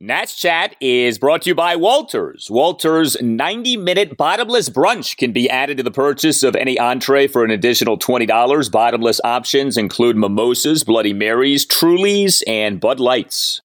Nats 0.00 0.34
Chat 0.34 0.74
is 0.80 1.20
brought 1.20 1.42
to 1.42 1.50
you 1.50 1.54
by 1.54 1.76
Walters. 1.76 2.48
Walters 2.50 3.16
90 3.22 3.76
minute 3.76 4.16
bottomless 4.16 4.68
brunch 4.68 5.16
can 5.16 5.30
be 5.30 5.48
added 5.48 5.76
to 5.76 5.84
the 5.84 5.92
purchase 5.92 6.42
of 6.42 6.56
any 6.56 6.76
entree 6.80 7.28
for 7.28 7.44
an 7.44 7.52
additional 7.52 7.96
$20. 7.96 8.72
Bottomless 8.72 9.20
options 9.22 9.76
include 9.76 10.16
mimosas, 10.16 10.82
Bloody 10.82 11.12
Marys, 11.12 11.64
Trulies, 11.64 12.42
and 12.48 12.80
Bud 12.80 12.98
Lights. 12.98 13.62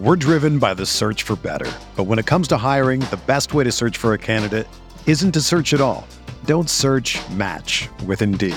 We're 0.00 0.16
driven 0.16 0.58
by 0.58 0.74
the 0.74 0.84
search 0.84 1.22
for 1.22 1.36
better. 1.36 1.72
But 1.94 2.04
when 2.04 2.18
it 2.18 2.26
comes 2.26 2.48
to 2.48 2.56
hiring, 2.56 3.00
the 3.02 3.20
best 3.24 3.54
way 3.54 3.62
to 3.62 3.70
search 3.70 3.96
for 3.96 4.14
a 4.14 4.18
candidate 4.18 4.66
isn't 5.06 5.30
to 5.30 5.40
search 5.40 5.74
at 5.74 5.80
all. 5.80 6.08
Don't 6.44 6.68
search 6.68 7.20
match 7.30 7.88
with 8.04 8.20
Indeed. 8.20 8.56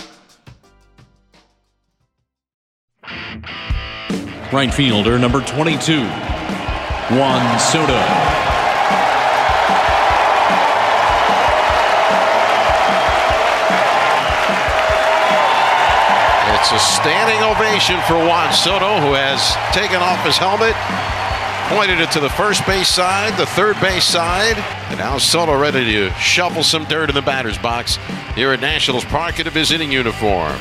Right 4.51 4.73
fielder 4.73 5.17
number 5.17 5.39
22, 5.39 6.01
Juan 6.03 7.57
Soto. 7.57 7.95
It's 16.53 16.71
a 16.73 16.79
standing 16.79 17.41
ovation 17.43 17.95
for 18.01 18.15
Juan 18.15 18.51
Soto, 18.51 18.99
who 18.99 19.13
has 19.13 19.55
taken 19.73 20.01
off 20.01 20.21
his 20.25 20.37
helmet, 20.37 20.75
pointed 21.69 22.01
it 22.01 22.11
to 22.11 22.19
the 22.19 22.29
first 22.31 22.67
base 22.67 22.89
side, 22.89 23.37
the 23.37 23.45
third 23.45 23.79
base 23.79 24.03
side, 24.03 24.57
and 24.89 24.99
now 24.99 25.17
Soto 25.17 25.57
ready 25.57 25.85
to 25.85 26.11
shovel 26.15 26.61
some 26.61 26.83
dirt 26.83 27.07
in 27.07 27.15
the 27.15 27.21
batter's 27.21 27.57
box 27.57 27.97
here 28.35 28.51
at 28.51 28.59
Nationals 28.59 29.05
Park 29.05 29.39
in 29.39 29.47
a 29.47 29.49
visiting 29.49 29.93
uniform. 29.93 30.59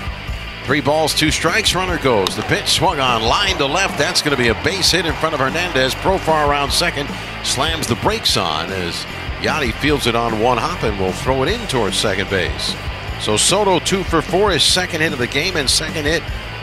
Three 0.64 0.80
balls, 0.80 1.14
two 1.14 1.30
strikes, 1.30 1.75
runner 1.75 1.98
goes. 1.98 2.36
The 2.36 2.42
pitch 2.42 2.69
swung 2.69 3.00
on, 3.00 3.22
line 3.22 3.56
to 3.56 3.66
left. 3.66 3.98
That's 3.98 4.22
going 4.22 4.36
to 4.36 4.42
be 4.42 4.48
a 4.48 4.55
base 4.62 4.92
hit 4.92 5.05
in 5.05 5.14
front 5.14 5.34
of 5.34 5.41
Hernandez. 5.41 5.94
Profar 5.94 6.47
around 6.47 6.70
second, 6.70 7.08
slams 7.42 7.86
the 7.86 7.97
brakes 7.97 8.36
on 8.36 8.70
as 8.70 8.94
Yadi 9.41 9.72
fields 9.72 10.06
it 10.06 10.14
on 10.14 10.39
one 10.39 10.58
hop 10.58 10.83
and 10.84 11.00
will 11.00 11.12
throw 11.12 11.42
it 11.42 11.48
in 11.48 11.67
towards 11.67 11.97
second 11.97 12.30
base. 12.30 12.77
So 13.20 13.36
Soto 13.36 13.80
two 13.80 14.05
for 14.05 14.22
four, 14.22 14.50
his 14.50 14.62
second 14.62 15.00
hit 15.00 15.12
of 15.12 15.19
the 15.19 15.27
game 15.27 15.56
and 15.56 15.69
second 15.69 16.05
hit 16.05 16.23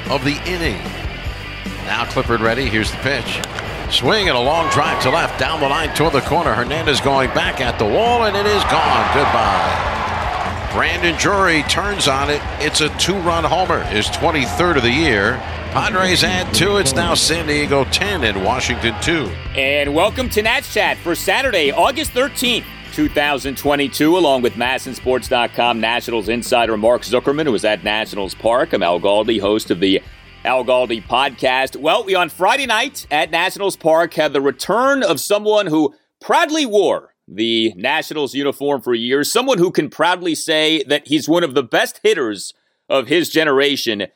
of 0.09 0.23
the 0.23 0.41
inning. 0.45 0.81
Now 1.85 2.05
Clippard 2.05 2.39
ready. 2.39 2.69
Here's 2.69 2.91
the 2.91 2.97
pitch. 2.97 3.41
Swing 3.89 4.29
and 4.29 4.37
a 4.37 4.41
long 4.41 4.69
drive 4.71 5.01
to 5.03 5.09
left, 5.09 5.39
down 5.39 5.59
the 5.59 5.67
line 5.67 5.93
toward 5.95 6.13
the 6.13 6.21
corner. 6.21 6.53
Hernandez 6.53 7.01
going 7.01 7.29
back 7.29 7.61
at 7.61 7.79
the 7.79 7.85
wall, 7.85 8.25
and 8.25 8.35
it 8.35 8.45
is 8.45 8.63
gone. 8.63 9.13
Goodbye. 9.13 9.96
Brandon 10.77 11.15
Drury 11.15 11.63
turns 11.63 12.07
on 12.07 12.29
it. 12.29 12.39
It's 12.59 12.81
a 12.81 12.89
two-run 12.99 13.43
homer, 13.43 13.83
his 13.85 14.05
23rd 14.09 14.77
of 14.77 14.83
the 14.83 14.91
year. 14.91 15.37
Padres 15.71 16.23
add 16.23 16.53
two. 16.53 16.77
It's 16.77 16.93
now 16.93 17.15
San 17.15 17.47
Diego 17.47 17.83
10 17.85 18.23
and 18.23 18.45
Washington 18.45 18.93
2. 19.01 19.25
And 19.55 19.95
welcome 19.95 20.29
to 20.29 20.43
Nats 20.43 20.71
Chat 20.71 20.97
for 20.97 21.15
Saturday, 21.15 21.71
August 21.71 22.11
13th. 22.11 22.63
2022, 22.93 24.15
along 24.15 24.43
with 24.43 24.53
MASNsports.com 24.53 25.79
Nationals 25.79 26.29
insider 26.29 26.77
Mark 26.77 27.01
Zuckerman, 27.01 27.45
who 27.45 27.53
was 27.53 27.65
at 27.65 27.83
Nationals 27.83 28.35
Park. 28.35 28.71
I'm 28.71 28.83
Al 28.83 28.99
Galdi, 28.99 29.41
host 29.41 29.71
of 29.71 29.79
the 29.79 29.99
Al 30.45 30.63
Galdi 30.63 31.03
podcast. 31.03 31.75
Well, 31.75 32.03
we 32.03 32.13
on 32.13 32.29
Friday 32.29 32.67
night 32.67 33.07
at 33.09 33.31
Nationals 33.31 33.77
Park 33.77 34.13
had 34.13 34.31
the 34.31 34.41
return 34.41 35.01
of 35.01 35.19
someone 35.19 35.65
who 35.65 35.95
proudly 36.21 36.67
wore 36.67 37.15
the 37.27 37.73
Nationals 37.75 38.33
uniform 38.33 38.81
for 38.81 38.93
years, 38.93 39.31
someone 39.31 39.57
who 39.57 39.71
can 39.71 39.89
proudly 39.89 40.35
say 40.35 40.83
that 40.83 41.07
he's 41.07 41.27
one 41.27 41.43
of 41.43 41.53
the 41.53 41.63
best 41.63 41.99
hitters 42.03 42.53
of 42.89 43.07
his 43.07 43.29
generation. 43.29 44.07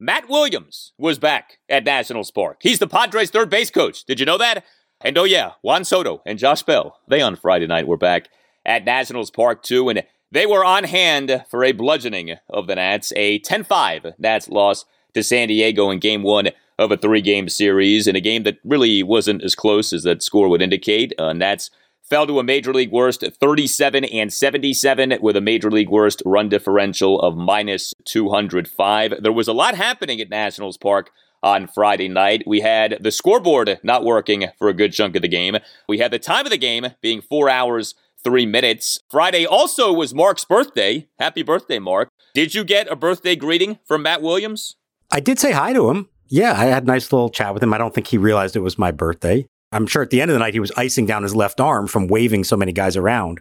Matt 0.00 0.28
Williams 0.28 0.92
was 0.98 1.18
back 1.18 1.58
at 1.68 1.84
Nationals 1.84 2.30
Park. 2.30 2.58
He's 2.60 2.78
the 2.78 2.88
Padres' 2.88 3.30
third 3.30 3.48
base 3.48 3.70
coach. 3.70 4.04
Did 4.04 4.20
you 4.20 4.26
know 4.26 4.38
that? 4.38 4.64
And 5.00 5.16
oh, 5.16 5.24
yeah, 5.24 5.52
Juan 5.62 5.84
Soto 5.84 6.22
and 6.26 6.38
Josh 6.38 6.62
Bell, 6.62 7.00
they 7.08 7.20
on 7.20 7.36
Friday 7.36 7.66
night 7.66 7.86
were 7.86 7.96
back 7.96 8.28
at 8.64 8.84
Nationals 8.84 9.30
Park 9.30 9.62
too, 9.62 9.88
and 9.88 10.02
they 10.32 10.46
were 10.46 10.64
on 10.64 10.84
hand 10.84 11.44
for 11.48 11.64
a 11.64 11.72
bludgeoning 11.72 12.36
of 12.50 12.66
the 12.66 12.74
Nats, 12.74 13.12
a 13.14 13.38
10 13.38 13.64
5 13.64 14.14
Nats 14.18 14.48
loss 14.48 14.84
to 15.14 15.22
San 15.22 15.48
Diego 15.48 15.90
in 15.90 15.98
game 15.98 16.22
one 16.22 16.48
of 16.78 16.90
a 16.90 16.96
three 16.96 17.22
game 17.22 17.48
series, 17.48 18.06
in 18.06 18.16
a 18.16 18.20
game 18.20 18.42
that 18.42 18.58
really 18.64 19.02
wasn't 19.02 19.42
as 19.42 19.54
close 19.54 19.92
as 19.92 20.02
that 20.02 20.22
score 20.22 20.48
would 20.48 20.60
indicate. 20.60 21.12
Uh, 21.18 21.32
Nats 21.32 21.70
fell 22.08 22.26
to 22.26 22.38
a 22.38 22.44
major 22.44 22.72
league 22.72 22.92
worst 22.92 23.24
37 23.40 24.04
and 24.04 24.32
77 24.32 25.18
with 25.20 25.36
a 25.36 25.40
major 25.40 25.70
league 25.70 25.88
worst 25.88 26.22
run 26.24 26.48
differential 26.48 27.20
of 27.20 27.36
minus 27.36 27.92
205. 28.04 29.14
There 29.22 29.32
was 29.32 29.48
a 29.48 29.52
lot 29.52 29.74
happening 29.74 30.20
at 30.20 30.30
Nationals 30.30 30.76
Park 30.76 31.10
on 31.42 31.66
Friday 31.66 32.08
night. 32.08 32.42
We 32.46 32.60
had 32.60 32.98
the 33.00 33.10
scoreboard 33.10 33.78
not 33.82 34.04
working 34.04 34.46
for 34.58 34.68
a 34.68 34.74
good 34.74 34.92
chunk 34.92 35.16
of 35.16 35.22
the 35.22 35.28
game. 35.28 35.56
We 35.88 35.98
had 35.98 36.10
the 36.10 36.18
time 36.18 36.46
of 36.46 36.50
the 36.50 36.58
game 36.58 36.86
being 37.00 37.20
four 37.20 37.48
hours, 37.48 37.94
three 38.22 38.46
minutes. 38.46 38.98
Friday 39.10 39.46
also 39.46 39.92
was 39.92 40.14
Mark's 40.14 40.44
birthday. 40.44 41.08
Happy 41.18 41.42
birthday, 41.42 41.78
Mark. 41.78 42.08
Did 42.34 42.54
you 42.54 42.64
get 42.64 42.88
a 42.88 42.96
birthday 42.96 43.36
greeting 43.36 43.78
from 43.84 44.02
Matt 44.02 44.22
Williams? 44.22 44.76
I 45.10 45.20
did 45.20 45.38
say 45.38 45.52
hi 45.52 45.72
to 45.72 45.90
him. 45.90 46.08
Yeah, 46.28 46.52
I 46.52 46.64
had 46.64 46.82
a 46.82 46.86
nice 46.86 47.12
little 47.12 47.30
chat 47.30 47.54
with 47.54 47.62
him. 47.62 47.72
I 47.72 47.78
don't 47.78 47.94
think 47.94 48.08
he 48.08 48.18
realized 48.18 48.56
it 48.56 48.60
was 48.60 48.78
my 48.78 48.90
birthday. 48.90 49.46
I'm 49.72 49.86
sure 49.86 50.02
at 50.02 50.10
the 50.10 50.20
end 50.20 50.30
of 50.30 50.34
the 50.34 50.38
night 50.38 50.54
he 50.54 50.60
was 50.60 50.72
icing 50.72 51.06
down 51.06 51.22
his 51.22 51.34
left 51.34 51.60
arm 51.60 51.86
from 51.86 52.08
waving 52.08 52.44
so 52.44 52.56
many 52.56 52.72
guys 52.72 52.96
around. 52.96 53.40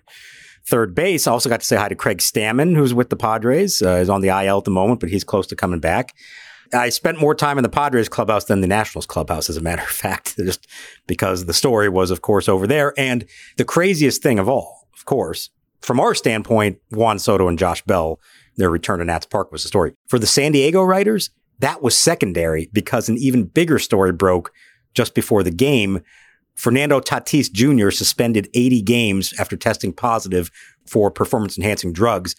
Third 0.67 0.95
base, 0.95 1.27
I 1.27 1.31
also 1.31 1.49
got 1.49 1.59
to 1.59 1.65
say 1.65 1.75
hi 1.75 1.89
to 1.89 1.95
Craig 1.95 2.17
Stammen, 2.17 2.75
who's 2.75 2.93
with 2.93 3.09
the 3.09 3.15
Padres. 3.15 3.81
Uh, 3.81 3.99
he's 3.99 4.09
on 4.09 4.21
the 4.21 4.29
IL 4.29 4.57
at 4.57 4.63
the 4.63 4.71
moment, 4.71 4.99
but 4.99 5.09
he's 5.09 5.23
close 5.23 5.45
to 5.47 5.55
coming 5.55 5.79
back. 5.79 6.15
I 6.73 6.89
spent 6.89 7.19
more 7.19 7.35
time 7.35 7.59
in 7.59 7.63
the 7.63 7.69
Padres 7.69 8.09
clubhouse 8.09 8.45
than 8.45 8.61
the 8.61 8.67
Nationals 8.67 9.05
clubhouse, 9.05 9.49
as 9.49 9.57
a 9.57 9.61
matter 9.61 9.83
of 9.83 9.89
fact, 9.89 10.35
just 10.37 10.67
because 11.05 11.45
the 11.45 11.53
story 11.53 11.87
was, 11.89 12.09
of 12.09 12.21
course, 12.21 12.49
over 12.49 12.65
there. 12.65 12.93
And 12.97 13.25
the 13.57 13.65
craziest 13.65 14.23
thing 14.23 14.39
of 14.39 14.49
all, 14.49 14.87
of 14.97 15.05
course, 15.05 15.51
from 15.81 15.99
our 15.99 16.15
standpoint, 16.15 16.79
Juan 16.89 17.19
Soto 17.19 17.47
and 17.47 17.59
Josh 17.59 17.83
Bell, 17.83 18.19
their 18.57 18.71
return 18.71 18.99
to 18.99 19.05
Nats 19.05 19.27
Park 19.27 19.51
was 19.51 19.61
the 19.61 19.67
story. 19.67 19.93
For 20.07 20.17
the 20.17 20.25
San 20.25 20.51
Diego 20.51 20.81
writers, 20.81 21.29
that 21.59 21.83
was 21.83 21.97
secondary 21.97 22.69
because 22.73 23.07
an 23.07 23.17
even 23.17 23.43
bigger 23.43 23.77
story 23.77 24.11
broke 24.11 24.51
just 24.95 25.13
before 25.13 25.43
the 25.43 25.51
game. 25.51 26.01
Fernando 26.55 26.99
Tatis 26.99 27.51
Jr. 27.51 27.91
suspended 27.91 28.49
80 28.53 28.81
games 28.81 29.33
after 29.37 29.57
testing 29.57 29.93
positive 29.93 30.49
for 30.85 31.11
performance 31.11 31.57
enhancing 31.57 31.93
drugs. 31.93 32.35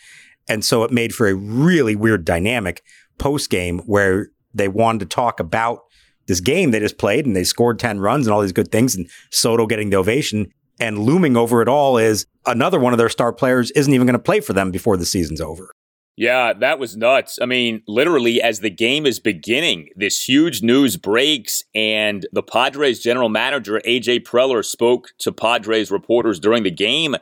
And 0.49 0.65
so 0.65 0.83
it 0.85 0.91
made 0.91 1.15
for 1.15 1.29
a 1.29 1.35
really 1.35 1.95
weird 1.95 2.25
dynamic 2.25 2.83
post 3.19 3.51
game 3.51 3.81
where 3.81 4.29
they 4.55 4.69
wanted 4.69 5.01
to 5.01 5.07
talk 5.07 5.39
about 5.39 5.81
this 6.27 6.41
game 6.41 6.71
they 6.71 6.81
just 6.81 6.99
played 6.99 7.27
and 7.27 7.37
they 7.37 7.45
scored 7.45 7.79
10 7.79 8.01
runs 8.01 8.27
and 8.27 8.35
all 8.35 8.41
these 8.41 8.53
good 8.53 8.73
things 8.73 8.97
and 8.97 9.09
Soto 9.31 9.67
getting 9.67 9.91
the 9.91 9.97
ovation. 9.97 10.49
And 10.79 10.99
looming 10.99 11.37
over 11.37 11.63
it 11.63 11.69
all 11.69 11.97
is 11.97 12.27
another 12.45 12.79
one 12.79 12.93
of 12.93 12.99
their 12.99 13.09
star 13.09 13.33
players 13.33 13.71
isn't 13.73 13.93
even 13.93 14.07
going 14.07 14.19
to 14.19 14.23
play 14.23 14.41
for 14.41 14.53
them 14.53 14.71
before 14.71 14.97
the 14.97 15.07
season's 15.07 15.41
over. 15.41 15.73
Yeah, 16.17 16.55
that 16.55 16.79
was 16.79 16.97
nuts. 16.97 17.39
I 17.43 17.45
mean, 17.45 17.83
literally, 17.87 18.41
as 18.41 18.61
the 18.61 18.71
game 18.71 19.05
is 19.05 19.21
beginning, 19.21 19.91
this 19.97 20.27
huge 20.27 20.63
news 20.63 20.97
breaks, 20.97 21.65
and 21.75 22.27
the 22.33 22.43
Padres 22.43 23.01
general 23.01 23.29
manager, 23.29 23.83
AJ 23.85 24.21
Preller, 24.21 24.65
spoke 24.65 25.13
to 25.19 25.31
Padres 25.31 25.91
reporters 25.91 26.41
during 26.41 26.63
the 26.63 26.71
game. 26.71 27.17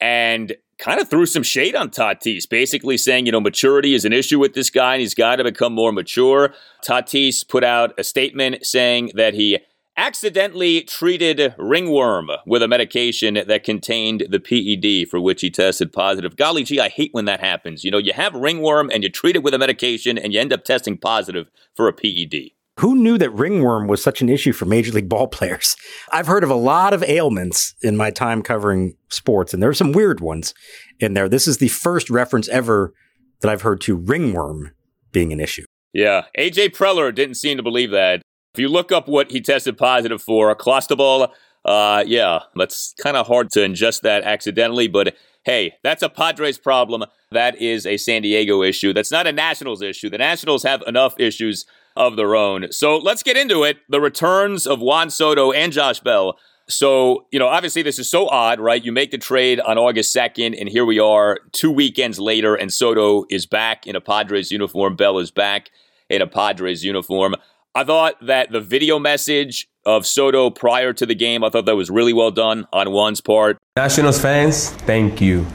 And 0.00 0.54
kind 0.80 1.00
of 1.00 1.08
threw 1.08 1.26
some 1.26 1.42
shade 1.42 1.76
on 1.76 1.90
Tatis, 1.90 2.48
basically 2.48 2.96
saying, 2.96 3.26
you 3.26 3.32
know, 3.32 3.40
maturity 3.40 3.94
is 3.94 4.04
an 4.04 4.12
issue 4.12 4.38
with 4.38 4.54
this 4.54 4.70
guy 4.70 4.94
and 4.94 5.00
he's 5.00 5.14
got 5.14 5.36
to 5.36 5.44
become 5.44 5.74
more 5.74 5.92
mature. 5.92 6.54
Tatis 6.82 7.46
put 7.46 7.62
out 7.62 7.92
a 7.98 8.02
statement 8.02 8.64
saying 8.66 9.12
that 9.14 9.34
he 9.34 9.58
accidentally 10.00 10.80
treated 10.80 11.54
ringworm 11.58 12.30
with 12.46 12.62
a 12.62 12.68
medication 12.68 13.34
that 13.34 13.64
contained 13.64 14.26
the 14.30 14.40
PED 14.40 15.10
for 15.10 15.20
which 15.20 15.42
he 15.42 15.50
tested 15.50 15.92
positive. 15.92 16.36
Golly 16.36 16.64
gee, 16.64 16.80
I 16.80 16.88
hate 16.88 17.10
when 17.12 17.26
that 17.26 17.40
happens. 17.40 17.84
You 17.84 17.90
know, 17.90 17.98
you 17.98 18.14
have 18.14 18.34
ringworm 18.34 18.90
and 18.90 19.02
you 19.02 19.10
treat 19.10 19.36
it 19.36 19.42
with 19.42 19.52
a 19.52 19.58
medication 19.58 20.16
and 20.16 20.32
you 20.32 20.40
end 20.40 20.54
up 20.54 20.64
testing 20.64 20.96
positive 20.96 21.50
for 21.74 21.86
a 21.86 21.92
PED. 21.92 22.52
Who 22.78 22.94
knew 22.94 23.18
that 23.18 23.30
ringworm 23.34 23.88
was 23.88 24.02
such 24.02 24.22
an 24.22 24.30
issue 24.30 24.54
for 24.54 24.64
Major 24.64 24.90
League 24.90 25.10
ball 25.10 25.28
players? 25.38 25.76
I've 26.10 26.26
heard 26.26 26.44
of 26.44 26.50
a 26.50 26.54
lot 26.54 26.94
of 26.94 27.04
ailments 27.04 27.74
in 27.82 27.98
my 27.98 28.10
time 28.10 28.42
covering 28.42 28.96
sports, 29.10 29.52
and 29.52 29.62
there 29.62 29.68
are 29.68 29.74
some 29.74 29.92
weird 29.92 30.20
ones 30.20 30.54
in 30.98 31.12
there. 31.12 31.28
This 31.28 31.46
is 31.46 31.58
the 31.58 31.68
first 31.68 32.08
reference 32.08 32.48
ever 32.48 32.94
that 33.42 33.50
I've 33.50 33.62
heard 33.62 33.82
to 33.82 33.96
ringworm 33.96 34.70
being 35.12 35.30
an 35.30 35.40
issue. 35.40 35.66
Yeah, 35.92 36.24
AJ 36.38 36.74
Preller 36.74 37.14
didn't 37.14 37.34
seem 37.34 37.58
to 37.58 37.62
believe 37.62 37.90
that. 37.90 38.22
If 38.54 38.60
you 38.60 38.68
look 38.68 38.90
up 38.90 39.08
what 39.08 39.30
he 39.30 39.40
tested 39.40 39.78
positive 39.78 40.20
for, 40.20 40.54
clostebol, 40.56 41.30
uh, 41.64 42.04
yeah, 42.06 42.40
that's 42.56 42.94
kind 43.00 43.16
of 43.16 43.26
hard 43.26 43.50
to 43.52 43.60
ingest 43.60 44.00
that 44.00 44.24
accidentally, 44.24 44.88
but 44.88 45.14
hey, 45.44 45.74
that's 45.82 46.02
a 46.02 46.08
Padres 46.08 46.58
problem. 46.58 47.04
That 47.30 47.60
is 47.60 47.86
a 47.86 47.96
San 47.96 48.22
Diego 48.22 48.62
issue. 48.62 48.92
That's 48.92 49.12
not 49.12 49.26
a 49.26 49.32
Nationals 49.32 49.82
issue. 49.82 50.10
The 50.10 50.18
Nationals 50.18 50.64
have 50.64 50.82
enough 50.86 51.14
issues 51.18 51.64
of 51.96 52.16
their 52.16 52.34
own. 52.34 52.72
So 52.72 52.96
let's 52.96 53.22
get 53.22 53.36
into 53.36 53.62
it. 53.62 53.78
The 53.88 54.00
returns 54.00 54.66
of 54.66 54.80
Juan 54.80 55.10
Soto 55.10 55.52
and 55.52 55.72
Josh 55.72 56.00
Bell. 56.00 56.36
So, 56.68 57.26
you 57.32 57.38
know, 57.38 57.48
obviously 57.48 57.82
this 57.82 57.98
is 57.98 58.08
so 58.08 58.28
odd, 58.28 58.60
right? 58.60 58.84
You 58.84 58.92
make 58.92 59.10
the 59.10 59.18
trade 59.18 59.60
on 59.60 59.76
August 59.76 60.14
2nd, 60.14 60.58
and 60.58 60.68
here 60.68 60.84
we 60.84 61.00
are 61.00 61.38
two 61.52 61.70
weekends 61.70 62.20
later, 62.20 62.54
and 62.54 62.72
Soto 62.72 63.24
is 63.28 63.44
back 63.44 63.86
in 63.86 63.96
a 63.96 64.00
Padres 64.00 64.52
uniform. 64.52 64.94
Bell 64.94 65.18
is 65.18 65.32
back 65.32 65.70
in 66.08 66.22
a 66.22 66.28
Padres 66.28 66.84
uniform. 66.84 67.34
I 67.72 67.84
thought 67.84 68.16
that 68.26 68.50
the 68.50 68.60
video 68.60 68.98
message 68.98 69.68
of 69.86 70.04
Soto 70.04 70.50
prior 70.50 70.92
to 70.92 71.06
the 71.06 71.14
game, 71.14 71.44
I 71.44 71.50
thought 71.50 71.66
that 71.66 71.76
was 71.76 71.88
really 71.88 72.12
well 72.12 72.32
done 72.32 72.66
on 72.72 72.88
Juan's 72.88 73.20
part. 73.20 73.58
Nationals 73.76 74.20
fans, 74.20 74.70
thank 74.70 75.20
you. 75.20 75.46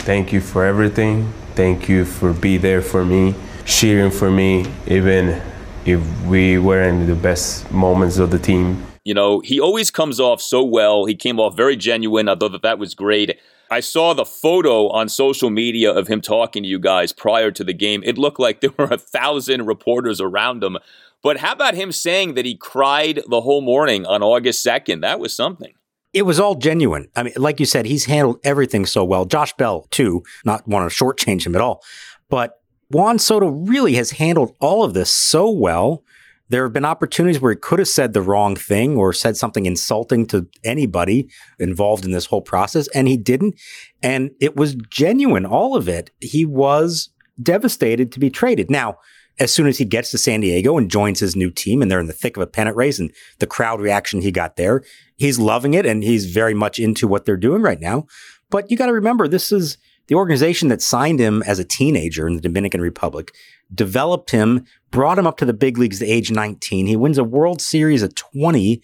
Thank 0.00 0.34
you 0.34 0.42
for 0.42 0.66
everything. 0.66 1.32
Thank 1.54 1.88
you 1.88 2.04
for 2.04 2.34
being 2.34 2.60
there 2.60 2.82
for 2.82 3.06
me, 3.06 3.34
cheering 3.64 4.10
for 4.10 4.30
me, 4.30 4.66
even 4.86 5.40
if 5.86 6.26
we 6.26 6.58
were 6.58 6.82
in 6.82 7.06
the 7.06 7.14
best 7.14 7.72
moments 7.72 8.18
of 8.18 8.30
the 8.30 8.38
team. 8.38 8.84
You 9.04 9.14
know, 9.14 9.40
he 9.40 9.58
always 9.58 9.90
comes 9.90 10.20
off 10.20 10.42
so 10.42 10.62
well. 10.62 11.06
He 11.06 11.14
came 11.14 11.40
off 11.40 11.56
very 11.56 11.76
genuine. 11.76 12.28
I 12.28 12.34
thought 12.34 12.52
that 12.52 12.62
that 12.62 12.78
was 12.78 12.94
great. 12.94 13.38
I 13.70 13.80
saw 13.80 14.12
the 14.12 14.26
photo 14.26 14.90
on 14.90 15.08
social 15.08 15.48
media 15.48 15.90
of 15.90 16.06
him 16.06 16.20
talking 16.20 16.64
to 16.64 16.68
you 16.68 16.78
guys 16.78 17.14
prior 17.14 17.50
to 17.52 17.64
the 17.64 17.72
game. 17.72 18.02
It 18.04 18.18
looked 18.18 18.38
like 18.38 18.60
there 18.60 18.74
were 18.76 18.84
a 18.84 18.98
thousand 18.98 19.64
reporters 19.64 20.20
around 20.20 20.62
him 20.62 20.76
but 21.22 21.38
how 21.38 21.52
about 21.52 21.74
him 21.74 21.92
saying 21.92 22.34
that 22.34 22.44
he 22.44 22.56
cried 22.56 23.20
the 23.28 23.40
whole 23.42 23.62
morning 23.62 24.04
on 24.06 24.22
August 24.22 24.64
2nd? 24.66 25.02
That 25.02 25.20
was 25.20 25.34
something. 25.34 25.72
It 26.12 26.22
was 26.22 26.38
all 26.38 26.56
genuine. 26.56 27.08
I 27.16 27.22
mean, 27.22 27.32
like 27.36 27.58
you 27.58 27.66
said, 27.66 27.86
he's 27.86 28.04
handled 28.04 28.38
everything 28.44 28.84
so 28.84 29.02
well. 29.04 29.24
Josh 29.24 29.54
Bell, 29.54 29.86
too, 29.90 30.22
not 30.44 30.66
want 30.68 30.90
to 30.90 30.94
shortchange 30.94 31.46
him 31.46 31.54
at 31.54 31.62
all. 31.62 31.82
But 32.28 32.60
Juan 32.90 33.18
Soto 33.18 33.48
really 33.48 33.94
has 33.94 34.12
handled 34.12 34.54
all 34.60 34.84
of 34.84 34.92
this 34.92 35.10
so 35.10 35.50
well. 35.50 36.04
There 36.50 36.64
have 36.64 36.74
been 36.74 36.84
opportunities 36.84 37.40
where 37.40 37.52
he 37.52 37.56
could 37.56 37.78
have 37.78 37.88
said 37.88 38.12
the 38.12 38.20
wrong 38.20 38.56
thing 38.56 38.96
or 38.96 39.14
said 39.14 39.38
something 39.38 39.64
insulting 39.64 40.26
to 40.26 40.46
anybody 40.62 41.30
involved 41.58 42.04
in 42.04 42.10
this 42.10 42.26
whole 42.26 42.42
process, 42.42 42.88
and 42.88 43.08
he 43.08 43.16
didn't. 43.16 43.54
And 44.02 44.32
it 44.38 44.54
was 44.54 44.74
genuine, 44.74 45.46
all 45.46 45.76
of 45.76 45.88
it. 45.88 46.10
He 46.20 46.44
was 46.44 47.08
devastated 47.42 48.12
to 48.12 48.20
be 48.20 48.28
traded. 48.28 48.70
Now, 48.70 48.98
as 49.38 49.52
soon 49.52 49.66
as 49.66 49.78
he 49.78 49.84
gets 49.84 50.10
to 50.10 50.18
San 50.18 50.40
Diego 50.40 50.76
and 50.76 50.90
joins 50.90 51.20
his 51.20 51.34
new 51.34 51.50
team 51.50 51.82
and 51.82 51.90
they're 51.90 52.00
in 52.00 52.06
the 52.06 52.12
thick 52.12 52.36
of 52.36 52.42
a 52.42 52.46
pennant 52.46 52.76
race 52.76 52.98
and 52.98 53.12
the 53.38 53.46
crowd 53.46 53.80
reaction 53.80 54.20
he 54.20 54.30
got 54.30 54.56
there, 54.56 54.82
he's 55.16 55.38
loving 55.38 55.74
it 55.74 55.86
and 55.86 56.02
he's 56.04 56.26
very 56.26 56.54
much 56.54 56.78
into 56.78 57.08
what 57.08 57.24
they're 57.24 57.36
doing 57.36 57.62
right 57.62 57.80
now. 57.80 58.06
But 58.50 58.70
you 58.70 58.76
got 58.76 58.86
to 58.86 58.92
remember, 58.92 59.26
this 59.26 59.50
is 59.50 59.78
the 60.08 60.14
organization 60.14 60.68
that 60.68 60.82
signed 60.82 61.18
him 61.18 61.42
as 61.46 61.58
a 61.58 61.64
teenager 61.64 62.26
in 62.26 62.34
the 62.34 62.40
Dominican 62.40 62.80
Republic, 62.80 63.32
developed 63.74 64.30
him, 64.30 64.66
brought 64.90 65.18
him 65.18 65.26
up 65.26 65.38
to 65.38 65.46
the 65.46 65.54
big 65.54 65.78
leagues 65.78 66.02
at 66.02 66.08
age 66.08 66.30
19. 66.30 66.86
He 66.86 66.96
wins 66.96 67.18
a 67.18 67.24
World 67.24 67.62
Series 67.62 68.02
at 68.02 68.16
20, 68.16 68.82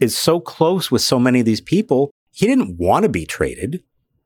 is 0.00 0.16
so 0.16 0.40
close 0.40 0.90
with 0.90 1.02
so 1.02 1.18
many 1.18 1.40
of 1.40 1.46
these 1.46 1.60
people. 1.60 2.10
He 2.32 2.46
didn't 2.46 2.78
want 2.78 3.04
to 3.04 3.08
be 3.08 3.24
traded. 3.24 3.82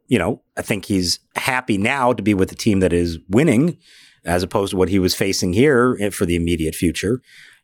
You 0.08 0.18
know, 0.18 0.42
I 0.56 0.62
think 0.62 0.86
he's 0.86 1.20
happy 1.36 1.78
now 1.78 2.12
to 2.12 2.22
be 2.22 2.34
with 2.34 2.52
a 2.52 2.56
team 2.56 2.80
that 2.80 2.92
is 2.92 3.18
winning 3.28 3.78
as 4.24 4.42
opposed 4.42 4.70
to 4.70 4.76
what 4.76 4.88
he 4.88 4.98
was 4.98 5.14
facing 5.14 5.52
here 5.52 6.10
for 6.10 6.26
the 6.26 6.36
immediate 6.36 6.74
future. 6.74 7.20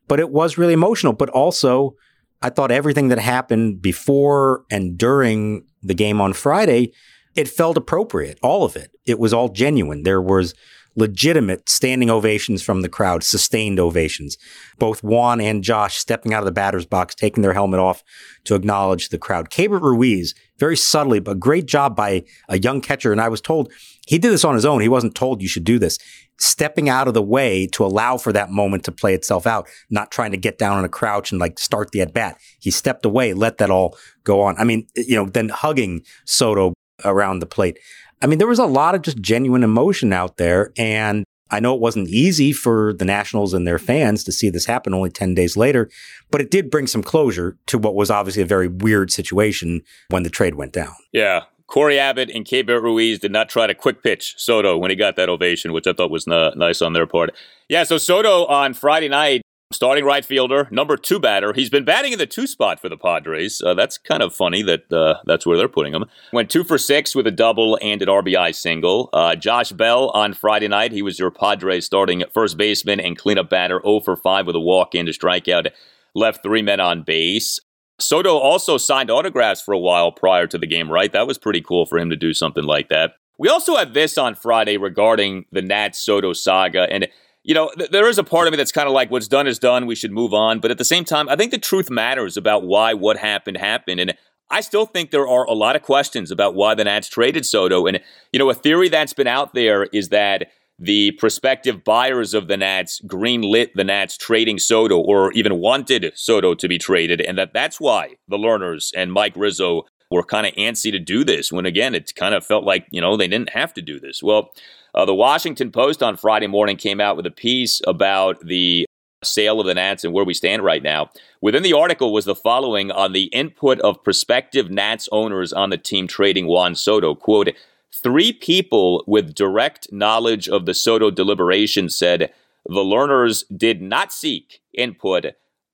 But 0.09 0.21
it 0.21 0.31
was 0.31 0.59
really 0.59 0.73
emotional. 0.73 1.13
But 1.13 1.31
also, 1.31 1.95
I 2.43 2.51
thought 2.51 2.71
everything 2.71 3.09
that 3.09 3.19
happened 3.19 3.83
before 3.83 4.65
and 4.71 4.99
during 4.99 5.67
the 5.83 5.95
game 5.95 6.21
on 6.21 6.33
Friday, 6.33 6.93
it 7.37 7.49
felt 7.49 7.77
appropriate. 7.77 8.39
All 8.43 8.65
of 8.65 8.77
it. 8.77 8.91
It 9.07 9.19
was 9.19 9.33
all 9.33 9.49
genuine. 9.49 10.03
There 10.03 10.21
was 10.21 10.55
legitimate 10.97 11.69
standing 11.69 12.11
ovations 12.11 12.63
from 12.63 12.83
the 12.83 12.89
crowd, 12.89 13.23
sustained 13.23 13.79
ovations. 13.79 14.37
Both 14.79 15.05
Juan 15.05 15.41
and 15.41 15.63
Josh 15.63 15.97
stepping 15.97 16.35
out 16.35 16.41
of 16.41 16.47
the 16.47 16.53
batter's 16.53 16.85
box, 16.85 17.15
taking 17.15 17.43
their 17.43 17.53
helmet 17.53 17.79
off 17.79 18.03
to 18.45 18.57
acknowledge 18.57 19.09
the 19.09 19.19
crowd. 19.19 19.51
Keibert 19.51 19.83
Ruiz, 19.83 20.35
very 20.59 20.77
subtly, 20.77 21.21
but 21.21 21.39
great 21.39 21.67
job 21.67 21.95
by 21.95 22.25
a 22.49 22.59
young 22.59 22.81
catcher. 22.81 23.13
And 23.13 23.21
I 23.21 23.29
was 23.29 23.41
told 23.41 23.73
he 24.07 24.19
did 24.19 24.33
this 24.33 24.45
on 24.45 24.57
his 24.57 24.65
own. 24.65 24.81
He 24.81 24.89
wasn't 24.89 25.15
told 25.15 25.41
you 25.41 25.49
should 25.49 25.65
do 25.65 25.79
this. 25.79 25.99
Stepping 26.41 26.89
out 26.89 27.07
of 27.07 27.15
the 27.15 27.23
way 27.23 27.67
to 27.69 27.85
allow 27.85 28.17
for 28.17 28.33
that 28.33 28.51
moment 28.51 28.85
to 28.85 28.93
play 28.93 29.15
itself 29.15 29.47
out, 29.47 29.69
not 29.91 30.11
trying 30.11 30.31
to 30.31 30.39
get 30.39 30.59
down 30.59 30.79
on 30.79 30.85
a 30.85 30.89
crouch 30.89 31.31
and 31.31 31.41
like 31.41 31.59
start 31.59 31.91
the 31.93 32.01
at 32.01 32.15
bat. 32.15 32.39
He 32.61 32.71
stepped 32.71 33.05
away, 33.05 33.35
let 33.35 33.59
that 33.59 33.71
all 33.71 33.97
go 34.25 34.41
on. 34.41 34.57
I 34.59 34.65
mean, 34.65 34.87
you 34.97 35.17
know, 35.17 35.27
then 35.27 35.51
hugging 35.51 36.03
Soto 36.25 36.73
around 37.05 37.41
the 37.41 37.47
plate. 37.47 37.79
I 38.23 38.27
mean, 38.27 38.39
there 38.39 38.49
was 38.49 38.59
a 38.59 38.67
lot 38.67 38.95
of 38.95 39.03
just 39.03 39.21
genuine 39.21 39.63
emotion 39.63 40.13
out 40.13 40.39
there. 40.39 40.73
And 40.77 41.25
I 41.51 41.61
know 41.61 41.75
it 41.75 41.81
wasn't 41.81 42.09
easy 42.09 42.53
for 42.53 42.93
the 42.93 43.05
Nationals 43.05 43.55
and 43.55 43.67
their 43.67 43.79
fans 43.79 44.25
to 44.25 44.33
see 44.33 44.51
this 44.51 44.67
happen 44.67 44.95
only 44.95 45.11
10 45.11 45.35
days 45.35 45.57
later, 45.57 45.91
but 46.31 46.41
it 46.41 46.51
did 46.51 46.71
bring 46.71 46.87
some 46.87 47.03
closure 47.03 47.57
to 47.67 47.79
what 47.79 47.95
was 47.95 48.11
obviously 48.11 48.43
a 48.43 48.47
very 48.47 48.69
weird 48.69 49.11
situation 49.11 49.83
when 50.09 50.23
the 50.23 50.31
trade 50.31 50.55
went 50.55 50.73
down. 50.73 50.95
Yeah. 51.13 51.45
Cory 51.71 51.99
Abbott 51.99 52.31
and 52.31 52.45
Keibert 52.45 52.83
Ruiz 52.83 53.19
did 53.19 53.31
not 53.31 53.49
try 53.49 53.67
to 53.67 53.75
quick 53.75 54.03
pitch 54.03 54.35
Soto 54.37 54.77
when 54.77 54.91
he 54.91 54.97
got 54.97 55.17
that 55.17 55.29
ovation, 55.29 55.73
which 55.73 55.87
I 55.87 55.93
thought 55.93 56.11
was 56.11 56.27
n- 56.27 56.53
nice 56.57 56.83
on 56.83 56.93
their 56.93 57.07
part. 57.07 57.31
Yeah, 57.69 57.85
so 57.85 57.97
Soto 57.97 58.45
on 58.47 58.75
Friday 58.75 59.09
night 59.09 59.43
starting 59.73 60.05
right 60.05 60.25
fielder, 60.25 60.67
number 60.73 60.97
two 60.97 61.21
batter. 61.21 61.53
He's 61.53 61.71
been 61.71 61.85
batting 61.85 62.13
in 62.13 62.19
the 62.19 62.27
two 62.27 62.49
spot 62.49 62.81
for 62.81 62.89
the 62.89 62.97
Padres. 62.97 63.63
Uh, 63.65 63.75
that's 63.75 63.99
kind 63.99 64.21
of 64.21 64.35
funny 64.35 64.63
that 64.63 64.93
uh, 64.93 65.21
that's 65.27 65.47
where 65.47 65.57
they're 65.57 65.69
putting 65.69 65.95
him. 65.95 66.07
Went 66.33 66.51
two 66.51 66.65
for 66.65 66.77
six 66.77 67.15
with 67.15 67.27
a 67.29 67.31
double 67.31 67.79
and 67.81 68.03
an 68.03 68.09
RBI 68.09 68.53
single. 68.53 69.09
Uh, 69.13 69.37
Josh 69.37 69.71
Bell 69.71 70.11
on 70.11 70.35
Friday 70.35 70.67
night. 70.67 70.91
He 70.91 71.03
was 71.03 71.21
your 71.21 71.31
Padres 71.31 71.87
starting 71.87 72.25
first 72.35 72.57
baseman 72.57 72.99
and 72.99 73.17
cleanup 73.17 73.49
batter, 73.49 73.81
0 73.85 74.01
for 74.01 74.17
5 74.17 74.47
with 74.49 74.57
a 74.57 74.61
walk 74.61 74.97
and 74.97 75.09
a 75.09 75.13
strikeout. 75.13 75.71
Left 76.17 76.43
three 76.43 76.63
men 76.63 76.81
on 76.81 77.03
base. 77.03 77.61
Soto 78.01 78.37
also 78.37 78.77
signed 78.79 79.11
autographs 79.11 79.61
for 79.61 79.73
a 79.73 79.79
while 79.79 80.13
prior 80.13 80.47
to 80.47 80.59
the 80.59 80.67
game, 80.67 80.91
right? 80.91 81.13
That 81.13 81.27
was 81.27 81.39
pretty 81.39 81.61
cool 81.61 81.87
for 81.87 81.99
him 81.99 82.11
to 82.11 82.17
do 82.17 82.33
something 82.35 82.65
like 82.65 82.89
that. 82.89 83.13
We 83.39 83.49
also 83.49 83.77
had 83.77 83.95
this 83.95 84.19
on 84.19 84.35
Friday 84.35 84.77
regarding 84.77 85.47
the 85.51 85.63
Nat 85.63 85.97
Soto 85.97 86.33
saga. 86.33 86.87
And 86.91 87.09
you 87.43 87.55
know, 87.55 87.71
th- 87.77 87.91
there 87.91 88.09
is 88.09 88.19
a 88.19 88.25
part 88.25 88.47
of 88.47 88.53
me 88.53 88.57
that's 88.57 88.73
kind 88.73 88.87
of 88.87 88.93
like, 88.93 89.11
what's 89.11 89.29
done 89.29 89.47
is 89.47 89.59
done. 89.59 89.87
We 89.87 89.95
should 89.95 90.13
move 90.13 90.35
on. 90.35 90.61
But 90.61 90.71
at 90.71 90.79
the 90.79 90.85
same 90.85 91.05
time, 91.05 91.29
I 91.29 91.37
think 91.37 91.53
the 91.53 91.59
truth 91.59 91.91
matters 91.91 92.37
about 92.37 92.65
why 92.65 92.95
what 92.95 93.17
happened 93.17 93.57
happened. 93.57 94.01
And 94.01 94.15
I 94.51 94.61
still 94.61 94.85
think 94.85 95.11
there 95.11 95.29
are 95.29 95.45
a 95.45 95.53
lot 95.53 95.77
of 95.77 95.83
questions 95.83 96.31
about 96.31 96.55
why 96.55 96.75
the 96.75 96.85
Nats 96.85 97.09
traded 97.09 97.47
Soto. 97.47 97.87
And, 97.87 98.01
you 98.33 98.39
know, 98.39 98.51
a 98.51 98.55
theory 98.55 98.89
that's 98.89 99.15
been 99.15 99.27
out 99.27 99.55
there 99.55 99.85
is 99.85 100.11
that 100.11 100.49
the 100.81 101.13
prospective 101.13 101.85
buyers 101.85 102.33
of 102.33 102.49
the 102.49 102.57
Nats 102.57 103.03
greenlit 103.07 103.69
the 103.75 103.85
Nats 103.85 104.17
trading 104.17 104.59
Soto 104.59 104.99
or 104.99 105.31
even 105.33 105.61
wanted 105.61 106.11
Soto 106.15 106.55
to 106.55 106.69
be 106.69 106.79
traded. 106.79 107.21
And 107.21 107.37
that 107.37 107.53
that's 107.53 107.79
why 107.79 108.15
the 108.27 108.39
Lerners 108.39 108.91
and 108.97 109.13
Mike 109.13 109.35
Rizzo 109.37 109.83
were 110.11 110.25
kind 110.25 110.47
of 110.47 110.55
antsy 110.55 110.91
to 110.91 110.99
do 110.99 111.23
this 111.23 111.53
when, 111.53 111.67
again, 111.67 111.95
it 111.95 112.15
kind 112.17 112.35
of 112.35 112.45
felt 112.45 112.65
like, 112.65 112.87
you 112.91 113.01
know, 113.01 113.17
they 113.17 113.29
didn't 113.29 113.51
have 113.51 113.75
to 113.75 113.83
do 113.83 114.01
this. 114.01 114.23
Well, 114.23 114.51
uh, 114.95 115.05
the 115.05 115.15
Washington 115.15 115.71
Post 115.71 116.03
on 116.03 116.17
Friday 116.17 116.47
morning 116.47 116.79
came 116.79 117.01
out 117.01 117.17
with 117.17 117.27
a 117.27 117.31
piece 117.31 117.83
about 117.87 118.45
the 118.45 118.87
sale 119.23 119.61
of 119.61 119.67
the 119.67 119.75
Nats 119.75 120.03
and 120.03 120.15
where 120.15 120.25
we 120.25 120.33
stand 120.33 120.65
right 120.65 120.83
now. 120.83 121.11
Within 121.43 121.63
the 121.63 121.75
article 121.75 122.13
was 122.13 122.25
the 122.25 122.35
following 122.35 122.91
on 122.91 123.13
the 123.13 123.25
input 123.25 123.79
of 123.81 124.03
prospective 124.03 124.71
Nats 124.71 125.11
owners 125.13 125.53
on 125.53 125.69
the 125.69 125.77
team 125.77 126.09
trading 126.09 126.47
Juan 126.47 126.75
Soto. 126.75 127.15
Quote, 127.15 127.51
three 127.95 128.33
people 128.33 129.05
with 129.07 129.35
direct 129.35 129.93
knowledge 129.93 130.49
of 130.49 130.67
the 130.67 130.75
Soto 130.75 131.11
deliberation 131.11 131.89
said 131.89 132.33
the 132.67 132.85
Lerners 132.85 133.45
did 133.57 133.83
not 133.83 134.13
seek 134.13 134.61
input 134.75 135.27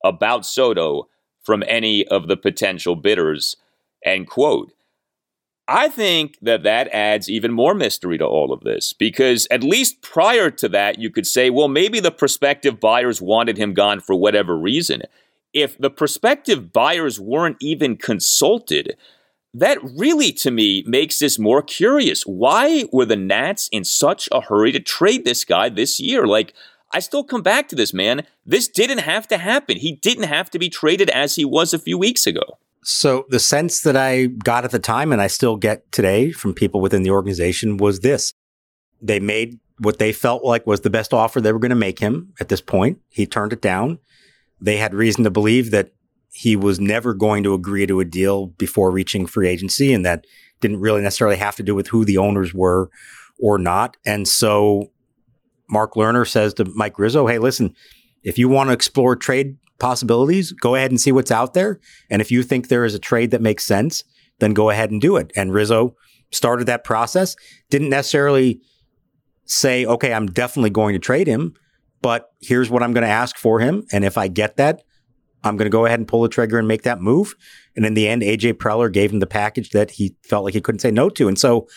about 0.03 0.45
Soto 0.45 1.07
from 1.43 1.63
any 1.67 2.05
of 2.07 2.27
the 2.27 2.37
potential 2.37 2.95
bidders. 2.95 3.55
End 4.03 4.27
quote. 4.27 4.73
I 5.69 5.89
think 5.89 6.37
that 6.41 6.63
that 6.63 6.87
adds 6.93 7.29
even 7.29 7.51
more 7.51 7.73
mystery 7.73 8.17
to 8.19 8.25
all 8.25 8.53
of 8.53 8.61
this 8.61 8.93
because 8.93 9.47
at 9.51 9.63
least 9.63 10.01
prior 10.01 10.49
to 10.51 10.69
that, 10.69 10.97
you 10.97 11.09
could 11.09 11.27
say, 11.27 11.49
well, 11.49 11.67
maybe 11.67 11.99
the 11.99 12.11
prospective 12.11 12.79
buyers 12.79 13.21
wanted 13.21 13.57
him 13.57 13.73
gone 13.73 13.99
for 13.99 14.15
whatever 14.15 14.57
reason. 14.57 15.01
if 15.53 15.77
the 15.77 15.89
prospective 15.89 16.71
buyers 16.71 17.19
weren't 17.19 17.57
even 17.59 17.95
consulted, 17.97 18.95
that 19.59 19.79
really, 19.95 20.31
to 20.33 20.51
me, 20.51 20.83
makes 20.85 21.19
this 21.19 21.39
more 21.39 21.61
curious. 21.61 22.23
Why 22.23 22.85
were 22.91 23.05
the 23.05 23.15
Nats 23.15 23.69
in 23.71 23.83
such 23.83 24.29
a 24.31 24.41
hurry 24.41 24.71
to 24.71 24.79
trade 24.79 25.25
this 25.25 25.43
guy 25.45 25.69
this 25.69 25.99
year? 25.99 26.27
Like, 26.27 26.53
I 26.93 26.99
still 26.99 27.23
come 27.23 27.41
back 27.41 27.67
to 27.69 27.75
this, 27.75 27.93
man. 27.93 28.25
This 28.45 28.67
didn't 28.67 28.99
have 28.99 29.27
to 29.29 29.37
happen. 29.37 29.77
He 29.77 29.93
didn't 29.93 30.25
have 30.25 30.49
to 30.51 30.59
be 30.59 30.69
traded 30.69 31.09
as 31.09 31.35
he 31.35 31.43
was 31.43 31.73
a 31.73 31.79
few 31.79 31.97
weeks 31.97 32.27
ago. 32.27 32.59
So, 32.83 33.25
the 33.29 33.39
sense 33.39 33.81
that 33.81 33.97
I 33.97 34.27
got 34.27 34.63
at 34.63 34.71
the 34.71 34.79
time, 34.79 35.11
and 35.11 35.21
I 35.21 35.27
still 35.27 35.57
get 35.57 35.91
today 35.91 36.31
from 36.31 36.53
people 36.53 36.79
within 36.79 37.03
the 37.03 37.11
organization, 37.11 37.77
was 37.77 37.99
this 37.99 38.33
they 39.01 39.19
made 39.19 39.59
what 39.79 39.99
they 39.99 40.11
felt 40.11 40.43
like 40.43 40.65
was 40.65 40.81
the 40.81 40.89
best 40.89 41.13
offer 41.13 41.39
they 41.39 41.51
were 41.51 41.59
going 41.59 41.69
to 41.69 41.75
make 41.75 41.99
him 41.99 42.33
at 42.39 42.49
this 42.49 42.61
point. 42.61 42.99
He 43.09 43.25
turned 43.25 43.53
it 43.53 43.61
down. 43.61 43.99
They 44.59 44.77
had 44.77 44.93
reason 44.93 45.23
to 45.23 45.29
believe 45.29 45.71
that 45.71 45.91
he 46.31 46.55
was 46.55 46.79
never 46.79 47.13
going 47.13 47.43
to 47.43 47.53
agree 47.53 47.87
to 47.87 47.99
a 47.99 48.05
deal 48.05 48.47
before 48.47 48.91
reaching 48.91 49.25
free 49.25 49.47
agency, 49.47 49.93
and 49.93 50.05
that 50.05 50.25
didn't 50.59 50.79
really 50.79 51.01
necessarily 51.01 51.37
have 51.37 51.55
to 51.55 51.63
do 51.63 51.75
with 51.75 51.87
who 51.87 52.05
the 52.05 52.17
owners 52.17 52.53
were 52.53 52.89
or 53.39 53.57
not. 53.57 53.97
And 54.05 54.27
so 54.27 54.91
Mark 55.69 55.93
Lerner 55.93 56.27
says 56.27 56.53
to 56.55 56.65
Mike 56.65 56.97
Rizzo, 56.97 57.27
hey, 57.27 57.39
listen, 57.39 57.73
if 58.23 58.37
you 58.37 58.49
want 58.49 58.69
to 58.69 58.73
explore 58.73 59.15
trade 59.15 59.57
possibilities, 59.79 60.51
go 60.51 60.75
ahead 60.75 60.91
and 60.91 60.99
see 60.99 61.11
what's 61.11 61.31
out 61.31 61.53
there. 61.53 61.79
And 62.09 62.21
if 62.21 62.31
you 62.31 62.43
think 62.43 62.67
there 62.67 62.85
is 62.85 62.95
a 62.95 62.99
trade 62.99 63.31
that 63.31 63.41
makes 63.41 63.65
sense, 63.65 64.03
then 64.39 64.53
go 64.53 64.69
ahead 64.69 64.91
and 64.91 64.99
do 64.99 65.17
it. 65.17 65.31
And 65.35 65.53
Rizzo 65.53 65.95
started 66.31 66.67
that 66.67 66.83
process, 66.83 67.35
didn't 67.69 67.89
necessarily 67.89 68.59
say, 69.45 69.85
okay, 69.85 70.13
I'm 70.13 70.27
definitely 70.27 70.71
going 70.71 70.93
to 70.93 70.99
trade 70.99 71.27
him, 71.27 71.53
but 72.01 72.31
here's 72.41 72.69
what 72.69 72.83
I'm 72.83 72.93
going 72.93 73.03
to 73.03 73.09
ask 73.09 73.37
for 73.37 73.59
him. 73.59 73.85
And 73.91 74.03
if 74.03 74.17
I 74.17 74.27
get 74.27 74.57
that, 74.57 74.83
I'm 75.47 75.57
going 75.57 75.65
to 75.65 75.75
go 75.75 75.85
ahead 75.85 75.99
and 75.99 76.07
pull 76.07 76.21
the 76.21 76.29
trigger 76.29 76.59
and 76.59 76.67
make 76.67 76.83
that 76.83 77.01
move. 77.01 77.35
And 77.75 77.85
in 77.85 77.93
the 77.93 78.07
end, 78.07 78.21
AJ 78.21 78.53
Preller 78.53 78.91
gave 78.91 79.11
him 79.11 79.19
the 79.19 79.27
package 79.27 79.71
that 79.71 79.91
he 79.91 80.15
felt 80.23 80.45
like 80.45 80.53
he 80.53 80.61
couldn't 80.61 80.79
say 80.79 80.91
no 80.91 81.09
to. 81.09 81.27
And 81.27 81.39
so, 81.39 81.67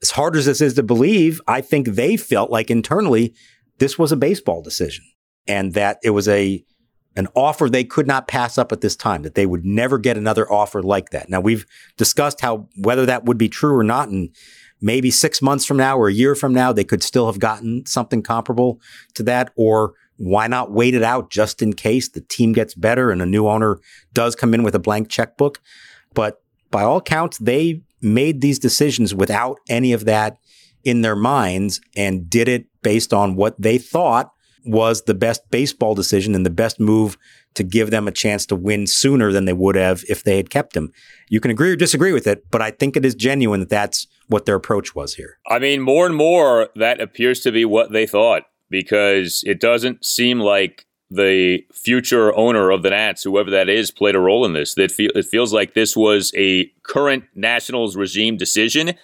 as 0.00 0.12
hard 0.12 0.36
as 0.36 0.46
this 0.46 0.60
is 0.60 0.74
to 0.74 0.82
believe, 0.82 1.40
I 1.48 1.60
think 1.60 1.88
they 1.88 2.16
felt 2.16 2.50
like 2.50 2.70
internally 2.70 3.34
this 3.78 3.98
was 3.98 4.12
a 4.12 4.16
baseball 4.16 4.62
decision 4.62 5.04
and 5.48 5.74
that 5.74 5.98
it 6.04 6.10
was 6.10 6.28
a 6.28 6.64
an 7.16 7.26
offer 7.34 7.68
they 7.68 7.82
could 7.82 8.06
not 8.06 8.28
pass 8.28 8.58
up 8.58 8.70
at 8.70 8.80
this 8.80 8.94
time, 8.94 9.22
that 9.22 9.34
they 9.34 9.44
would 9.44 9.64
never 9.64 9.98
get 9.98 10.16
another 10.16 10.50
offer 10.52 10.82
like 10.82 11.10
that. 11.10 11.28
Now, 11.28 11.40
we've 11.40 11.66
discussed 11.96 12.40
how 12.40 12.68
whether 12.76 13.04
that 13.06 13.24
would 13.24 13.38
be 13.38 13.48
true 13.48 13.76
or 13.76 13.82
not, 13.82 14.08
and 14.08 14.34
maybe 14.80 15.10
six 15.10 15.42
months 15.42 15.64
from 15.64 15.78
now 15.78 15.98
or 15.98 16.06
a 16.06 16.12
year 16.12 16.36
from 16.36 16.54
now, 16.54 16.72
they 16.72 16.84
could 16.84 17.02
still 17.02 17.26
have 17.26 17.40
gotten 17.40 17.84
something 17.86 18.22
comparable 18.22 18.80
to 19.14 19.24
that. 19.24 19.52
Or 19.56 19.94
why 20.18 20.48
not 20.48 20.72
wait 20.72 20.94
it 20.94 21.02
out 21.02 21.30
just 21.30 21.62
in 21.62 21.72
case 21.72 22.08
the 22.08 22.20
team 22.20 22.52
gets 22.52 22.74
better 22.74 23.10
and 23.10 23.22
a 23.22 23.26
new 23.26 23.48
owner 23.48 23.78
does 24.12 24.34
come 24.36 24.52
in 24.52 24.62
with 24.62 24.74
a 24.74 24.80
blank 24.80 25.08
checkbook? 25.08 25.60
But 26.12 26.42
by 26.70 26.82
all 26.82 27.00
counts, 27.00 27.38
they 27.38 27.82
made 28.02 28.40
these 28.40 28.58
decisions 28.58 29.14
without 29.14 29.58
any 29.68 29.92
of 29.92 30.04
that 30.04 30.36
in 30.84 31.02
their 31.02 31.16
minds 31.16 31.80
and 31.96 32.28
did 32.28 32.48
it 32.48 32.66
based 32.82 33.14
on 33.14 33.36
what 33.36 33.60
they 33.60 33.78
thought 33.78 34.30
was 34.64 35.02
the 35.02 35.14
best 35.14 35.48
baseball 35.50 35.94
decision 35.94 36.34
and 36.34 36.44
the 36.44 36.50
best 36.50 36.78
move 36.80 37.16
to 37.54 37.62
give 37.62 37.90
them 37.90 38.06
a 38.06 38.12
chance 38.12 38.44
to 38.46 38.56
win 38.56 38.86
sooner 38.86 39.32
than 39.32 39.44
they 39.44 39.52
would 39.52 39.76
have 39.76 40.04
if 40.08 40.22
they 40.22 40.36
had 40.36 40.50
kept 40.50 40.76
him. 40.76 40.92
You 41.28 41.40
can 41.40 41.50
agree 41.50 41.70
or 41.70 41.76
disagree 41.76 42.12
with 42.12 42.26
it, 42.26 42.50
but 42.50 42.60
I 42.60 42.70
think 42.70 42.96
it 42.96 43.04
is 43.04 43.14
genuine 43.14 43.60
that 43.60 43.68
that's 43.68 44.06
what 44.26 44.46
their 44.46 44.56
approach 44.56 44.94
was 44.94 45.14
here. 45.14 45.38
I 45.46 45.58
mean, 45.58 45.80
more 45.80 46.06
and 46.06 46.14
more 46.14 46.68
that 46.76 47.00
appears 47.00 47.40
to 47.40 47.52
be 47.52 47.64
what 47.64 47.92
they 47.92 48.06
thought 48.06 48.44
because 48.70 49.42
it 49.46 49.60
doesn't 49.60 50.04
seem 50.04 50.40
like 50.40 50.86
the 51.10 51.64
future 51.72 52.34
owner 52.36 52.70
of 52.70 52.82
the 52.82 52.90
Nats, 52.90 53.22
whoever 53.22 53.50
that 53.50 53.68
is, 53.68 53.90
played 53.90 54.14
a 54.14 54.20
role 54.20 54.44
in 54.44 54.52
this. 54.52 54.74
That 54.74 54.90
feel, 54.90 55.10
it 55.14 55.24
feels 55.24 55.52
like 55.52 55.74
this 55.74 55.96
was 55.96 56.32
a 56.36 56.66
current 56.82 57.24
Nationals 57.34 57.96
regime 57.96 58.36
decision, 58.36 58.94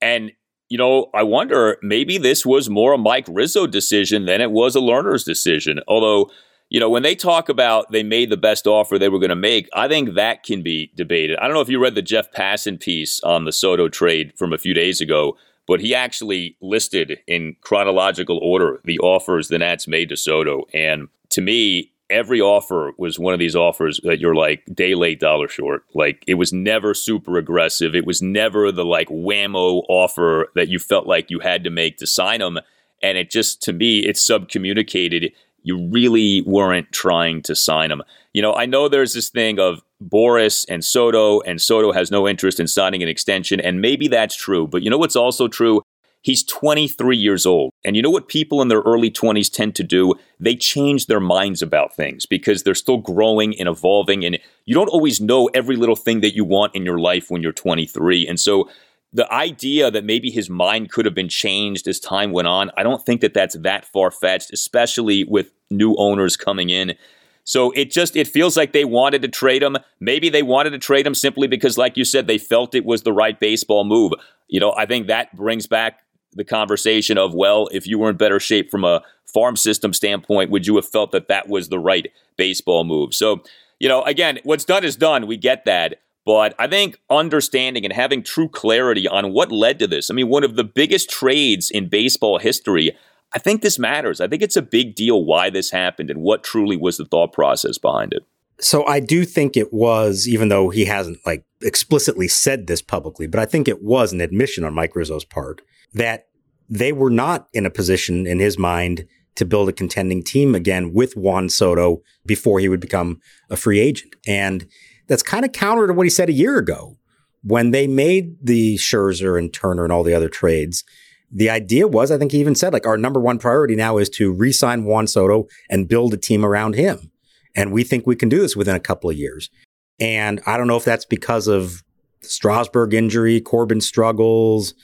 and 0.00 0.32
you 0.68 0.78
know, 0.78 1.10
I 1.14 1.22
wonder 1.22 1.78
maybe 1.82 2.18
this 2.18 2.44
was 2.44 2.68
more 2.68 2.92
a 2.92 2.98
Mike 2.98 3.26
Rizzo 3.28 3.66
decision 3.66 4.26
than 4.26 4.40
it 4.40 4.50
was 4.50 4.74
a 4.74 4.80
Lerner's 4.80 5.22
decision. 5.22 5.80
Although, 5.86 6.30
you 6.70 6.80
know, 6.80 6.90
when 6.90 7.04
they 7.04 7.14
talk 7.14 7.48
about 7.48 7.92
they 7.92 8.02
made 8.02 8.30
the 8.30 8.36
best 8.36 8.66
offer 8.66 8.98
they 8.98 9.08
were 9.08 9.20
going 9.20 9.30
to 9.30 9.36
make, 9.36 9.68
I 9.72 9.86
think 9.86 10.14
that 10.14 10.42
can 10.42 10.62
be 10.62 10.90
debated. 10.96 11.38
I 11.38 11.44
don't 11.44 11.54
know 11.54 11.60
if 11.60 11.68
you 11.68 11.80
read 11.80 11.94
the 11.94 12.02
Jeff 12.02 12.32
Passan 12.32 12.80
piece 12.80 13.20
on 13.20 13.44
the 13.44 13.52
Soto 13.52 13.88
trade 13.88 14.32
from 14.36 14.52
a 14.52 14.58
few 14.58 14.74
days 14.74 15.00
ago, 15.00 15.36
but 15.66 15.80
he 15.80 15.94
actually 15.94 16.56
listed 16.60 17.18
in 17.26 17.56
chronological 17.60 18.38
order 18.38 18.80
the 18.84 18.98
offers 19.00 19.48
the 19.48 19.58
Nats 19.58 19.88
made 19.88 20.08
to 20.08 20.16
Soto. 20.16 20.64
And 20.72 21.08
to 21.30 21.40
me, 21.40 21.92
every 22.08 22.40
offer 22.40 22.92
was 22.98 23.18
one 23.18 23.34
of 23.34 23.40
these 23.40 23.56
offers 23.56 24.00
that 24.04 24.20
you're 24.20 24.34
like 24.34 24.62
day 24.72 24.94
late, 24.94 25.20
dollar 25.20 25.48
short. 25.48 25.84
Like 25.94 26.22
it 26.26 26.34
was 26.34 26.52
never 26.52 26.94
super 26.94 27.36
aggressive. 27.36 27.94
It 27.94 28.06
was 28.06 28.22
never 28.22 28.70
the 28.70 28.84
like 28.84 29.08
whammo 29.08 29.82
offer 29.88 30.48
that 30.54 30.68
you 30.68 30.78
felt 30.78 31.06
like 31.06 31.30
you 31.30 31.40
had 31.40 31.64
to 31.64 31.70
make 31.70 31.98
to 31.98 32.06
sign 32.06 32.40
him. 32.40 32.58
And 33.02 33.18
it 33.18 33.30
just, 33.30 33.62
to 33.64 33.72
me, 33.72 34.00
it 34.00 34.16
subcommunicated. 34.16 35.32
You 35.66 35.88
really 35.90 36.42
weren't 36.42 36.92
trying 36.92 37.42
to 37.42 37.56
sign 37.56 37.90
him. 37.90 38.02
You 38.32 38.40
know, 38.40 38.54
I 38.54 38.66
know 38.66 38.88
there's 38.88 39.14
this 39.14 39.30
thing 39.30 39.58
of 39.58 39.82
Boras 40.00 40.64
and 40.68 40.84
Soto, 40.84 41.40
and 41.40 41.60
Soto 41.60 41.90
has 41.90 42.08
no 42.08 42.28
interest 42.28 42.60
in 42.60 42.68
signing 42.68 43.02
an 43.02 43.08
extension. 43.08 43.58
And 43.58 43.80
maybe 43.80 44.06
that's 44.06 44.36
true. 44.36 44.68
But 44.68 44.84
you 44.84 44.90
know 44.90 44.98
what's 44.98 45.16
also 45.16 45.48
true? 45.48 45.82
He's 46.22 46.44
23 46.44 47.16
years 47.16 47.46
old. 47.46 47.72
And 47.84 47.96
you 47.96 48.02
know 48.02 48.10
what 48.10 48.28
people 48.28 48.62
in 48.62 48.68
their 48.68 48.80
early 48.82 49.10
20s 49.10 49.52
tend 49.52 49.74
to 49.74 49.82
do? 49.82 50.14
They 50.38 50.54
change 50.54 51.06
their 51.06 51.20
minds 51.20 51.62
about 51.62 51.96
things 51.96 52.26
because 52.26 52.62
they're 52.62 52.74
still 52.74 52.98
growing 52.98 53.58
and 53.58 53.68
evolving. 53.68 54.24
And 54.24 54.38
you 54.66 54.74
don't 54.74 54.88
always 54.88 55.20
know 55.20 55.48
every 55.52 55.74
little 55.74 55.96
thing 55.96 56.20
that 56.20 56.36
you 56.36 56.44
want 56.44 56.76
in 56.76 56.84
your 56.84 56.98
life 57.00 57.28
when 57.28 57.42
you're 57.42 57.52
23. 57.52 58.28
And 58.28 58.38
so 58.38 58.68
the 59.16 59.32
idea 59.32 59.90
that 59.90 60.04
maybe 60.04 60.30
his 60.30 60.50
mind 60.50 60.90
could 60.90 61.06
have 61.06 61.14
been 61.14 61.28
changed 61.28 61.88
as 61.88 61.98
time 61.98 62.32
went 62.32 62.48
on, 62.48 62.70
I 62.76 62.82
don't 62.82 63.04
think 63.04 63.22
that 63.22 63.32
that's 63.32 63.56
that 63.56 63.86
far 63.86 64.10
fetched, 64.10 64.52
especially 64.52 65.24
with 65.24 65.52
new 65.70 65.96
owners 65.96 66.36
coming 66.36 66.68
in. 66.68 66.94
So 67.42 67.70
it 67.70 67.90
just 67.90 68.14
it 68.14 68.28
feels 68.28 68.58
like 68.58 68.72
they 68.72 68.84
wanted 68.84 69.22
to 69.22 69.28
trade 69.28 69.62
him. 69.62 69.78
Maybe 70.00 70.28
they 70.28 70.42
wanted 70.42 70.70
to 70.70 70.78
trade 70.78 71.06
him 71.06 71.14
simply 71.14 71.48
because, 71.48 71.78
like 71.78 71.96
you 71.96 72.04
said, 72.04 72.26
they 72.26 72.36
felt 72.36 72.74
it 72.74 72.84
was 72.84 73.04
the 73.04 73.12
right 73.12 73.40
baseball 73.40 73.84
move. 73.84 74.12
You 74.48 74.60
know, 74.60 74.74
I 74.76 74.84
think 74.84 75.06
that 75.06 75.34
brings 75.34 75.66
back 75.66 76.00
the 76.34 76.44
conversation 76.44 77.16
of, 77.16 77.32
well, 77.32 77.68
if 77.72 77.86
you 77.86 77.98
were 77.98 78.10
in 78.10 78.18
better 78.18 78.38
shape 78.38 78.70
from 78.70 78.84
a 78.84 79.00
farm 79.24 79.56
system 79.56 79.94
standpoint, 79.94 80.50
would 80.50 80.66
you 80.66 80.76
have 80.76 80.86
felt 80.86 81.12
that 81.12 81.28
that 81.28 81.48
was 81.48 81.70
the 81.70 81.78
right 81.78 82.12
baseball 82.36 82.84
move? 82.84 83.14
So, 83.14 83.42
you 83.80 83.88
know, 83.88 84.02
again, 84.02 84.40
what's 84.44 84.66
done 84.66 84.84
is 84.84 84.94
done. 84.94 85.26
We 85.26 85.38
get 85.38 85.64
that. 85.64 86.02
But 86.26 86.54
I 86.58 86.66
think 86.66 86.98
understanding 87.08 87.84
and 87.84 87.94
having 87.94 88.24
true 88.24 88.48
clarity 88.48 89.06
on 89.06 89.32
what 89.32 89.52
led 89.52 89.78
to 89.78 89.86
this, 89.86 90.10
I 90.10 90.14
mean, 90.14 90.28
one 90.28 90.42
of 90.42 90.56
the 90.56 90.64
biggest 90.64 91.08
trades 91.08 91.70
in 91.70 91.88
baseball 91.88 92.38
history, 92.38 92.96
I 93.32 93.38
think 93.38 93.62
this 93.62 93.78
matters. 93.78 94.20
I 94.20 94.26
think 94.26 94.42
it's 94.42 94.56
a 94.56 94.62
big 94.62 94.96
deal 94.96 95.24
why 95.24 95.50
this 95.50 95.70
happened 95.70 96.10
and 96.10 96.20
what 96.20 96.42
truly 96.42 96.76
was 96.76 96.96
the 96.96 97.04
thought 97.04 97.32
process 97.32 97.78
behind 97.78 98.12
it. 98.12 98.24
So 98.58 98.84
I 98.86 99.00
do 99.00 99.24
think 99.24 99.56
it 99.56 99.72
was, 99.72 100.26
even 100.26 100.48
though 100.48 100.70
he 100.70 100.86
hasn't 100.86 101.18
like 101.24 101.44
explicitly 101.62 102.26
said 102.26 102.66
this 102.66 102.82
publicly, 102.82 103.28
but 103.28 103.38
I 103.38 103.46
think 103.46 103.68
it 103.68 103.82
was 103.82 104.12
an 104.12 104.20
admission 104.20 104.64
on 104.64 104.74
Mike 104.74 104.96
Rizzo's 104.96 105.24
part 105.24 105.62
that 105.94 106.26
they 106.68 106.92
were 106.92 107.10
not 107.10 107.46
in 107.52 107.66
a 107.66 107.70
position 107.70 108.26
in 108.26 108.40
his 108.40 108.58
mind 108.58 109.06
to 109.36 109.44
build 109.44 109.68
a 109.68 109.72
contending 109.72 110.24
team 110.24 110.54
again 110.54 110.92
with 110.92 111.16
Juan 111.16 111.48
Soto 111.48 112.02
before 112.24 112.58
he 112.58 112.68
would 112.68 112.80
become 112.80 113.20
a 113.50 113.56
free 113.56 113.78
agent. 113.78 114.16
And 114.26 114.66
that's 115.06 115.22
kind 115.22 115.44
of 115.44 115.52
counter 115.52 115.86
to 115.86 115.92
what 115.92 116.06
he 116.06 116.10
said 116.10 116.28
a 116.28 116.32
year 116.34 116.58
ago 116.58 116.96
when 117.42 117.70
they 117.70 117.86
made 117.86 118.36
the 118.42 118.76
Scherzer 118.76 119.38
and 119.38 119.52
Turner 119.52 119.84
and 119.84 119.92
all 119.92 120.02
the 120.02 120.14
other 120.14 120.28
trades. 120.28 120.84
The 121.30 121.50
idea 121.50 121.88
was, 121.88 122.10
I 122.10 122.18
think 122.18 122.32
he 122.32 122.40
even 122.40 122.54
said, 122.54 122.72
like, 122.72 122.86
our 122.86 122.96
number 122.96 123.20
one 123.20 123.38
priority 123.38 123.76
now 123.76 123.98
is 123.98 124.08
to 124.10 124.32
re 124.32 124.52
sign 124.52 124.84
Juan 124.84 125.06
Soto 125.06 125.46
and 125.68 125.88
build 125.88 126.14
a 126.14 126.16
team 126.16 126.44
around 126.44 126.74
him. 126.74 127.10
And 127.54 127.72
we 127.72 127.84
think 127.84 128.06
we 128.06 128.16
can 128.16 128.28
do 128.28 128.40
this 128.40 128.56
within 128.56 128.76
a 128.76 128.80
couple 128.80 129.10
of 129.10 129.16
years. 129.16 129.50
And 129.98 130.40
I 130.46 130.56
don't 130.56 130.66
know 130.66 130.76
if 130.76 130.84
that's 130.84 131.04
because 131.04 131.48
of 131.48 131.82
Strasburg 132.22 132.94
injury, 132.94 133.40
Corbin 133.40 133.80
struggles, 133.80 134.74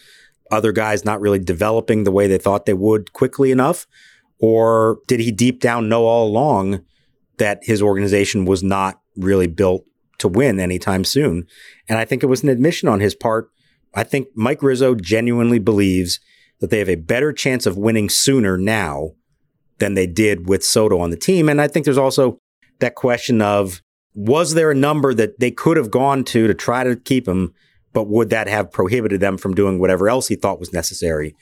other 0.51 0.73
guys 0.73 1.05
not 1.05 1.21
really 1.21 1.39
developing 1.39 2.05
the 2.05 2.13
way 2.13 2.27
they 2.27 2.39
thought 2.39 2.67
they 2.67 2.75
would 2.75 3.13
quickly 3.13 3.51
enough? 3.51 3.87
Or 4.39 4.99
did 5.09 5.21
he 5.21 5.33
deep 5.33 5.61
down 5.61 5.89
know 5.89 6.05
all 6.05 6.27
along 6.27 6.85
that 7.39 7.61
his 7.63 7.83
organization 7.83 8.45
was 8.45 8.63
not 8.63 9.01
really 9.17 9.47
built 9.47 9.85
to 10.23 10.29
win 10.29 10.59
anytime 10.59 11.05
soon? 11.05 11.47
And 11.89 11.99
I 11.99 12.05
think 12.05 12.23
it 12.23 12.27
was 12.27 12.43
an 12.43 12.49
admission 12.49 12.89
on 12.89 13.01
his 13.01 13.15
part. 13.15 13.51
I 13.95 14.05
think 14.05 14.29
Mike 14.35 14.63
Rizzo 14.63 14.95
genuinely 14.95 15.59
believes 15.59 16.19
that 16.61 16.71
they 16.71 16.79
have 16.79 16.89
a 16.89 16.97
better 16.97 17.33
chance 17.33 17.67
of 17.67 17.77
winning 17.77 18.09
sooner 18.09 18.57
now 18.57 19.11
than 19.79 19.95
they 19.95 20.07
did 20.07 20.49
with 20.49 20.65
Soto 20.65 20.99
on 20.99 21.11
the 21.11 21.17
team. 21.17 21.49
And 21.49 21.61
I 21.61 21.69
think 21.69 21.85
there's 21.85 21.99
also 21.99 22.39
that 22.81 22.95
question 22.95 23.43
of 23.43 23.83
was 24.15 24.55
there 24.55 24.71
a 24.71 24.75
number 24.75 25.15
that 25.15 25.41
they 25.41 25.51
could 25.51 25.77
have 25.77 25.91
gone 25.91 26.25
to 26.25 26.47
to 26.47 26.55
try 26.55 26.85
to 26.85 26.97
keep 26.97 27.27
him 27.29 27.53
but 27.93 28.09
would 28.09 28.31
that 28.31 28.49
have 28.49 28.73
prohibited 28.73 29.21
them 29.21 29.37
from 29.37 29.55
doing 29.55 29.79
whatever 29.79 30.09
else 30.09 30.29
he 30.29 30.35
thought 30.35 30.61
was 30.61 30.73
necessary? 30.73 31.37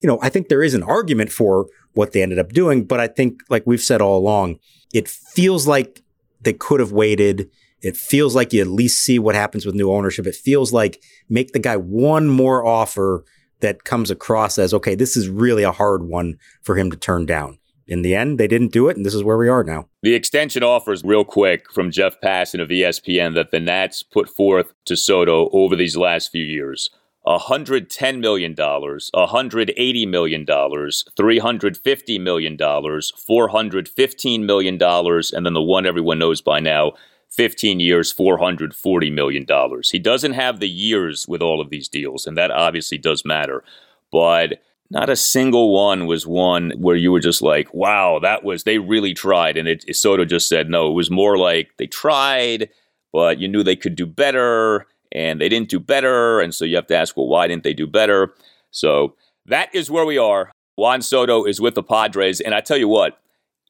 You 0.00 0.08
know, 0.08 0.18
I 0.20 0.28
think 0.28 0.48
there 0.48 0.62
is 0.62 0.74
an 0.74 0.82
argument 0.82 1.30
for 1.30 1.66
what 1.92 2.12
they 2.12 2.22
ended 2.22 2.38
up 2.38 2.50
doing, 2.50 2.84
but 2.84 2.98
I 2.98 3.06
think, 3.06 3.40
like 3.48 3.62
we've 3.66 3.80
said 3.80 4.00
all 4.00 4.18
along, 4.18 4.58
it 4.92 5.08
feels 5.08 5.66
like 5.66 6.02
they 6.40 6.52
could 6.52 6.80
have 6.80 6.92
waited. 6.92 7.50
It 7.82 7.96
feels 7.96 8.34
like 8.34 8.52
you 8.52 8.60
at 8.60 8.68
least 8.68 9.02
see 9.02 9.18
what 9.18 9.34
happens 9.34 9.66
with 9.66 9.74
new 9.74 9.90
ownership. 9.92 10.26
It 10.26 10.36
feels 10.36 10.72
like 10.72 11.02
make 11.28 11.52
the 11.52 11.58
guy 11.58 11.76
one 11.76 12.28
more 12.28 12.64
offer 12.64 13.24
that 13.60 13.84
comes 13.84 14.10
across 14.10 14.58
as, 14.58 14.72
okay, 14.74 14.94
this 14.94 15.16
is 15.16 15.28
really 15.28 15.62
a 15.62 15.72
hard 15.72 16.04
one 16.04 16.38
for 16.62 16.76
him 16.76 16.90
to 16.90 16.96
turn 16.96 17.26
down. 17.26 17.58
In 17.88 18.02
the 18.02 18.14
end, 18.14 18.38
they 18.38 18.46
didn't 18.46 18.72
do 18.72 18.88
it, 18.88 18.96
and 18.96 19.04
this 19.04 19.14
is 19.14 19.24
where 19.24 19.36
we 19.36 19.48
are 19.48 19.64
now. 19.64 19.88
The 20.02 20.14
extension 20.14 20.62
offers, 20.62 21.02
real 21.04 21.24
quick, 21.24 21.70
from 21.72 21.90
Jeff 21.90 22.20
Passan 22.20 22.62
of 22.62 22.68
ESPN 22.68 23.34
that 23.34 23.50
the 23.50 23.58
Nats 23.60 24.02
put 24.02 24.28
forth 24.28 24.72
to 24.84 24.96
Soto 24.96 25.50
over 25.52 25.74
these 25.74 25.96
last 25.96 26.30
few 26.30 26.44
years. 26.44 26.90
$110 27.26 28.20
million, 28.20 28.54
$180 28.54 30.08
million, 30.08 30.46
$350 30.46 32.20
million, 32.20 32.56
$415 32.56 34.44
million, 34.44 34.82
and 34.82 35.46
then 35.46 35.52
the 35.52 35.62
one 35.62 35.86
everyone 35.86 36.18
knows 36.18 36.40
by 36.40 36.58
now, 36.60 36.92
15 37.32 37.80
years, 37.80 38.12
$440 38.12 39.12
million. 39.12 39.46
He 39.90 39.98
doesn't 39.98 40.32
have 40.32 40.60
the 40.60 40.68
years 40.68 41.26
with 41.26 41.42
all 41.42 41.60
of 41.60 41.70
these 41.70 41.88
deals, 41.88 42.26
and 42.26 42.36
that 42.36 42.50
obviously 42.50 42.98
does 42.98 43.24
matter. 43.24 43.64
But 44.10 44.62
not 44.90 45.08
a 45.08 45.16
single 45.16 45.72
one 45.72 46.06
was 46.06 46.26
one 46.26 46.72
where 46.76 46.96
you 46.96 47.10
were 47.10 47.20
just 47.20 47.40
like, 47.40 47.72
wow, 47.72 48.18
that 48.18 48.44
was, 48.44 48.64
they 48.64 48.76
really 48.76 49.14
tried. 49.14 49.56
And 49.56 49.66
it, 49.66 49.96
Soto 49.96 50.26
just 50.26 50.48
said, 50.48 50.68
no, 50.68 50.90
it 50.90 50.94
was 50.94 51.10
more 51.10 51.38
like 51.38 51.70
they 51.78 51.86
tried, 51.86 52.68
but 53.10 53.38
you 53.38 53.48
knew 53.48 53.62
they 53.62 53.76
could 53.76 53.96
do 53.96 54.04
better 54.04 54.86
and 55.10 55.40
they 55.40 55.48
didn't 55.48 55.70
do 55.70 55.80
better. 55.80 56.40
And 56.40 56.54
so 56.54 56.66
you 56.66 56.76
have 56.76 56.86
to 56.88 56.96
ask, 56.96 57.16
well, 57.16 57.26
why 57.26 57.46
didn't 57.46 57.62
they 57.62 57.72
do 57.72 57.86
better? 57.86 58.34
So 58.70 59.14
that 59.46 59.74
is 59.74 59.90
where 59.90 60.04
we 60.04 60.18
are. 60.18 60.52
Juan 60.76 61.00
Soto 61.00 61.44
is 61.44 61.58
with 61.58 61.74
the 61.74 61.82
Padres. 61.82 62.40
And 62.40 62.54
I 62.54 62.60
tell 62.60 62.76
you 62.76 62.88
what, 62.88 63.18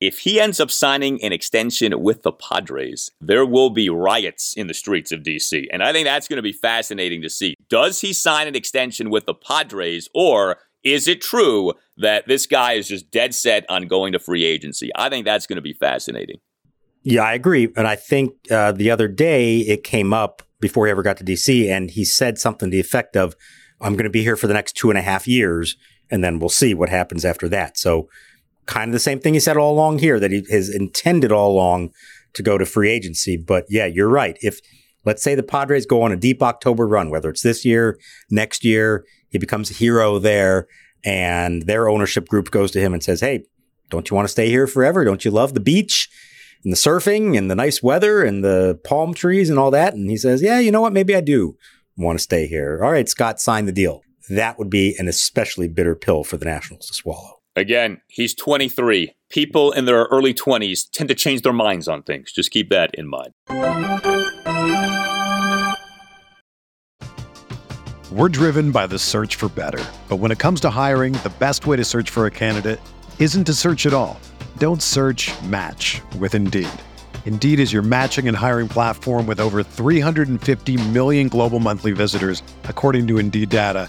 if 0.03 0.19
he 0.19 0.41
ends 0.41 0.59
up 0.59 0.69
signing 0.69 1.23
an 1.23 1.33
extension 1.33 2.03
with 2.03 2.25
the 2.25 2.33
Padres, 2.33 3.09
there 3.21 3.47
will 3.47 3.71
be 3.71 3.89
riots 3.89 4.53
in 4.53 4.67
the 4.67 4.75
streets 4.75 5.13
of 5.13 5.21
DC. 5.21 5.67
And 5.73 5.81
I 5.81 5.93
think 5.93 6.07
that's 6.07 6.27
going 6.27 6.39
to 6.39 6.43
be 6.43 6.53
fascinating 6.53 7.23
to 7.23 7.31
see. 7.31 7.55
Does 7.69 8.01
he 8.01 8.13
sign 8.13 8.49
an 8.49 8.57
extension 8.57 9.11
with 9.11 9.27
the 9.27 9.35
Padres, 9.35 10.09
or 10.13 10.57
is 10.83 11.07
it 11.07 11.21
true 11.21 11.75
that 11.99 12.27
this 12.27 12.47
guy 12.47 12.73
is 12.73 12.89
just 12.89 13.13
dead 13.13 13.33
set 13.33 13.65
on 13.71 13.87
going 13.87 14.13
to 14.13 14.19
free 14.19 14.45
agency? 14.45 14.91
I 14.97 15.09
think 15.09 15.25
that's 15.25 15.47
going 15.47 15.57
to 15.57 15.63
be 15.63 15.73
fascinating. 15.73 16.41
Yeah, 17.05 17.23
I 17.23 17.35
agree. 17.35 17.73
And 17.77 17.87
I 17.87 17.95
think 17.95 18.33
uh, 18.51 18.73
the 18.73 18.91
other 18.91 19.07
day 19.07 19.59
it 19.59 19.85
came 19.85 20.13
up 20.13 20.43
before 20.59 20.87
he 20.87 20.91
ever 20.91 21.05
got 21.05 21.17
to 21.19 21.25
DC, 21.25 21.71
and 21.71 21.93
he 21.93 22.05
said 22.05 22.39
something 22.39 22.71
to 22.71 22.75
the 22.75 22.81
effect 22.81 23.17
of, 23.17 23.37
I'm 23.81 23.93
going 23.93 24.03
to 24.03 24.11
be 24.11 24.23
here 24.23 24.37
for 24.37 24.49
the 24.49 24.55
next 24.55 24.73
two 24.73 24.91
and 24.91 24.99
a 24.99 25.03
half 25.03 25.29
years, 25.29 25.77
and 26.11 26.25
then 26.25 26.41
we'll 26.41 26.49
see 26.49 26.75
what 26.75 26.89
happens 26.89 27.25
after 27.25 27.49
that. 27.51 27.79
So, 27.79 28.09
kind 28.67 28.89
of 28.89 28.93
the 28.93 28.99
same 28.99 29.21
thing 29.21 29.35
he 29.35 29.41
said 29.41 29.57
all 29.57 29.73
along 29.73 29.99
here 29.99 30.21
that 30.21 30.31
he 30.31 30.45
has 30.51 30.69
intended 30.69 31.33
all 31.33 31.53
along 31.53 31.91
to 32.35 32.43
go 32.43 32.59
to 32.59 32.67
free 32.67 32.91
agency. 32.91 33.37
But 33.37 33.65
yeah, 33.69 33.87
you're 33.87 34.09
right. 34.09 34.39
If 34.41 34.61
let's 35.05 35.23
say 35.23 35.35
the 35.35 35.43
Padres 35.43 35.87
go 35.87 36.03
on 36.03 36.13
a 36.13 36.17
deep 36.17 36.43
October 36.43 36.87
run, 36.87 37.11
whether 37.11 37.31
it's 37.31 37.43
this 37.43 37.65
year, 37.65 37.99
next 38.31 38.65
year, 38.65 39.05
he 39.31 39.39
becomes 39.39 39.71
a 39.71 39.75
hero 39.75 40.19
there, 40.19 40.67
and 41.05 41.63
their 41.63 41.89
ownership 41.89 42.29
group 42.29 42.51
goes 42.51 42.71
to 42.73 42.81
him 42.81 42.93
and 42.93 43.03
says, 43.03 43.21
Hey, 43.21 43.45
don't 43.91 44.09
you 44.11 44.15
want 44.15 44.27
to 44.27 44.33
stay 44.33 44.49
here 44.49 44.67
forever? 44.67 45.05
Don't 45.05 45.25
you 45.25 45.31
love 45.31 45.55
the 45.55 45.61
beach 45.61 46.09
and 46.65 46.73
the 46.73 46.77
surfing 46.77 47.37
and 47.37 47.51
the 47.51 47.55
nice 47.55 47.83
weather 47.83 48.23
and 48.23 48.45
the 48.45 48.79
palm 48.85 49.15
trees 49.15 49.51
and 49.51 49.59
all 49.59 49.71
that? 49.71 49.95
And 49.95 50.09
he 50.09 50.17
says, 50.17 50.43
Yeah, 50.43 50.61
you 50.61 50.71
know 50.71 50.81
what? 50.81 50.93
Maybe 50.93 51.17
I 51.17 51.21
do 51.21 51.57
want 51.97 52.19
to 52.19 52.23
stay 52.23 52.47
here. 52.47 52.81
All 52.83 52.93
right, 52.93 53.09
Scott, 53.09 53.41
sign 53.41 53.67
the 53.67 53.73
deal. 53.73 54.03
That 54.31 54.59
would 54.59 54.71
be 54.71 54.95
an 54.99 55.09
especially 55.09 55.69
bitter 55.69 55.97
pill 55.97 56.25
for 56.25 56.37
the 56.37 56.45
Nationals 56.45 56.87
to 56.87 56.95
swallow. 56.95 57.42
Again, 57.55 58.01
he's 58.09 58.35
23. 58.35 59.13
People 59.29 59.73
in 59.73 59.85
their 59.85 60.05
early 60.05 60.33
20s 60.33 60.91
tend 60.91 61.11
to 61.11 61.15
change 61.15 61.43
their 61.43 61.53
minds 61.53 61.87
on 61.87 62.03
things. 62.03 62.33
Just 62.33 62.51
keep 62.51 62.71
that 62.71 62.95
in 62.95 63.07
mind. 63.07 63.35
We're 68.11 68.31
driven 68.31 68.73
by 68.73 68.87
the 68.87 68.99
search 68.99 69.37
for 69.37 69.51
better. 69.51 69.85
But 70.09 70.17
when 70.17 70.33
it 70.33 70.39
comes 70.39 70.61
to 70.63 70.71
hiring, 70.71 71.13
the 71.15 71.33
best 71.39 71.67
way 71.67 71.77
to 71.77 71.85
search 71.85 72.09
for 72.09 72.25
a 72.27 72.31
candidate 72.31 72.81
isn't 73.19 73.45
to 73.45 73.55
search 73.55 73.85
at 73.85 73.93
all. 73.93 74.19
Don't 74.57 74.83
search 74.83 75.31
match 75.43 76.01
with 76.19 76.35
Indeed. 76.35 76.69
Indeed 77.27 77.61
is 77.61 77.73
your 77.73 77.83
matching 77.83 78.29
and 78.29 78.37
hiring 78.37 78.69
platform 78.69 79.27
with 79.27 79.41
over 79.41 79.63
350 79.63 80.89
million 80.89 81.29
global 81.29 81.61
monthly 81.61 81.93
visitors, 81.93 82.43
according 82.65 83.07
to 83.09 83.19
Indeed 83.19 83.51
data, 83.51 83.89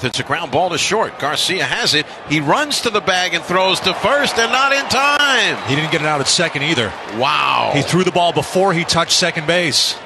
Cronenworth, 0.00 0.04
it's 0.08 0.20
a 0.20 0.22
ground 0.22 0.52
ball 0.52 0.70
to 0.70 0.78
short. 0.78 1.18
Garcia 1.18 1.64
has 1.64 1.94
it. 1.94 2.06
He 2.28 2.40
runs 2.40 2.80
to 2.82 2.90
the 2.90 3.00
bag 3.00 3.34
and 3.34 3.44
throws 3.44 3.80
to 3.80 3.94
first, 3.94 4.38
and 4.38 4.50
not 4.52 4.72
in 4.72 4.84
time. 4.88 5.68
He 5.68 5.76
didn't 5.76 5.92
get 5.92 6.00
it 6.00 6.06
out 6.06 6.20
at 6.20 6.28
second 6.28 6.62
either. 6.62 6.92
Wow. 7.16 7.72
He 7.74 7.82
threw 7.82 8.04
the 8.04 8.12
ball 8.12 8.32
before 8.32 8.72
he 8.72 8.84
touched 8.84 9.12
second 9.12 9.46
base. 9.46 9.96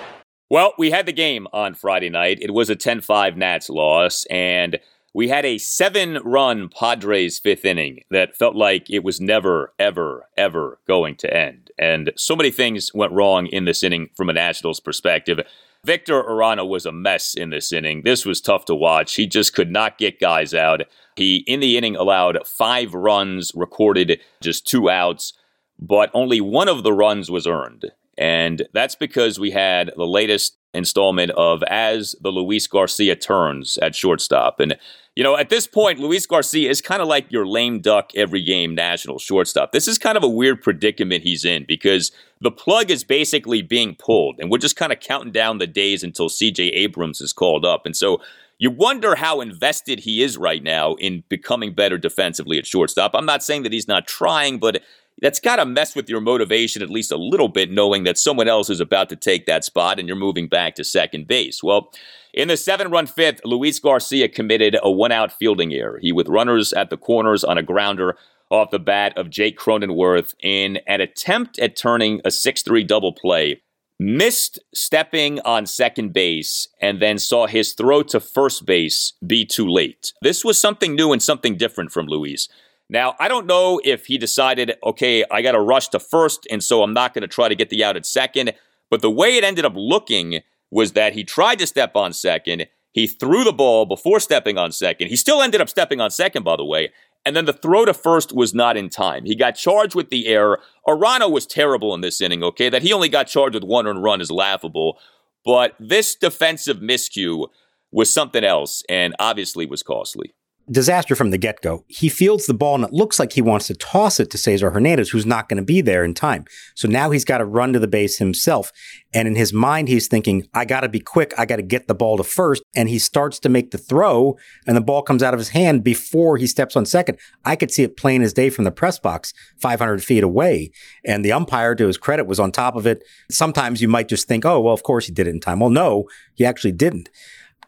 Well, 0.50 0.74
we 0.78 0.90
had 0.90 1.06
the 1.06 1.12
game 1.12 1.46
on 1.52 1.74
Friday 1.74 2.10
night. 2.10 2.38
It 2.40 2.52
was 2.52 2.70
a 2.70 2.76
10 2.76 3.00
5 3.00 3.36
Nats 3.36 3.70
loss, 3.70 4.26
and 4.26 4.78
we 5.14 5.28
had 5.28 5.44
a 5.44 5.58
seven 5.58 6.18
run 6.24 6.68
Padres 6.68 7.38
fifth 7.38 7.64
inning 7.64 8.00
that 8.10 8.36
felt 8.36 8.56
like 8.56 8.90
it 8.90 9.04
was 9.04 9.20
never, 9.20 9.72
ever, 9.78 10.28
ever 10.36 10.80
going 10.86 11.16
to 11.16 11.34
end. 11.34 11.70
And 11.78 12.12
so 12.16 12.34
many 12.34 12.50
things 12.50 12.92
went 12.94 13.12
wrong 13.12 13.46
in 13.46 13.64
this 13.64 13.82
inning 13.82 14.10
from 14.16 14.28
a 14.28 14.32
Nationals 14.32 14.80
perspective. 14.80 15.40
Victor 15.84 16.22
Arano 16.22 16.66
was 16.66 16.86
a 16.86 16.92
mess 16.92 17.34
in 17.34 17.50
this 17.50 17.70
inning. 17.70 18.02
This 18.04 18.24
was 18.24 18.40
tough 18.40 18.64
to 18.66 18.74
watch. 18.74 19.14
He 19.14 19.26
just 19.26 19.54
could 19.54 19.70
not 19.70 19.98
get 19.98 20.18
guys 20.18 20.54
out. 20.54 20.82
He, 21.14 21.44
in 21.46 21.60
the 21.60 21.76
inning, 21.76 21.94
allowed 21.94 22.38
five 22.46 22.94
runs, 22.94 23.52
recorded 23.54 24.20
just 24.40 24.66
two 24.66 24.88
outs, 24.88 25.34
but 25.78 26.10
only 26.14 26.40
one 26.40 26.68
of 26.68 26.82
the 26.82 26.92
runs 26.92 27.30
was 27.30 27.46
earned. 27.46 27.92
And 28.16 28.66
that's 28.72 28.94
because 28.94 29.38
we 29.38 29.50
had 29.50 29.92
the 29.96 30.06
latest 30.06 30.56
installment 30.74 31.30
of 31.32 31.62
As 31.64 32.14
the 32.20 32.30
Luis 32.30 32.66
Garcia 32.66 33.16
Turns 33.16 33.78
at 33.78 33.94
shortstop. 33.94 34.60
And, 34.60 34.76
you 35.14 35.22
know, 35.22 35.36
at 35.36 35.48
this 35.48 35.66
point, 35.66 35.98
Luis 35.98 36.26
Garcia 36.26 36.68
is 36.68 36.80
kind 36.80 37.00
of 37.00 37.08
like 37.08 37.30
your 37.30 37.46
lame 37.46 37.80
duck 37.80 38.10
every 38.14 38.42
game 38.42 38.74
national 38.74 39.18
shortstop. 39.18 39.72
This 39.72 39.88
is 39.88 39.98
kind 39.98 40.16
of 40.16 40.24
a 40.24 40.28
weird 40.28 40.62
predicament 40.62 41.22
he's 41.22 41.44
in 41.44 41.64
because 41.66 42.12
the 42.40 42.50
plug 42.50 42.90
is 42.90 43.04
basically 43.04 43.62
being 43.62 43.94
pulled, 43.94 44.36
and 44.38 44.50
we're 44.50 44.58
just 44.58 44.76
kind 44.76 44.92
of 44.92 45.00
counting 45.00 45.32
down 45.32 45.58
the 45.58 45.66
days 45.66 46.02
until 46.02 46.28
CJ 46.28 46.72
Abrams 46.74 47.20
is 47.20 47.32
called 47.32 47.64
up. 47.64 47.86
And 47.86 47.96
so 47.96 48.20
you 48.58 48.70
wonder 48.70 49.14
how 49.16 49.40
invested 49.40 50.00
he 50.00 50.22
is 50.22 50.38
right 50.38 50.62
now 50.62 50.94
in 50.94 51.24
becoming 51.28 51.74
better 51.74 51.98
defensively 51.98 52.58
at 52.58 52.66
shortstop. 52.66 53.12
I'm 53.14 53.26
not 53.26 53.42
saying 53.42 53.62
that 53.64 53.72
he's 53.72 53.88
not 53.88 54.06
trying, 54.06 54.58
but 54.58 54.82
that's 55.24 55.40
got 55.40 55.56
to 55.56 55.64
mess 55.64 55.96
with 55.96 56.10
your 56.10 56.20
motivation 56.20 56.82
at 56.82 56.90
least 56.90 57.10
a 57.10 57.16
little 57.16 57.48
bit, 57.48 57.70
knowing 57.70 58.04
that 58.04 58.18
someone 58.18 58.46
else 58.46 58.68
is 58.68 58.78
about 58.78 59.08
to 59.08 59.16
take 59.16 59.46
that 59.46 59.64
spot 59.64 59.98
and 59.98 60.06
you're 60.06 60.18
moving 60.18 60.48
back 60.48 60.74
to 60.74 60.84
second 60.84 61.26
base. 61.26 61.62
Well, 61.62 61.90
in 62.34 62.48
the 62.48 62.58
seven 62.58 62.90
run 62.90 63.06
fifth, 63.06 63.40
Luis 63.42 63.78
Garcia 63.78 64.28
committed 64.28 64.76
a 64.82 64.90
one 64.90 65.12
out 65.12 65.32
fielding 65.32 65.72
error. 65.72 65.98
He, 66.02 66.12
with 66.12 66.28
runners 66.28 66.74
at 66.74 66.90
the 66.90 66.98
corners 66.98 67.42
on 67.42 67.56
a 67.56 67.62
grounder 67.62 68.18
off 68.50 68.70
the 68.70 68.78
bat 68.78 69.16
of 69.16 69.30
Jake 69.30 69.58
Cronenworth 69.58 70.34
in 70.42 70.78
an 70.86 71.00
attempt 71.00 71.58
at 71.58 71.74
turning 71.74 72.20
a 72.22 72.30
6 72.30 72.62
3 72.62 72.84
double 72.84 73.14
play, 73.14 73.62
missed 73.98 74.58
stepping 74.74 75.40
on 75.40 75.64
second 75.64 76.12
base 76.12 76.68
and 76.82 77.00
then 77.00 77.18
saw 77.18 77.46
his 77.46 77.72
throw 77.72 78.02
to 78.02 78.20
first 78.20 78.66
base 78.66 79.14
be 79.26 79.46
too 79.46 79.66
late. 79.66 80.12
This 80.20 80.44
was 80.44 80.58
something 80.58 80.94
new 80.94 81.12
and 81.12 81.22
something 81.22 81.56
different 81.56 81.92
from 81.92 82.08
Luis. 82.08 82.46
Now, 82.90 83.14
I 83.18 83.28
don't 83.28 83.46
know 83.46 83.80
if 83.82 84.06
he 84.06 84.18
decided, 84.18 84.74
okay, 84.84 85.24
I 85.30 85.42
got 85.42 85.52
to 85.52 85.60
rush 85.60 85.88
to 85.88 85.98
first, 85.98 86.46
and 86.50 86.62
so 86.62 86.82
I'm 86.82 86.92
not 86.92 87.14
going 87.14 87.22
to 87.22 87.28
try 87.28 87.48
to 87.48 87.54
get 87.54 87.70
the 87.70 87.82
out 87.82 87.96
at 87.96 88.04
second. 88.06 88.52
But 88.90 89.00
the 89.00 89.10
way 89.10 89.36
it 89.36 89.44
ended 89.44 89.64
up 89.64 89.72
looking, 89.74 90.42
was 90.74 90.92
that 90.92 91.12
he 91.12 91.22
tried 91.22 91.60
to 91.60 91.66
step 91.68 91.94
on 91.94 92.12
second. 92.12 92.66
He 92.90 93.06
threw 93.06 93.44
the 93.44 93.52
ball 93.52 93.86
before 93.86 94.18
stepping 94.18 94.58
on 94.58 94.72
second. 94.72 95.06
He 95.06 95.14
still 95.14 95.40
ended 95.40 95.60
up 95.60 95.68
stepping 95.68 96.00
on 96.00 96.10
second, 96.10 96.42
by 96.42 96.56
the 96.56 96.64
way. 96.64 96.90
And 97.24 97.36
then 97.36 97.44
the 97.44 97.52
throw 97.52 97.84
to 97.84 97.94
first 97.94 98.32
was 98.32 98.52
not 98.52 98.76
in 98.76 98.88
time. 98.88 99.24
He 99.24 99.36
got 99.36 99.52
charged 99.52 99.94
with 99.94 100.10
the 100.10 100.26
error. 100.26 100.60
Arano 100.86 101.30
was 101.30 101.46
terrible 101.46 101.94
in 101.94 102.00
this 102.00 102.20
inning, 102.20 102.42
okay? 102.42 102.68
That 102.68 102.82
he 102.82 102.92
only 102.92 103.08
got 103.08 103.28
charged 103.28 103.54
with 103.54 103.62
one 103.62 103.86
run 103.86 104.20
is 104.20 104.32
laughable. 104.32 104.98
But 105.44 105.76
this 105.78 106.16
defensive 106.16 106.78
miscue 106.78 107.46
was 107.92 108.12
something 108.12 108.42
else 108.42 108.82
and 108.88 109.14
obviously 109.20 109.66
was 109.66 109.84
costly 109.84 110.34
disaster 110.70 111.14
from 111.14 111.30
the 111.30 111.38
get 111.38 111.60
go. 111.60 111.84
He 111.88 112.08
fields 112.08 112.46
the 112.46 112.54
ball 112.54 112.74
and 112.76 112.84
it 112.84 112.92
looks 112.92 113.18
like 113.18 113.32
he 113.32 113.42
wants 113.42 113.66
to 113.66 113.74
toss 113.74 114.18
it 114.18 114.30
to 114.30 114.38
Cesar 114.38 114.70
Hernandez, 114.70 115.10
who's 115.10 115.26
not 115.26 115.48
going 115.48 115.58
to 115.58 115.64
be 115.64 115.80
there 115.80 116.04
in 116.04 116.14
time. 116.14 116.44
So 116.74 116.88
now 116.88 117.10
he's 117.10 117.24
got 117.24 117.38
to 117.38 117.44
run 117.44 117.72
to 117.72 117.78
the 117.78 117.88
base 117.88 118.18
himself. 118.18 118.72
And 119.12 119.28
in 119.28 119.36
his 119.36 119.52
mind, 119.52 119.88
he's 119.88 120.08
thinking, 120.08 120.48
I 120.54 120.64
got 120.64 120.80
to 120.80 120.88
be 120.88 121.00
quick. 121.00 121.32
I 121.38 121.44
got 121.44 121.56
to 121.56 121.62
get 121.62 121.86
the 121.86 121.94
ball 121.94 122.16
to 122.16 122.24
first. 122.24 122.62
And 122.74 122.88
he 122.88 122.98
starts 122.98 123.38
to 123.40 123.48
make 123.48 123.70
the 123.70 123.78
throw 123.78 124.36
and 124.66 124.76
the 124.76 124.80
ball 124.80 125.02
comes 125.02 125.22
out 125.22 125.34
of 125.34 125.40
his 125.40 125.50
hand 125.50 125.84
before 125.84 126.36
he 126.36 126.46
steps 126.46 126.76
on 126.76 126.86
second. 126.86 127.18
I 127.44 127.56
could 127.56 127.70
see 127.70 127.82
it 127.82 127.96
plain 127.96 128.22
as 128.22 128.32
day 128.32 128.50
from 128.50 128.64
the 128.64 128.72
press 128.72 128.98
box 128.98 129.34
500 129.58 130.02
feet 130.02 130.24
away. 130.24 130.70
And 131.04 131.24
the 131.24 131.32
umpire, 131.32 131.74
to 131.74 131.86
his 131.86 131.98
credit, 131.98 132.26
was 132.26 132.40
on 132.40 132.52
top 132.52 132.76
of 132.76 132.86
it. 132.86 133.04
Sometimes 133.30 133.82
you 133.82 133.88
might 133.88 134.08
just 134.08 134.26
think, 134.26 134.44
oh, 134.44 134.60
well, 134.60 134.74
of 134.74 134.82
course 134.82 135.06
he 135.06 135.12
did 135.12 135.26
it 135.26 135.30
in 135.30 135.40
time. 135.40 135.60
Well, 135.60 135.70
no, 135.70 136.08
he 136.34 136.44
actually 136.44 136.72
didn't. 136.72 137.08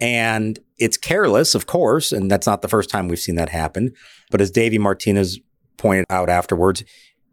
And 0.00 0.58
it's 0.78 0.96
careless, 0.96 1.54
of 1.54 1.66
course, 1.66 2.12
and 2.12 2.30
that's 2.30 2.46
not 2.46 2.62
the 2.62 2.68
first 2.68 2.90
time 2.90 3.08
we've 3.08 3.18
seen 3.18 3.36
that 3.36 3.48
happen. 3.48 3.92
But 4.30 4.40
as 4.40 4.50
Davey 4.50 4.78
Martinez 4.78 5.38
pointed 5.76 6.06
out 6.10 6.28
afterwards, 6.28 6.84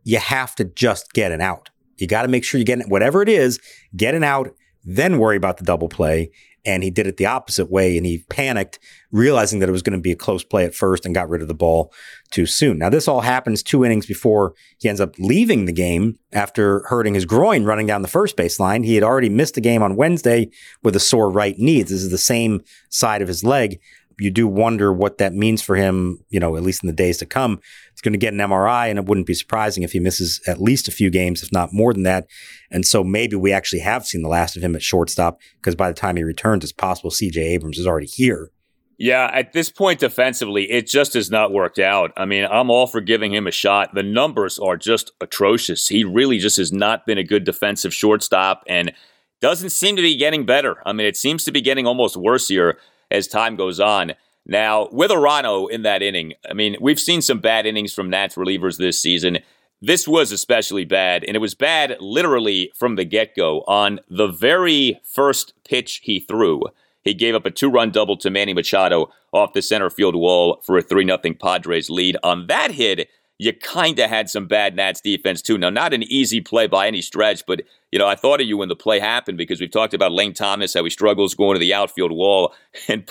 you 0.03 0.17
have 0.19 0.55
to 0.55 0.65
just 0.65 1.13
get 1.13 1.31
an 1.31 1.41
out. 1.41 1.69
You 1.97 2.07
got 2.07 2.23
to 2.23 2.27
make 2.27 2.43
sure 2.43 2.59
you 2.59 2.65
get 2.65 2.87
whatever 2.87 3.21
it 3.21 3.29
is, 3.29 3.59
get 3.95 4.15
an 4.15 4.23
out, 4.23 4.53
then 4.83 5.17
worry 5.17 5.37
about 5.37 5.57
the 5.57 5.63
double 5.63 5.87
play 5.87 6.31
and 6.65 6.83
he 6.83 6.89
did 6.89 7.07
it 7.07 7.17
the 7.17 7.25
opposite 7.25 7.69
way 7.69 7.97
and 7.97 8.05
he 8.05 8.25
panicked 8.29 8.79
realizing 9.11 9.59
that 9.59 9.69
it 9.69 9.71
was 9.71 9.81
going 9.81 9.97
to 9.97 10.01
be 10.01 10.11
a 10.11 10.15
close 10.15 10.43
play 10.43 10.65
at 10.65 10.73
first 10.73 11.05
and 11.05 11.13
got 11.13 11.29
rid 11.29 11.41
of 11.41 11.47
the 11.47 11.53
ball 11.53 11.93
too 12.31 12.45
soon. 12.45 12.79
Now 12.79 12.89
this 12.89 13.07
all 13.07 13.21
happens 13.21 13.61
two 13.61 13.85
innings 13.85 14.05
before 14.05 14.53
he 14.79 14.89
ends 14.89 15.01
up 15.01 15.13
leaving 15.19 15.65
the 15.65 15.71
game 15.71 16.17
after 16.31 16.83
hurting 16.87 17.13
his 17.13 17.25
groin 17.25 17.63
running 17.63 17.85
down 17.85 18.01
the 18.01 18.07
first 18.07 18.35
baseline. 18.35 18.85
He 18.85 18.95
had 18.95 19.03
already 19.03 19.29
missed 19.29 19.55
the 19.55 19.61
game 19.61 19.83
on 19.83 19.95
Wednesday 19.95 20.49
with 20.81 20.95
a 20.95 20.99
sore 20.99 21.29
right 21.29 21.57
knee. 21.57 21.83
This 21.83 21.91
is 21.91 22.11
the 22.11 22.17
same 22.17 22.61
side 22.89 23.21
of 23.21 23.27
his 23.27 23.43
leg 23.43 23.79
you 24.19 24.31
do 24.31 24.47
wonder 24.47 24.91
what 24.91 25.17
that 25.17 25.33
means 25.33 25.61
for 25.61 25.75
him, 25.75 26.23
you 26.29 26.39
know, 26.39 26.55
at 26.55 26.63
least 26.63 26.83
in 26.83 26.87
the 26.87 26.93
days 26.93 27.17
to 27.17 27.25
come. 27.25 27.59
He's 27.91 28.01
going 28.01 28.13
to 28.13 28.19
get 28.19 28.33
an 28.33 28.39
MRI, 28.39 28.89
and 28.89 28.99
it 28.99 29.05
wouldn't 29.05 29.27
be 29.27 29.33
surprising 29.33 29.83
if 29.83 29.91
he 29.91 29.99
misses 29.99 30.41
at 30.47 30.61
least 30.61 30.87
a 30.87 30.91
few 30.91 31.09
games, 31.09 31.43
if 31.43 31.51
not 31.51 31.73
more 31.73 31.93
than 31.93 32.03
that. 32.03 32.27
And 32.71 32.85
so 32.85 33.03
maybe 33.03 33.35
we 33.35 33.51
actually 33.51 33.79
have 33.79 34.05
seen 34.05 34.21
the 34.21 34.29
last 34.29 34.55
of 34.55 34.63
him 34.63 34.75
at 34.75 34.81
shortstop 34.81 35.39
because 35.57 35.75
by 35.75 35.89
the 35.89 35.95
time 35.95 36.15
he 36.15 36.23
returns, 36.23 36.63
it's 36.63 36.73
possible 36.73 37.11
CJ 37.11 37.37
Abrams 37.37 37.77
is 37.77 37.87
already 37.87 38.07
here. 38.07 38.51
Yeah, 38.97 39.29
at 39.33 39.53
this 39.53 39.71
point 39.71 39.99
defensively, 39.99 40.71
it 40.71 40.87
just 40.87 41.15
has 41.15 41.31
not 41.31 41.51
worked 41.51 41.79
out. 41.79 42.11
I 42.15 42.25
mean, 42.25 42.45
I'm 42.49 42.69
all 42.69 42.87
for 42.87 43.01
giving 43.01 43.33
him 43.33 43.47
a 43.47 43.51
shot. 43.51 43.93
The 43.93 44.03
numbers 44.03 44.59
are 44.59 44.77
just 44.77 45.11
atrocious. 45.19 45.87
He 45.87 46.03
really 46.03 46.37
just 46.37 46.57
has 46.57 46.71
not 46.71 47.05
been 47.05 47.17
a 47.17 47.23
good 47.23 47.43
defensive 47.43 47.93
shortstop 47.93 48.63
and 48.67 48.93
doesn't 49.41 49.71
seem 49.71 49.95
to 49.95 50.01
be 50.01 50.15
getting 50.15 50.45
better. 50.45 50.77
I 50.85 50.93
mean, 50.93 51.07
it 51.07 51.17
seems 51.17 51.43
to 51.43 51.51
be 51.51 51.59
getting 51.59 51.85
almost 51.85 52.15
worse 52.15 52.47
here 52.47 52.77
as 53.13 53.27
time 53.27 53.55
goes 53.55 53.79
on. 53.79 54.13
Now, 54.45 54.89
with 54.91 55.11
Arano 55.11 55.69
in 55.69 55.83
that 55.83 56.01
inning, 56.01 56.33
I 56.49 56.53
mean, 56.53 56.75
we've 56.81 56.99
seen 56.99 57.21
some 57.21 57.39
bad 57.39 57.65
innings 57.65 57.93
from 57.93 58.09
Nats 58.09 58.35
relievers 58.35 58.77
this 58.77 58.99
season. 58.99 59.37
This 59.81 60.07
was 60.07 60.31
especially 60.31 60.83
bad, 60.83 61.23
and 61.23 61.35
it 61.35 61.39
was 61.39 61.55
bad 61.55 61.97
literally 61.99 62.71
from 62.75 62.95
the 62.95 63.05
get 63.05 63.35
go. 63.35 63.61
On 63.67 63.99
the 64.09 64.27
very 64.27 64.99
first 65.03 65.53
pitch 65.63 66.01
he 66.03 66.19
threw, 66.19 66.63
he 67.03 67.13
gave 67.13 67.35
up 67.35 67.45
a 67.45 67.51
two 67.51 67.69
run 67.69 67.91
double 67.91 68.17
to 68.17 68.29
Manny 68.29 68.53
Machado 68.53 69.11
off 69.31 69.53
the 69.53 69.61
center 69.61 69.89
field 69.89 70.15
wall 70.15 70.61
for 70.63 70.77
a 70.77 70.81
3 70.81 71.05
0 71.05 71.17
Padres 71.39 71.89
lead. 71.89 72.17
On 72.23 72.47
that 72.47 72.71
hit, 72.71 73.09
you 73.43 73.51
kind 73.51 73.99
of 73.99 74.09
had 74.09 74.29
some 74.29 74.47
bad 74.47 74.75
Nats 74.75 75.01
defense 75.01 75.41
too. 75.41 75.57
Now, 75.57 75.69
not 75.69 75.93
an 75.93 76.03
easy 76.03 76.39
play 76.39 76.67
by 76.67 76.87
any 76.87 77.01
stretch, 77.01 77.45
but 77.45 77.61
you 77.91 77.99
know, 77.99 78.07
I 78.07 78.15
thought 78.15 78.39
of 78.39 78.47
you 78.47 78.57
when 78.57 78.69
the 78.69 78.75
play 78.75 78.99
happened 78.99 79.37
because 79.37 79.59
we've 79.59 79.69
talked 79.69 79.93
about 79.93 80.13
Lane 80.13 80.33
Thomas, 80.33 80.73
how 80.73 80.83
he 80.83 80.89
struggles 80.89 81.35
going 81.35 81.55
to 81.55 81.59
the 81.59 81.73
outfield 81.73 82.11
wall, 82.13 82.53
and 82.87 83.09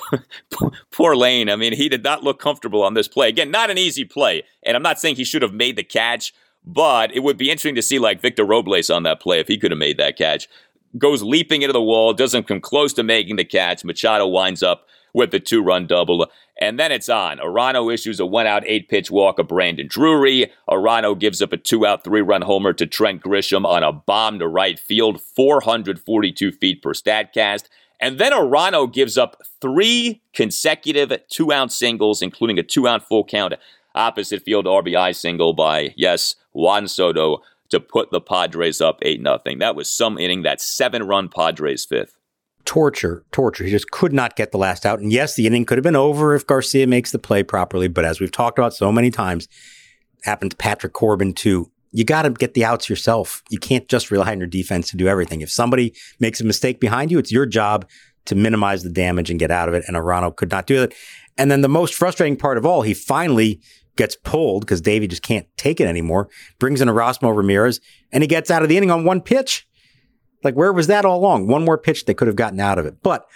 poor 0.91 1.15
Lane. 1.15 1.51
I 1.51 1.57
mean, 1.57 1.75
he 1.75 1.89
did 1.89 2.03
not 2.03 2.25
look 2.25 2.41
comfortable 2.41 2.83
on 2.83 2.95
this 2.95 3.09
play. 3.09 3.29
Again, 3.29 3.51
not 3.51 3.71
an 3.71 3.79
easy 3.79 4.05
play, 4.05 4.45
and 4.63 4.77
I'm 4.77 4.83
not 4.83 4.99
saying 4.99 5.17
he 5.17 5.25
should 5.25 5.43
have 5.43 5.53
made 5.53 5.77
the 5.77 5.85
catch, 5.85 6.33
but 6.65 7.15
it 7.15 7.21
would 7.21 7.37
be 7.37 7.51
interesting 7.51 7.75
to 7.75 7.83
see 7.83 7.99
like 7.99 8.23
Victor 8.23 8.45
Robles 8.45 8.89
on 8.89 9.03
that 9.03 9.21
play 9.21 9.39
if 9.39 9.49
he 9.49 9.59
could 9.59 9.71
have 9.71 9.79
made 9.79 9.99
that 9.99 10.17
catch. 10.17 10.49
Goes 10.97 11.23
leaping 11.23 11.63
into 11.63 11.73
the 11.73 11.83
wall, 11.83 12.15
doesn't 12.15 12.49
come 12.49 12.61
close 12.61 12.93
to 12.95 13.03
making 13.03 13.37
the 13.37 13.45
catch. 13.45 13.85
Machado 13.85 14.27
winds 14.27 14.63
up 14.63 14.87
with 15.13 15.31
the 15.31 15.41
two 15.41 15.63
run 15.63 15.87
double. 15.87 16.27
And 16.61 16.79
then 16.79 16.93
it's 16.93 17.09
on. 17.09 17.39
Arano 17.39 17.93
issues 17.93 18.21
a 18.21 18.27
one 18.27 18.47
out, 18.47 18.63
eight 18.67 18.89
pitch 18.89 19.11
walk 19.11 19.39
of 19.39 19.49
Brandon 19.49 19.87
Drury. 19.89 20.51
Arano 20.69 21.19
gives 21.19 21.43
up 21.43 21.53
a 21.53 21.57
two 21.57 21.87
out, 21.87 22.05
three 22.05 22.21
run 22.21 22.43
homer 22.43 22.73
to 22.75 22.87
Trent 22.87 23.23
Grisham 23.23 23.65
on 23.65 23.83
a 23.83 23.93
bomb 23.93 24.39
to 24.39 24.49
right 24.49 24.79
field, 24.79 25.21
442 25.21 26.53
feet 26.53 26.83
per 26.83 26.93
StatCast. 26.93 27.65
And 28.01 28.19
then 28.19 28.33
Arano 28.33 28.93
gives 28.93 29.17
up 29.17 29.41
three 29.61 30.23
consecutive 30.33 31.13
two 31.29 31.53
out 31.53 31.73
singles, 31.73 32.21
including 32.21 32.59
a 32.59 32.63
two 32.63 32.89
out 32.89 33.07
full 33.07 33.25
count 33.25 33.55
opposite 33.95 34.43
field 34.43 34.67
RBI 34.67 35.15
single 35.15 35.53
by, 35.53 35.95
yes, 35.97 36.35
Juan 36.53 36.89
Soto 36.89 37.43
to 37.69 37.81
put 37.81 38.11
the 38.11 38.21
Padres 38.21 38.81
up 38.81 38.99
8 39.03 39.23
0. 39.23 39.41
That 39.59 39.77
was 39.77 39.91
some 39.91 40.19
inning. 40.19 40.43
That 40.43 40.61
seven 40.61 41.05
run 41.05 41.29
Padres 41.29 41.85
fifth 41.85 42.19
torture, 42.65 43.25
torture. 43.33 43.65
He 43.65 43.71
just 43.71 43.91
could 43.91 44.13
not 44.13 44.37
get 44.37 44.53
the 44.53 44.59
last 44.59 44.87
out. 44.87 45.01
And 45.01 45.13
yes, 45.13 45.35
the 45.35 45.47
inning 45.47 45.65
could 45.65 45.79
have 45.79 45.83
been 45.83 45.97
over 45.97 46.35
if 46.35 46.47
Garcia 46.47 46.87
makes 46.87 47.11
the 47.11 47.19
play 47.19 47.43
properly. 47.43 47.89
But 47.89 48.05
as 48.05 48.21
we've 48.21 48.33
talked 48.33 48.59
about 48.59 48.75
so 48.75 48.93
many 48.93 49.11
times, 49.11 49.49
happened 50.25 50.53
to 50.53 50.57
Patrick 50.57 50.93
Corbin 50.93 51.35
too. 51.35 51.71
You 51.91 52.05
got 52.05 52.23
to 52.23 52.31
get 52.31 52.55
the 52.55 52.65
outs 52.65 52.89
yourself. 52.89 53.43
You 53.51 53.59
can't 53.59 53.87
just 53.89 54.11
rely 54.11 54.33
on 54.33 54.39
your 54.39 54.47
defense 54.47 54.91
to 54.91 54.97
do 54.97 55.09
everything. 55.09 55.43
If 55.43 55.51
somebody 55.51 55.95
makes 56.21 56.41
a 56.41 56.45
mistake 56.45 56.81
behind 56.81 57.11
you, 57.11 57.19
it's 57.19 57.33
your 57.33 57.45
job 57.45 57.87
to 58.25 58.35
minimize 58.35 58.83
the 58.83 58.91
damage 58.91 59.31
and 59.31 59.39
get 59.39 59.51
out 59.51 59.69
of 59.69 59.75
it. 59.75 59.85
And 59.87 59.97
Arano 59.97 60.35
could 60.35 60.51
not 60.51 60.67
do 60.67 60.81
that. 60.81 60.95
And 61.37 61.51
then 61.51 61.61
the 61.61 61.69
most 61.69 61.95
frustrating 61.95 62.37
part 62.37 62.57
of 62.57 62.65
all, 62.65 62.83
he 62.83 62.95
finally 62.95 63.61
gets 63.97 64.17
pulled 64.17 64.63
because 64.63 64.81
Davey 64.81 65.07
just 65.07 65.23
can't 65.23 65.47
take 65.57 65.81
it 65.81 65.87
anymore. 65.87 66.29
Brings 66.59 66.81
in 66.81 66.89
Erasmo 66.89 67.37
Ramirez, 67.37 67.81
and 68.11 68.23
he 68.23 68.29
gets 68.29 68.51
out 68.51 68.63
of 68.63 68.69
the 68.69 68.77
inning 68.77 68.91
on 68.91 69.05
one 69.05 69.21
pitch. 69.21 69.67
Like, 70.43 70.55
where 70.55 70.73
was 70.73 70.87
that 70.89 71.05
all 71.05 71.19
along? 71.19 71.47
One 71.47 71.65
more 71.65 71.79
pitch 71.79 72.05
they 72.05 72.15
could 72.15 72.29
have 72.29 72.37
gotten 72.37 72.61
out 72.61 72.79
of 72.79 72.87
it. 72.87 73.03
But 73.03 73.27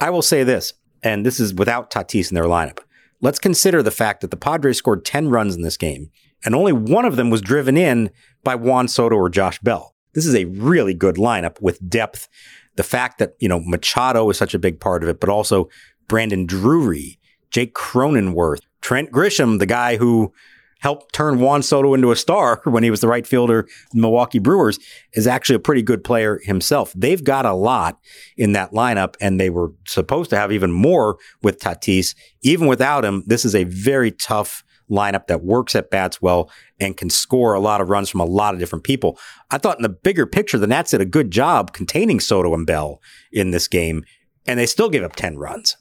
I 0.00 0.10
will 0.10 0.22
say 0.22 0.44
this, 0.44 0.72
and 1.02 1.24
this 1.24 1.40
is 1.40 1.54
without 1.54 1.90
Tatis 1.90 2.30
in 2.30 2.34
their 2.34 2.44
lineup. 2.44 2.78
Let's 3.20 3.38
consider 3.38 3.82
the 3.82 3.90
fact 3.90 4.20
that 4.20 4.30
the 4.30 4.36
Padres 4.36 4.76
scored 4.76 5.04
10 5.04 5.30
runs 5.30 5.54
in 5.54 5.62
this 5.62 5.76
game, 5.76 6.10
and 6.44 6.54
only 6.54 6.72
one 6.72 7.04
of 7.04 7.16
them 7.16 7.30
was 7.30 7.40
driven 7.40 7.76
in 7.76 8.10
by 8.44 8.54
Juan 8.54 8.88
Soto 8.88 9.16
or 9.16 9.30
Josh 9.30 9.58
Bell. 9.60 9.94
This 10.12 10.26
is 10.26 10.34
a 10.34 10.44
really 10.46 10.94
good 10.94 11.16
lineup 11.16 11.60
with 11.60 11.88
depth. 11.88 12.28
The 12.76 12.82
fact 12.82 13.18
that, 13.18 13.34
you 13.38 13.48
know, 13.48 13.60
Machado 13.60 14.28
is 14.28 14.36
such 14.36 14.54
a 14.54 14.58
big 14.58 14.80
part 14.80 15.02
of 15.02 15.08
it, 15.08 15.20
but 15.20 15.30
also 15.30 15.68
Brandon 16.08 16.46
Drury, 16.46 17.18
Jake 17.50 17.74
Cronenworth, 17.74 18.60
Trent 18.80 19.10
Grisham, 19.10 19.58
the 19.58 19.66
guy 19.66 19.96
who 19.96 20.32
helped 20.80 21.12
turn 21.12 21.40
Juan 21.40 21.62
Soto 21.62 21.94
into 21.94 22.10
a 22.10 22.16
star 22.16 22.60
when 22.64 22.82
he 22.82 22.90
was 22.90 23.00
the 23.00 23.08
right 23.08 23.26
fielder, 23.26 23.66
Milwaukee 23.94 24.38
Brewers, 24.38 24.78
is 25.14 25.26
actually 25.26 25.56
a 25.56 25.60
pretty 25.60 25.82
good 25.82 26.04
player 26.04 26.40
himself. 26.44 26.92
They've 26.94 27.22
got 27.22 27.46
a 27.46 27.54
lot 27.54 27.98
in 28.36 28.52
that 28.52 28.72
lineup, 28.72 29.14
and 29.20 29.40
they 29.40 29.50
were 29.50 29.72
supposed 29.86 30.30
to 30.30 30.36
have 30.36 30.52
even 30.52 30.72
more 30.72 31.18
with 31.42 31.58
Tatis. 31.58 32.14
Even 32.42 32.66
without 32.66 33.04
him, 33.04 33.22
this 33.26 33.44
is 33.44 33.54
a 33.54 33.64
very 33.64 34.10
tough 34.10 34.62
lineup 34.90 35.26
that 35.26 35.42
works 35.42 35.74
at 35.74 35.90
bats 35.90 36.22
well 36.22 36.50
and 36.78 36.96
can 36.96 37.10
score 37.10 37.54
a 37.54 37.60
lot 37.60 37.80
of 37.80 37.88
runs 37.88 38.08
from 38.08 38.20
a 38.20 38.24
lot 38.24 38.54
of 38.54 38.60
different 38.60 38.84
people. 38.84 39.18
I 39.50 39.58
thought 39.58 39.78
in 39.78 39.82
the 39.82 39.88
bigger 39.88 40.26
picture, 40.26 40.58
the 40.58 40.66
Nats 40.66 40.92
did 40.92 41.00
a 41.00 41.06
good 41.06 41.30
job 41.30 41.72
containing 41.72 42.20
Soto 42.20 42.54
and 42.54 42.66
Bell 42.66 43.00
in 43.32 43.50
this 43.50 43.66
game, 43.66 44.04
and 44.46 44.58
they 44.58 44.66
still 44.66 44.88
gave 44.88 45.02
up 45.02 45.16
10 45.16 45.38
runs. 45.38 45.76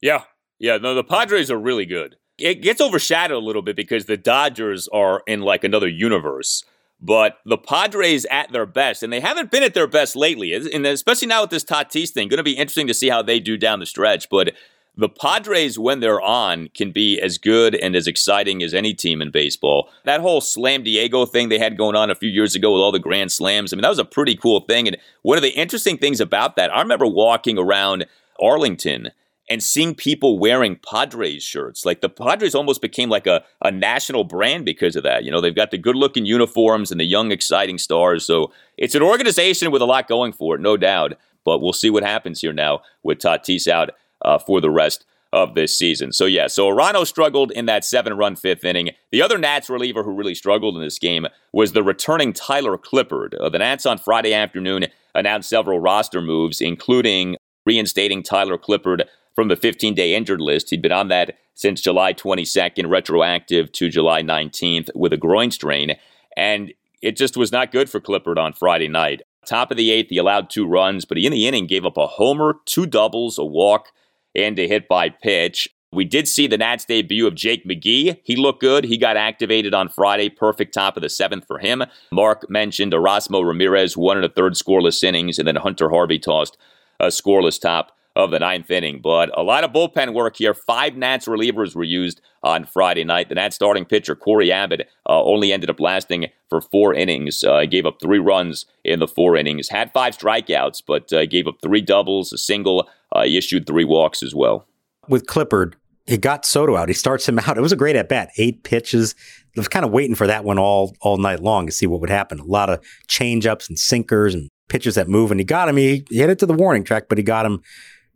Yeah. 0.00 0.22
Yeah. 0.58 0.76
No, 0.76 0.94
the 0.94 1.02
Padres 1.02 1.50
are 1.50 1.58
really 1.58 1.86
good 1.86 2.16
it 2.38 2.62
gets 2.62 2.80
overshadowed 2.80 3.42
a 3.42 3.44
little 3.44 3.62
bit 3.62 3.76
because 3.76 4.06
the 4.06 4.16
Dodgers 4.16 4.88
are 4.88 5.22
in 5.26 5.40
like 5.40 5.64
another 5.64 5.88
universe. 5.88 6.64
But 7.00 7.38
the 7.44 7.58
Padres 7.58 8.24
at 8.26 8.52
their 8.52 8.66
best, 8.66 9.02
and 9.02 9.12
they 9.12 9.20
haven't 9.20 9.50
been 9.50 9.62
at 9.62 9.74
their 9.74 9.86
best 9.86 10.16
lately, 10.16 10.52
and 10.54 10.86
especially 10.86 11.28
now 11.28 11.42
with 11.42 11.50
this 11.50 11.64
Tatis 11.64 12.10
thing, 12.10 12.28
going 12.28 12.38
to 12.38 12.42
be 12.42 12.52
interesting 12.52 12.86
to 12.86 12.94
see 12.94 13.10
how 13.10 13.20
they 13.20 13.40
do 13.40 13.58
down 13.58 13.80
the 13.80 13.86
stretch. 13.86 14.30
But 14.30 14.54
the 14.96 15.08
Padres, 15.08 15.78
when 15.78 16.00
they're 16.00 16.20
on, 16.20 16.68
can 16.68 16.92
be 16.92 17.20
as 17.20 17.36
good 17.36 17.74
and 17.74 17.96
as 17.96 18.06
exciting 18.06 18.62
as 18.62 18.72
any 18.72 18.94
team 18.94 19.20
in 19.20 19.30
baseball. 19.30 19.90
That 20.04 20.20
whole 20.20 20.40
Slam 20.40 20.84
Diego 20.84 21.26
thing 21.26 21.48
they 21.48 21.58
had 21.58 21.76
going 21.76 21.96
on 21.96 22.10
a 22.10 22.14
few 22.14 22.30
years 22.30 22.54
ago 22.54 22.72
with 22.72 22.80
all 22.80 22.92
the 22.92 23.00
Grand 23.00 23.32
Slams, 23.32 23.72
I 23.72 23.76
mean, 23.76 23.82
that 23.82 23.88
was 23.88 23.98
a 23.98 24.04
pretty 24.04 24.36
cool 24.36 24.60
thing. 24.60 24.86
And 24.86 24.96
one 25.22 25.36
of 25.36 25.42
the 25.42 25.50
interesting 25.50 25.98
things 25.98 26.20
about 26.20 26.56
that, 26.56 26.74
I 26.74 26.80
remember 26.80 27.06
walking 27.06 27.58
around 27.58 28.06
Arlington 28.40 29.10
and 29.48 29.62
seeing 29.62 29.94
people 29.94 30.38
wearing 30.38 30.78
Padres 30.88 31.42
shirts. 31.42 31.84
Like 31.84 32.00
the 32.00 32.08
Padres 32.08 32.54
almost 32.54 32.80
became 32.80 33.10
like 33.10 33.26
a, 33.26 33.44
a 33.62 33.70
national 33.70 34.24
brand 34.24 34.64
because 34.64 34.96
of 34.96 35.02
that. 35.02 35.24
You 35.24 35.30
know, 35.30 35.40
they've 35.40 35.54
got 35.54 35.70
the 35.70 35.78
good 35.78 35.96
looking 35.96 36.24
uniforms 36.24 36.90
and 36.90 37.00
the 37.00 37.04
young, 37.04 37.30
exciting 37.30 37.78
stars. 37.78 38.24
So 38.24 38.52
it's 38.78 38.94
an 38.94 39.02
organization 39.02 39.70
with 39.70 39.82
a 39.82 39.86
lot 39.86 40.08
going 40.08 40.32
for 40.32 40.54
it, 40.54 40.60
no 40.60 40.76
doubt. 40.76 41.14
But 41.44 41.58
we'll 41.58 41.74
see 41.74 41.90
what 41.90 42.02
happens 42.02 42.40
here 42.40 42.54
now 42.54 42.80
with 43.02 43.18
Tatis 43.18 43.68
out 43.68 43.90
uh, 44.24 44.38
for 44.38 44.60
the 44.60 44.70
rest 44.70 45.04
of 45.34 45.54
this 45.54 45.76
season. 45.76 46.12
So, 46.12 46.26
yeah, 46.26 46.46
so 46.46 46.68
Arano 46.70 47.04
struggled 47.04 47.50
in 47.50 47.66
that 47.66 47.84
seven 47.84 48.14
run 48.14 48.36
fifth 48.36 48.64
inning. 48.64 48.90
The 49.10 49.20
other 49.20 49.36
Nats 49.36 49.68
reliever 49.68 50.04
who 50.04 50.14
really 50.14 50.34
struggled 50.34 50.76
in 50.76 50.82
this 50.82 50.98
game 50.98 51.26
was 51.52 51.72
the 51.72 51.82
returning 51.82 52.32
Tyler 52.32 52.78
Clippard. 52.78 53.34
Uh, 53.38 53.48
the 53.48 53.58
Nats 53.58 53.84
on 53.84 53.98
Friday 53.98 54.32
afternoon 54.32 54.86
announced 55.14 55.50
several 55.50 55.80
roster 55.80 56.22
moves, 56.22 56.60
including 56.60 57.36
reinstating 57.66 58.22
Tyler 58.22 58.56
Clippard 58.56 59.02
from 59.34 59.48
the 59.48 59.56
15 59.56 59.94
day 59.94 60.14
injured 60.14 60.40
list. 60.40 60.70
He'd 60.70 60.82
been 60.82 60.92
on 60.92 61.08
that 61.08 61.36
since 61.54 61.80
July 61.80 62.12
22nd, 62.12 62.90
retroactive 62.90 63.70
to 63.72 63.88
July 63.88 64.22
19th 64.22 64.90
with 64.94 65.12
a 65.12 65.16
groin 65.16 65.50
strain. 65.50 65.96
And 66.36 66.72
it 67.02 67.16
just 67.16 67.36
was 67.36 67.52
not 67.52 67.70
good 67.70 67.88
for 67.90 68.00
Clippard 68.00 68.38
on 68.38 68.52
Friday 68.52 68.88
night. 68.88 69.22
Top 69.44 69.70
of 69.70 69.76
the 69.76 69.90
eighth, 69.90 70.08
he 70.08 70.16
allowed 70.16 70.48
two 70.48 70.66
runs, 70.66 71.04
but 71.04 71.18
he 71.18 71.26
in 71.26 71.32
the 71.32 71.46
inning 71.46 71.66
gave 71.66 71.84
up 71.84 71.98
a 71.98 72.06
homer, 72.06 72.56
two 72.64 72.86
doubles, 72.86 73.38
a 73.38 73.44
walk, 73.44 73.92
and 74.34 74.58
a 74.58 74.66
hit 74.66 74.88
by 74.88 75.10
pitch. 75.10 75.68
We 75.92 76.04
did 76.04 76.26
see 76.26 76.48
the 76.48 76.58
Nats 76.58 76.84
debut 76.84 77.26
of 77.26 77.36
Jake 77.36 77.64
McGee. 77.64 78.18
He 78.24 78.34
looked 78.34 78.60
good. 78.60 78.84
He 78.84 78.98
got 78.98 79.16
activated 79.16 79.74
on 79.74 79.88
Friday. 79.88 80.28
Perfect 80.28 80.74
top 80.74 80.96
of 80.96 81.02
the 81.02 81.08
seventh 81.08 81.46
for 81.46 81.58
him. 81.58 81.84
Mark 82.10 82.50
mentioned 82.50 82.92
Erasmo 82.92 83.46
Ramirez, 83.46 83.96
one 83.96 84.16
and 84.16 84.26
a 84.26 84.28
third 84.28 84.54
scoreless 84.54 85.04
innings, 85.04 85.38
and 85.38 85.46
then 85.46 85.56
Hunter 85.56 85.90
Harvey 85.90 86.18
tossed 86.18 86.56
a 86.98 87.08
scoreless 87.08 87.60
top 87.60 87.93
of 88.16 88.30
the 88.30 88.38
ninth 88.38 88.70
inning. 88.70 89.00
But 89.02 89.36
a 89.36 89.42
lot 89.42 89.64
of 89.64 89.72
bullpen 89.72 90.14
work 90.14 90.36
here. 90.36 90.54
Five 90.54 90.96
Nats 90.96 91.26
relievers 91.26 91.74
were 91.74 91.84
used 91.84 92.20
on 92.42 92.64
Friday 92.64 93.04
night. 93.04 93.28
The 93.28 93.34
Nats 93.34 93.56
starting 93.56 93.84
pitcher, 93.84 94.14
Cory 94.14 94.52
Abbott, 94.52 94.88
uh, 95.08 95.22
only 95.22 95.52
ended 95.52 95.70
up 95.70 95.80
lasting 95.80 96.26
for 96.48 96.60
four 96.60 96.94
innings. 96.94 97.42
Uh, 97.42 97.64
gave 97.64 97.86
up 97.86 98.00
three 98.00 98.18
runs 98.18 98.66
in 98.84 99.00
the 99.00 99.08
four 99.08 99.36
innings. 99.36 99.68
Had 99.68 99.92
five 99.92 100.16
strikeouts, 100.16 100.82
but 100.86 101.12
uh, 101.12 101.26
gave 101.26 101.46
up 101.46 101.56
three 101.62 101.80
doubles, 101.80 102.32
a 102.32 102.38
single. 102.38 102.88
Uh, 103.12 103.24
he 103.24 103.36
issued 103.36 103.66
three 103.66 103.84
walks 103.84 104.22
as 104.22 104.34
well. 104.34 104.66
With 105.08 105.26
Clippard, 105.26 105.74
he 106.06 106.16
got 106.18 106.44
Soto 106.44 106.76
out. 106.76 106.88
He 106.88 106.94
starts 106.94 107.28
him 107.28 107.38
out. 107.46 107.58
It 107.58 107.62
was 107.62 107.72
a 107.72 107.76
great 107.76 107.96
at 107.96 108.08
bat. 108.08 108.30
Eight 108.36 108.62
pitches. 108.62 109.14
I 109.56 109.60
was 109.60 109.68
kind 109.68 109.84
of 109.84 109.92
waiting 109.92 110.16
for 110.16 110.26
that 110.26 110.44
one 110.44 110.58
all 110.58 110.96
all 111.00 111.16
night 111.16 111.40
long 111.40 111.66
to 111.66 111.72
see 111.72 111.86
what 111.86 112.00
would 112.00 112.10
happen. 112.10 112.40
A 112.40 112.44
lot 112.44 112.70
of 112.70 112.84
change 113.08 113.46
ups 113.46 113.68
and 113.68 113.78
sinkers 113.78 114.34
and 114.34 114.48
pitches 114.68 114.96
that 114.96 115.08
move, 115.08 115.30
and 115.30 115.38
he 115.38 115.44
got 115.44 115.68
him. 115.68 115.76
He, 115.76 116.04
he 116.08 116.18
hit 116.18 116.30
it 116.30 116.38
to 116.40 116.46
the 116.46 116.54
warning 116.54 116.84
track, 116.84 117.04
but 117.08 117.18
he 117.18 117.24
got 117.24 117.46
him 117.46 117.62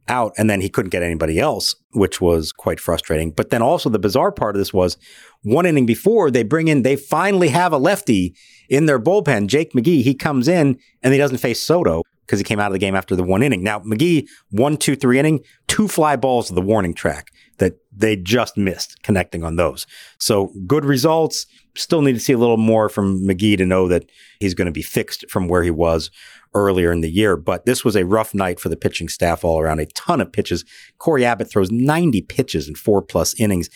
out, 0.08 0.32
and 0.36 0.48
then 0.48 0.60
he 0.60 0.68
couldn't 0.68 0.90
get 0.90 1.02
anybody 1.02 1.38
else, 1.38 1.74
which 1.92 2.20
was 2.20 2.52
quite 2.52 2.80
frustrating. 2.80 3.30
But 3.30 3.50
then 3.50 3.62
also 3.62 3.88
the 3.88 3.98
bizarre 3.98 4.32
part 4.32 4.54
of 4.54 4.60
this 4.60 4.72
was 4.72 4.96
one 5.42 5.66
inning 5.66 5.86
before 5.86 6.30
they 6.30 6.42
bring 6.42 6.68
in, 6.68 6.82
they 6.82 6.96
finally 6.96 7.48
have 7.48 7.72
a 7.72 7.78
lefty 7.78 8.34
in 8.68 8.86
their 8.86 8.98
bullpen, 8.98 9.46
Jake 9.46 9.72
McGee. 9.72 10.02
He 10.02 10.14
comes 10.14 10.48
in 10.48 10.78
and 11.02 11.12
he 11.12 11.18
doesn't 11.18 11.38
face 11.38 11.60
Soto 11.60 12.02
because 12.26 12.38
he 12.38 12.44
came 12.44 12.60
out 12.60 12.66
of 12.66 12.72
the 12.72 12.78
game 12.78 12.94
after 12.94 13.16
the 13.16 13.22
one 13.22 13.42
inning. 13.42 13.62
Now 13.62 13.80
McGee, 13.80 14.26
one, 14.50 14.76
two, 14.76 14.96
three 14.96 15.18
inning, 15.18 15.40
two 15.66 15.88
fly 15.88 16.16
balls 16.16 16.48
to 16.48 16.54
the 16.54 16.60
warning 16.60 16.94
track 16.94 17.30
that 17.58 17.78
they 17.92 18.16
just 18.16 18.56
missed 18.56 19.02
connecting 19.02 19.44
on 19.44 19.56
those. 19.56 19.86
So 20.18 20.52
good 20.66 20.84
results. 20.84 21.46
Still 21.76 22.02
need 22.02 22.14
to 22.14 22.20
see 22.20 22.32
a 22.32 22.38
little 22.38 22.56
more 22.56 22.88
from 22.88 23.26
McGee 23.26 23.56
to 23.58 23.66
know 23.66 23.88
that 23.88 24.10
he's 24.40 24.54
going 24.54 24.66
to 24.66 24.72
be 24.72 24.82
fixed 24.82 25.28
from 25.30 25.48
where 25.48 25.62
he 25.62 25.70
was 25.70 26.10
earlier 26.54 26.90
in 26.90 27.00
the 27.00 27.10
year. 27.10 27.36
But 27.36 27.66
this 27.66 27.84
was 27.84 27.96
a 27.96 28.04
rough 28.04 28.34
night 28.34 28.58
for 28.58 28.68
the 28.68 28.76
pitching 28.76 29.08
staff 29.08 29.44
all 29.44 29.60
around. 29.60 29.80
A 29.80 29.86
ton 29.86 30.20
of 30.20 30.32
pitches. 30.32 30.64
Cory 30.98 31.24
Abbott 31.24 31.50
throws 31.50 31.70
90 31.70 32.22
pitches 32.22 32.68
in 32.68 32.74
four 32.74 33.02
plus 33.02 33.38
innings. 33.38 33.68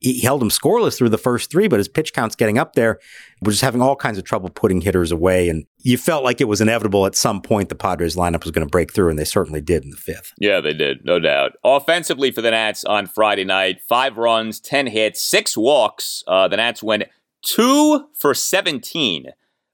He 0.00 0.20
held 0.20 0.40
him 0.40 0.48
scoreless 0.48 0.96
through 0.96 1.08
the 1.08 1.18
first 1.18 1.50
three, 1.50 1.66
but 1.66 1.78
his 1.78 1.88
pitch 1.88 2.12
count's 2.12 2.36
getting 2.36 2.56
up 2.56 2.74
there. 2.74 3.00
We're 3.42 3.50
just 3.50 3.64
having 3.64 3.82
all 3.82 3.96
kinds 3.96 4.16
of 4.16 4.24
trouble 4.24 4.48
putting 4.48 4.80
hitters 4.80 5.10
away. 5.10 5.48
And 5.48 5.66
you 5.78 5.98
felt 5.98 6.22
like 6.22 6.40
it 6.40 6.46
was 6.48 6.60
inevitable 6.60 7.04
at 7.06 7.16
some 7.16 7.42
point 7.42 7.68
the 7.68 7.74
Padres 7.74 8.14
lineup 8.14 8.44
was 8.44 8.52
going 8.52 8.66
to 8.66 8.70
break 8.70 8.92
through, 8.92 9.10
and 9.10 9.18
they 9.18 9.24
certainly 9.24 9.60
did 9.60 9.84
in 9.84 9.90
the 9.90 9.96
fifth. 9.96 10.32
Yeah, 10.38 10.60
they 10.60 10.72
did, 10.72 11.04
no 11.04 11.18
doubt. 11.18 11.52
Offensively 11.64 12.30
for 12.30 12.42
the 12.42 12.52
Nats 12.52 12.84
on 12.84 13.06
Friday 13.06 13.44
night, 13.44 13.80
five 13.88 14.16
runs, 14.16 14.60
10 14.60 14.86
hits, 14.88 15.20
six 15.20 15.56
walks. 15.56 16.22
Uh, 16.28 16.46
the 16.46 16.56
Nats 16.56 16.82
went 16.82 17.04
two 17.42 18.06
for 18.14 18.34
17 18.34 19.26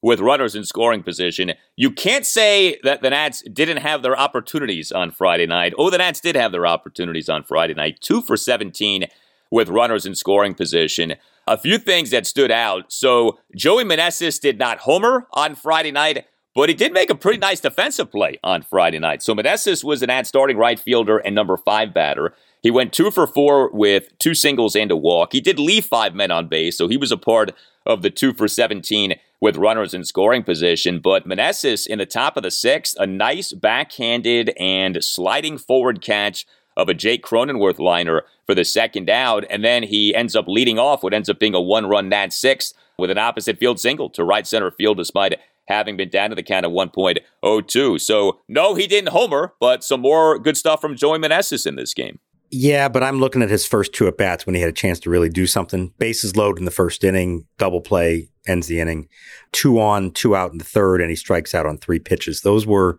with 0.04 0.20
runners 0.20 0.54
in 0.54 0.64
scoring 0.64 1.02
position. 1.02 1.54
You 1.76 1.90
can't 1.90 2.26
say 2.26 2.78
that 2.82 3.00
the 3.00 3.08
Nats 3.08 3.42
didn't 3.50 3.78
have 3.78 4.02
their 4.02 4.18
opportunities 4.18 4.92
on 4.92 5.10
Friday 5.10 5.46
night. 5.46 5.72
Oh, 5.78 5.88
the 5.88 5.96
Nats 5.96 6.20
did 6.20 6.36
have 6.36 6.52
their 6.52 6.66
opportunities 6.66 7.30
on 7.30 7.42
Friday 7.42 7.72
night. 7.72 8.00
Two 8.02 8.20
for 8.20 8.36
17 8.36 9.06
with 9.50 9.68
runners 9.68 10.06
in 10.06 10.14
scoring 10.14 10.54
position. 10.54 11.14
A 11.46 11.58
few 11.58 11.78
things 11.78 12.10
that 12.10 12.26
stood 12.26 12.50
out. 12.50 12.92
So, 12.92 13.38
Joey 13.54 13.84
Meneses 13.84 14.40
did 14.40 14.58
not 14.58 14.78
homer 14.78 15.26
on 15.32 15.54
Friday 15.54 15.92
night, 15.92 16.26
but 16.54 16.68
he 16.68 16.74
did 16.74 16.92
make 16.92 17.10
a 17.10 17.14
pretty 17.14 17.38
nice 17.38 17.60
defensive 17.60 18.10
play 18.10 18.38
on 18.42 18.62
Friday 18.62 18.98
night. 18.98 19.22
So, 19.22 19.34
Meneses 19.34 19.84
was 19.84 20.02
an 20.02 20.10
ad 20.10 20.26
starting 20.26 20.56
right 20.56 20.78
fielder 20.78 21.18
and 21.18 21.34
number 21.34 21.56
five 21.56 21.92
batter. 21.92 22.34
He 22.62 22.70
went 22.70 22.94
two 22.94 23.10
for 23.10 23.26
four 23.26 23.70
with 23.72 24.18
two 24.18 24.34
singles 24.34 24.74
and 24.74 24.90
a 24.90 24.96
walk. 24.96 25.32
He 25.32 25.40
did 25.42 25.58
leave 25.58 25.84
five 25.84 26.14
men 26.14 26.30
on 26.30 26.48
base, 26.48 26.78
so 26.78 26.88
he 26.88 26.96
was 26.96 27.12
a 27.12 27.18
part 27.18 27.54
of 27.84 28.00
the 28.00 28.08
two 28.08 28.32
for 28.32 28.48
17 28.48 29.16
with 29.38 29.58
runners 29.58 29.92
in 29.92 30.02
scoring 30.02 30.42
position. 30.42 30.98
But 30.98 31.28
Meneses 31.28 31.86
in 31.86 31.98
the 31.98 32.06
top 32.06 32.38
of 32.38 32.42
the 32.42 32.50
sixth, 32.50 32.96
a 32.98 33.06
nice 33.06 33.52
backhanded 33.52 34.54
and 34.58 35.04
sliding 35.04 35.58
forward 35.58 36.00
catch 36.00 36.46
of 36.76 36.88
a 36.88 36.94
Jake 36.94 37.24
Cronenworth 37.24 37.78
liner 37.78 38.22
for 38.46 38.54
the 38.54 38.64
second 38.64 39.08
out. 39.10 39.44
And 39.50 39.64
then 39.64 39.82
he 39.82 40.14
ends 40.14 40.34
up 40.34 40.46
leading 40.48 40.78
off 40.78 41.02
what 41.02 41.14
ends 41.14 41.28
up 41.28 41.38
being 41.38 41.54
a 41.54 41.60
one 41.60 41.86
run 41.86 42.08
Nat 42.08 42.32
sixth 42.32 42.74
with 42.98 43.10
an 43.10 43.18
opposite 43.18 43.58
field 43.58 43.80
single 43.80 44.10
to 44.10 44.24
right 44.24 44.46
center 44.46 44.70
field 44.70 44.96
despite 44.96 45.38
having 45.66 45.96
been 45.96 46.10
down 46.10 46.30
to 46.30 46.36
the 46.36 46.42
count 46.42 46.66
of 46.66 46.72
1.02. 46.72 48.00
So, 48.00 48.40
no, 48.48 48.74
he 48.74 48.86
didn't 48.86 49.10
homer, 49.10 49.54
but 49.60 49.82
some 49.82 50.00
more 50.00 50.38
good 50.38 50.56
stuff 50.56 50.80
from 50.80 50.96
Joey 50.96 51.18
Meneses 51.18 51.66
in 51.66 51.76
this 51.76 51.94
game. 51.94 52.18
Yeah, 52.50 52.88
but 52.88 53.02
I'm 53.02 53.18
looking 53.18 53.42
at 53.42 53.50
his 53.50 53.66
first 53.66 53.92
two 53.92 54.06
at 54.06 54.16
bats 54.16 54.46
when 54.46 54.54
he 54.54 54.60
had 54.60 54.70
a 54.70 54.74
chance 54.74 55.00
to 55.00 55.10
really 55.10 55.28
do 55.28 55.46
something. 55.46 55.92
Bases 55.98 56.36
loaded 56.36 56.60
in 56.60 56.66
the 56.66 56.70
first 56.70 57.02
inning, 57.02 57.46
double 57.58 57.80
play 57.80 58.28
ends 58.46 58.66
the 58.66 58.78
inning, 58.78 59.08
two 59.52 59.80
on, 59.80 60.12
two 60.12 60.36
out 60.36 60.52
in 60.52 60.58
the 60.58 60.64
third, 60.64 61.00
and 61.00 61.10
he 61.10 61.16
strikes 61.16 61.54
out 61.54 61.66
on 61.66 61.78
three 61.78 61.98
pitches. 61.98 62.42
Those 62.42 62.66
were 62.66 62.98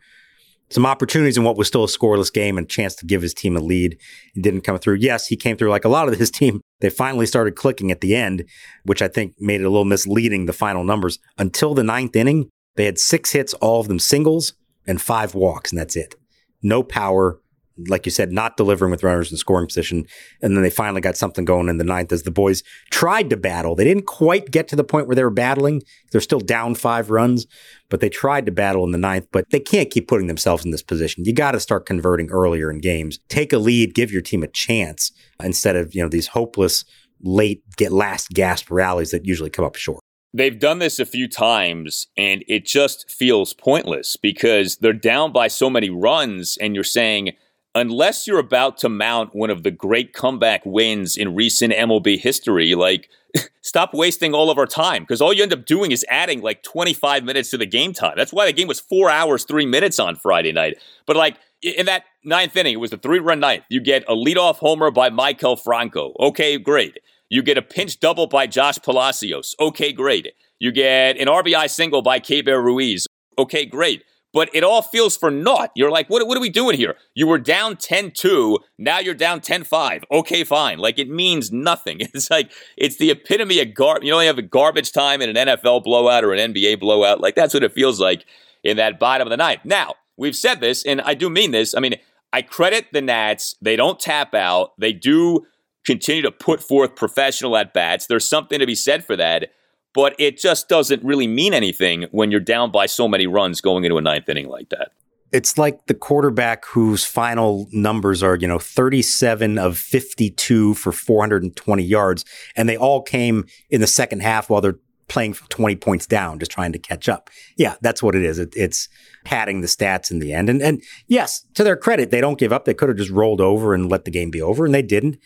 some 0.70 0.86
opportunities 0.86 1.38
in 1.38 1.44
what 1.44 1.58
was 1.58 1.68
still 1.68 1.84
a 1.84 1.88
scoreless 1.88 2.34
game 2.34 2.58
and 2.58 2.66
a 2.66 2.68
chance 2.68 2.96
to 2.96 3.06
give 3.06 3.22
his 3.22 3.34
team 3.34 3.56
a 3.56 3.60
lead. 3.60 3.98
Didn't 4.40 4.62
come 4.62 4.78
through. 4.78 4.96
Yes, 4.96 5.28
he 5.28 5.36
came 5.36 5.58
through 5.58 5.70
like 5.70 5.86
a 5.86 5.90
lot 5.90 6.08
of 6.08 6.18
his 6.18 6.32
team. 6.40 6.62
They 6.82 6.90
finally 6.90 7.26
started 7.26 7.56
clicking 7.56 7.92
at 7.92 8.02
the 8.02 8.16
end, 8.16 8.46
which 8.84 9.02
I 9.02 9.08
think 9.08 9.34
made 9.40 9.62
it 9.62 9.66
a 9.66 9.70
little 9.70 9.86
misleading, 9.86 10.46
the 10.46 10.54
final 10.54 10.84
numbers. 10.84 11.20
Until 11.38 11.74
the 11.74 11.84
ninth 11.84 12.16
inning, 12.16 12.50
they 12.76 12.86
had 12.86 13.00
six 13.00 13.32
hits, 13.32 13.54
all 13.56 13.80
of 13.80 13.88
them 13.88 14.00
singles, 14.00 14.54
and 14.86 15.02
five 15.02 15.34
walks, 15.34 15.72
and 15.72 15.80
that's 15.80 15.96
it. 15.96 16.16
No 16.62 16.84
power, 16.84 17.40
like 17.88 18.06
you 18.06 18.12
said, 18.12 18.32
not 18.32 18.58
delivering 18.58 18.92
with 18.92 19.04
runners 19.04 19.32
in 19.32 19.38
scoring 19.38 19.68
position. 19.68 20.06
And 20.42 20.56
then 20.56 20.64
they 20.64 20.70
finally 20.70 21.02
got 21.02 21.18
something 21.18 21.46
going 21.46 21.68
in 21.68 21.78
the 21.78 21.84
ninth 21.84 22.12
as 22.12 22.24
the 22.24 22.32
boys 22.32 22.64
tried 22.90 23.30
to 23.30 23.38
battle. 23.38 23.76
They 23.76 23.84
didn't 23.84 24.06
quite 24.06 24.52
get 24.52 24.68
to 24.70 24.76
the 24.76 24.84
point 24.84 25.08
where 25.08 25.16
they 25.16 25.24
were 25.24 25.30
battling. 25.30 25.84
They're 26.12 26.22
still 26.22 26.40
down 26.40 26.76
five 26.76 27.10
runs, 27.10 27.48
but 27.90 28.00
they 28.00 28.10
tried 28.10 28.46
to 28.46 28.52
battle 28.52 28.84
in 28.86 28.92
the 28.92 28.98
ninth. 28.98 29.28
But 29.32 29.50
they 29.52 29.60
can't 29.60 29.92
keep 29.92 30.08
putting 30.08 30.28
themselves 30.28 30.64
in 30.64 30.72
this 30.72 30.84
position. 30.84 31.26
You 31.26 31.34
got 31.34 31.52
to 31.52 31.60
start 31.60 31.86
converting 31.86 32.30
earlier 32.30 32.72
in 32.72 32.80
games. 32.80 33.20
Take 33.28 33.52
a 33.52 33.58
lead, 33.58 33.94
give 33.94 34.12
your 34.12 34.22
team 34.22 34.44
a 34.44 34.48
chance 34.48 35.12
instead 35.44 35.76
of, 35.76 35.94
you 35.94 36.02
know, 36.02 36.10
these 36.10 36.28
hopeless 36.28 36.86
late 37.22 37.64
get 37.78 37.92
last 37.92 38.30
gasp 38.30 38.70
rallies 38.70 39.12
that 39.12 39.26
usually 39.26 39.50
come 39.50 39.66
up 39.66 39.76
short. 39.76 40.00
They've 40.34 40.60
done 40.60 40.80
this 40.80 41.00
a 41.00 41.06
few 41.06 41.30
times 41.30 42.08
and 42.18 42.44
it 42.50 42.66
just 42.66 43.10
feels 43.10 43.54
pointless 43.54 44.18
because 44.18 44.76
they're 44.78 44.92
down 44.92 45.32
by 45.32 45.48
so 45.48 45.70
many 45.70 45.90
runs 45.90 46.58
and 46.58 46.76
you're 46.76 46.84
saying, 46.84 47.32
unless 47.76 48.26
you're 48.26 48.40
about 48.40 48.78
to 48.78 48.90
mount 48.90 49.36
one 49.36 49.50
of 49.50 49.64
the 49.64 49.70
great 49.70 50.14
comeback 50.14 50.66
wins 50.66 51.18
in 51.18 51.36
recent 51.36 51.74
MLB 51.74 52.18
history, 52.18 52.74
like 52.74 53.10
stop 53.62 53.94
wasting 53.94 54.34
all 54.34 54.50
of 54.50 54.58
our 54.58 54.66
time 54.66 55.04
because 55.04 55.22
all 55.22 55.34
you 55.34 55.44
end 55.44 55.54
up 55.54 55.66
doing 55.66 55.92
is 55.92 56.06
adding 56.10 56.42
like 56.42 56.64
25 56.64 57.24
minutes 57.26 57.50
to 57.52 57.58
the 57.58 57.66
game 57.66 57.94
time. 57.94 58.14
That's 58.16 58.34
why 58.34 58.46
the 58.46 58.54
game 58.54 58.70
was 58.70 58.80
four 58.80 59.12
hours, 59.12 59.44
three 59.44 59.66
minutes 59.66 60.00
on 60.00 60.16
Friday 60.16 60.54
night. 60.54 60.78
But 61.06 61.18
like 61.18 61.38
in 61.62 61.86
that 61.88 62.06
ninth 62.24 62.56
inning, 62.56 62.74
it 62.74 62.80
was 62.80 62.94
a 62.94 62.98
three 62.98 63.20
run 63.20 63.42
ninth. 63.42 63.66
You 63.70 63.82
get 63.82 64.04
a 64.08 64.16
leadoff 64.16 64.56
homer 64.56 64.90
by 64.90 65.10
Maikel 65.10 65.62
Franco. 65.62 66.14
Okay, 66.20 66.58
great. 66.58 66.98
You 67.30 67.44
get 67.44 67.58
a 67.58 67.62
pinch 67.62 68.00
double 68.00 68.28
by 68.28 68.48
Josh 68.48 68.80
Palacios. 68.82 69.56
Okay, 69.60 69.92
great. 69.92 70.34
You 70.60 70.72
get 70.72 71.18
an 71.18 71.28
RBI 71.28 71.70
single 71.70 72.02
by 72.02 72.20
Keibert 72.20 72.64
Ruiz. 72.64 73.08
Okay, 73.38 73.66
great 73.66 74.04
but 74.36 74.50
it 74.54 74.66
all 74.66 74.82
feels 74.82 75.16
for 75.16 75.32
naught. 75.32 75.72
You're 75.76 75.90
like, 75.90 76.10
what, 76.10 76.28
what 76.28 76.38
are 76.38 76.42
we 76.42 76.50
doing 76.50 76.76
here? 76.76 76.98
You 77.14 77.26
were 77.26 77.40
down 77.40 77.78
10 77.78 78.12
2, 78.12 78.60
now 78.78 79.00
you're 79.00 79.14
down 79.14 79.40
10 79.40 79.64
5. 79.64 80.04
Okay, 80.12 80.44
fine. 80.44 80.78
Like, 80.78 81.00
it 81.00 81.10
means 81.10 81.52
nothing. 81.52 82.02
It's 82.14 82.30
like, 82.30 82.52
it's 82.76 82.98
the 82.98 83.12
epitome 83.12 83.62
of 83.62 83.74
garbage. 83.74 84.06
You 84.06 84.14
only 84.14 84.26
have 84.26 84.38
a 84.38 84.42
garbage 84.42 84.92
time 84.92 85.22
in 85.22 85.36
an 85.36 85.48
NFL 85.48 85.86
blowout 85.86 86.26
or 86.26 86.34
an 86.34 86.54
NBA 86.54 86.82
blowout. 86.82 87.22
Like, 87.22 87.36
that's 87.36 87.54
what 87.54 87.64
it 87.64 87.72
feels 87.72 88.00
like 88.00 88.26
in 88.62 88.76
that 88.76 89.00
bottom 89.00 89.26
of 89.26 89.30
the 89.30 89.38
ninth. 89.38 89.62
Now, 89.64 89.96
we've 90.18 90.36
said 90.36 90.60
this, 90.60 90.86
and 90.86 91.00
I 91.02 91.14
do 91.14 91.30
mean 91.30 91.52
this. 91.52 91.74
I 91.74 91.80
mean, 91.80 91.96
I 92.34 92.42
credit 92.42 92.88
the 92.92 93.02
Nats. 93.02 93.56
They 93.62 93.78
don't 93.78 94.00
tap 94.00 94.34
out, 94.34 94.74
they 94.78 94.92
do 94.92 95.46
continue 95.86 96.24
to 96.24 96.32
put 96.32 96.62
forth 96.62 96.96
professional 96.96 97.56
at 97.56 97.74
bats. 97.74 98.08
There's 98.08 98.28
something 98.28 98.60
to 98.60 98.66
be 98.66 98.76
said 98.76 99.06
for 99.06 99.16
that 99.16 99.52
but 99.96 100.14
it 100.20 100.38
just 100.38 100.68
doesn't 100.70 101.04
really 101.04 101.26
mean 101.26 101.54
anything 101.54 102.06
when 102.12 102.30
you're 102.30 102.40
down 102.40 102.70
by 102.70 102.86
so 102.86 103.08
many 103.08 103.26
runs 103.26 103.62
going 103.62 103.86
into 103.86 103.98
a 103.98 104.02
ninth 104.02 104.30
inning 104.30 104.50
like 104.50 104.70
that. 104.70 104.92
it's 105.32 105.58
like 105.58 105.88
the 105.88 105.94
quarterback 105.94 106.66
whose 106.66 107.04
final 107.04 107.68
numbers 107.72 108.22
are, 108.22 108.36
you 108.36 108.48
know, 108.48 108.60
37 108.60 109.58
of 109.58 109.78
52 109.78 110.76
for 110.76 110.92
420 110.92 111.84
yards. 111.84 112.24
And 112.56 112.70
they 112.70 112.78
all 112.78 113.02
came 113.02 113.46
in 113.70 113.82
the 113.82 113.88
second 113.88 114.22
half 114.22 114.50
while 114.50 114.62
they're 114.62 114.80
playing 115.08 115.34
from 115.34 115.48
20 115.48 115.76
points 115.76 116.06
down, 116.08 116.40
just 116.40 116.52
trying 116.52 116.72
to 116.72 116.80
catch 116.80 117.10
up. 117.10 117.30
Yeah, 117.58 117.76
that's 117.82 118.02
what 118.02 118.16
it 118.16 118.24
is. 118.24 118.40
It, 118.40 118.54
it's 118.56 118.88
padding 119.24 119.62
the 119.62 119.68
stats 119.68 120.10
in 120.10 120.20
the 120.20 120.34
end. 120.34 120.50
And, 120.50 120.62
and 120.62 120.82
yes, 121.08 121.46
to 121.56 121.64
their 121.64 121.78
credit, 121.78 122.12
they 122.12 122.22
don't 122.22 122.40
give 122.40 122.54
up. 122.54 122.66
They 122.66 122.74
could 122.74 122.90
have 122.90 122.98
just 122.98 123.12
rolled 123.12 123.42
over 123.42 123.74
and 123.74 123.90
let 123.90 124.06
the 124.06 124.12
game 124.12 124.32
be 124.32 124.42
over, 124.42 124.66
and 124.66 124.74
they 124.74 124.82
didn't. 124.82 125.18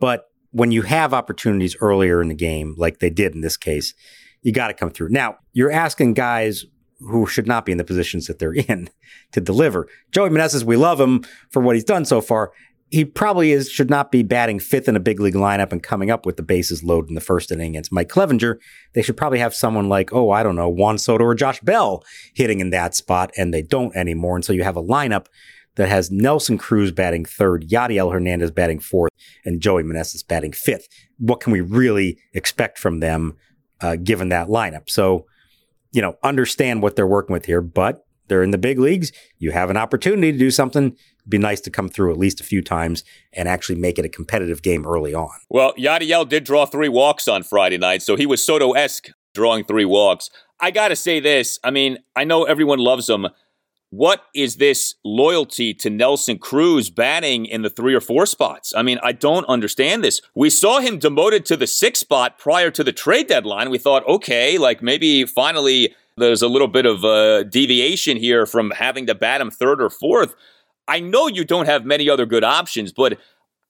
But 0.00 0.24
when 0.50 0.72
you 0.72 0.82
have 0.82 1.12
opportunities 1.12 1.76
earlier 1.80 2.22
in 2.22 2.28
the 2.28 2.34
game, 2.34 2.74
like 2.78 2.98
they 2.98 3.10
did 3.10 3.34
in 3.34 3.40
this 3.40 3.56
case, 3.56 3.94
you 4.42 4.52
got 4.52 4.68
to 4.68 4.74
come 4.74 4.90
through. 4.90 5.10
Now, 5.10 5.36
you're 5.52 5.72
asking 5.72 6.14
guys 6.14 6.64
who 7.00 7.26
should 7.26 7.46
not 7.46 7.64
be 7.64 7.72
in 7.72 7.78
the 7.78 7.84
positions 7.84 8.26
that 8.26 8.38
they're 8.38 8.54
in 8.54 8.88
to 9.32 9.40
deliver. 9.40 9.88
Joey 10.12 10.30
Meneses, 10.30 10.64
we 10.64 10.76
love 10.76 11.00
him 11.00 11.24
for 11.50 11.62
what 11.62 11.76
he's 11.76 11.84
done 11.84 12.04
so 12.04 12.20
far. 12.20 12.52
He 12.90 13.04
probably 13.04 13.52
is 13.52 13.70
should 13.70 13.90
not 13.90 14.10
be 14.10 14.22
batting 14.22 14.58
fifth 14.58 14.88
in 14.88 14.96
a 14.96 15.00
big 15.00 15.20
league 15.20 15.34
lineup 15.34 15.72
and 15.72 15.82
coming 15.82 16.10
up 16.10 16.24
with 16.24 16.38
the 16.38 16.42
bases 16.42 16.82
loaded 16.82 17.10
in 17.10 17.14
the 17.14 17.20
first 17.20 17.52
inning 17.52 17.72
against 17.72 17.92
Mike 17.92 18.08
Clevinger. 18.08 18.56
They 18.94 19.02
should 19.02 19.16
probably 19.16 19.40
have 19.40 19.54
someone 19.54 19.90
like, 19.90 20.10
oh, 20.14 20.30
I 20.30 20.42
don't 20.42 20.56
know, 20.56 20.70
Juan 20.70 20.96
Soto 20.96 21.24
or 21.24 21.34
Josh 21.34 21.60
Bell 21.60 22.02
hitting 22.34 22.60
in 22.60 22.70
that 22.70 22.94
spot, 22.94 23.30
and 23.36 23.52
they 23.52 23.60
don't 23.60 23.94
anymore. 23.94 24.36
And 24.36 24.44
so 24.44 24.54
you 24.54 24.64
have 24.64 24.76
a 24.76 24.82
lineup 24.82 25.26
that 25.78 25.88
has 25.88 26.10
Nelson 26.10 26.58
Cruz 26.58 26.92
batting 26.92 27.24
third, 27.24 27.66
Yadiel 27.68 28.12
Hernandez 28.12 28.50
batting 28.50 28.80
fourth, 28.80 29.12
and 29.46 29.62
Joey 29.62 29.82
Meneses 29.82 30.26
batting 30.26 30.52
fifth. 30.52 30.88
What 31.16 31.40
can 31.40 31.52
we 31.52 31.62
really 31.62 32.18
expect 32.34 32.78
from 32.78 33.00
them 33.00 33.38
uh, 33.80 33.96
given 33.96 34.28
that 34.28 34.48
lineup? 34.48 34.90
So 34.90 35.24
you 35.92 36.02
know, 36.02 36.16
understand 36.22 36.82
what 36.82 36.96
they're 36.96 37.06
working 37.06 37.32
with 37.32 37.46
here, 37.46 37.60
but 37.60 38.04
they're 38.28 38.42
in 38.42 38.50
the 38.50 38.58
big 38.58 38.78
leagues. 38.78 39.10
You 39.38 39.52
have 39.52 39.70
an 39.70 39.76
opportunity 39.76 40.32
to 40.32 40.38
do 40.38 40.50
something. 40.50 40.88
It'd 40.88 41.30
be 41.30 41.38
nice 41.38 41.60
to 41.62 41.70
come 41.70 41.88
through 41.88 42.12
at 42.12 42.18
least 42.18 42.40
a 42.40 42.44
few 42.44 42.62
times 42.62 43.04
and 43.32 43.48
actually 43.48 43.76
make 43.76 43.98
it 43.98 44.04
a 44.04 44.08
competitive 44.08 44.62
game 44.62 44.86
early 44.86 45.14
on. 45.14 45.30
Well, 45.48 45.72
Yadiel 45.74 46.28
did 46.28 46.44
draw 46.44 46.66
three 46.66 46.88
walks 46.88 47.26
on 47.26 47.42
Friday 47.42 47.78
night, 47.78 48.02
so 48.02 48.16
he 48.16 48.26
was 48.26 48.44
Soto 48.44 48.72
esque 48.72 49.08
drawing 49.34 49.64
three 49.64 49.84
walks. 49.84 50.30
I 50.60 50.70
got 50.70 50.88
to 50.88 50.96
say 50.96 51.20
this. 51.20 51.58
I 51.62 51.70
mean, 51.70 51.98
I 52.16 52.24
know 52.24 52.44
everyone 52.44 52.80
loves 52.80 53.08
him. 53.08 53.28
What 53.90 54.24
is 54.34 54.56
this 54.56 54.96
loyalty 55.02 55.72
to 55.74 55.88
Nelson 55.88 56.38
Cruz 56.38 56.90
batting 56.90 57.46
in 57.46 57.62
the 57.62 57.70
three 57.70 57.94
or 57.94 58.02
four 58.02 58.26
spots? 58.26 58.74
I 58.76 58.82
mean, 58.82 58.98
I 59.02 59.12
don't 59.12 59.46
understand 59.46 60.04
this. 60.04 60.20
We 60.34 60.50
saw 60.50 60.80
him 60.80 60.98
demoted 60.98 61.46
to 61.46 61.56
the 61.56 61.66
sixth 61.66 62.00
spot 62.00 62.38
prior 62.38 62.70
to 62.70 62.84
the 62.84 62.92
trade 62.92 63.28
deadline. 63.28 63.70
We 63.70 63.78
thought, 63.78 64.06
okay, 64.06 64.58
like 64.58 64.82
maybe 64.82 65.24
finally 65.24 65.94
there's 66.18 66.42
a 66.42 66.48
little 66.48 66.68
bit 66.68 66.84
of 66.84 67.02
a 67.02 67.44
deviation 67.44 68.18
here 68.18 68.44
from 68.44 68.72
having 68.72 69.06
to 69.06 69.14
bat 69.14 69.40
him 69.40 69.50
third 69.50 69.80
or 69.80 69.88
fourth. 69.88 70.34
I 70.86 71.00
know 71.00 71.26
you 71.26 71.44
don't 71.44 71.66
have 71.66 71.86
many 71.86 72.10
other 72.10 72.26
good 72.26 72.44
options, 72.44 72.92
but 72.92 73.18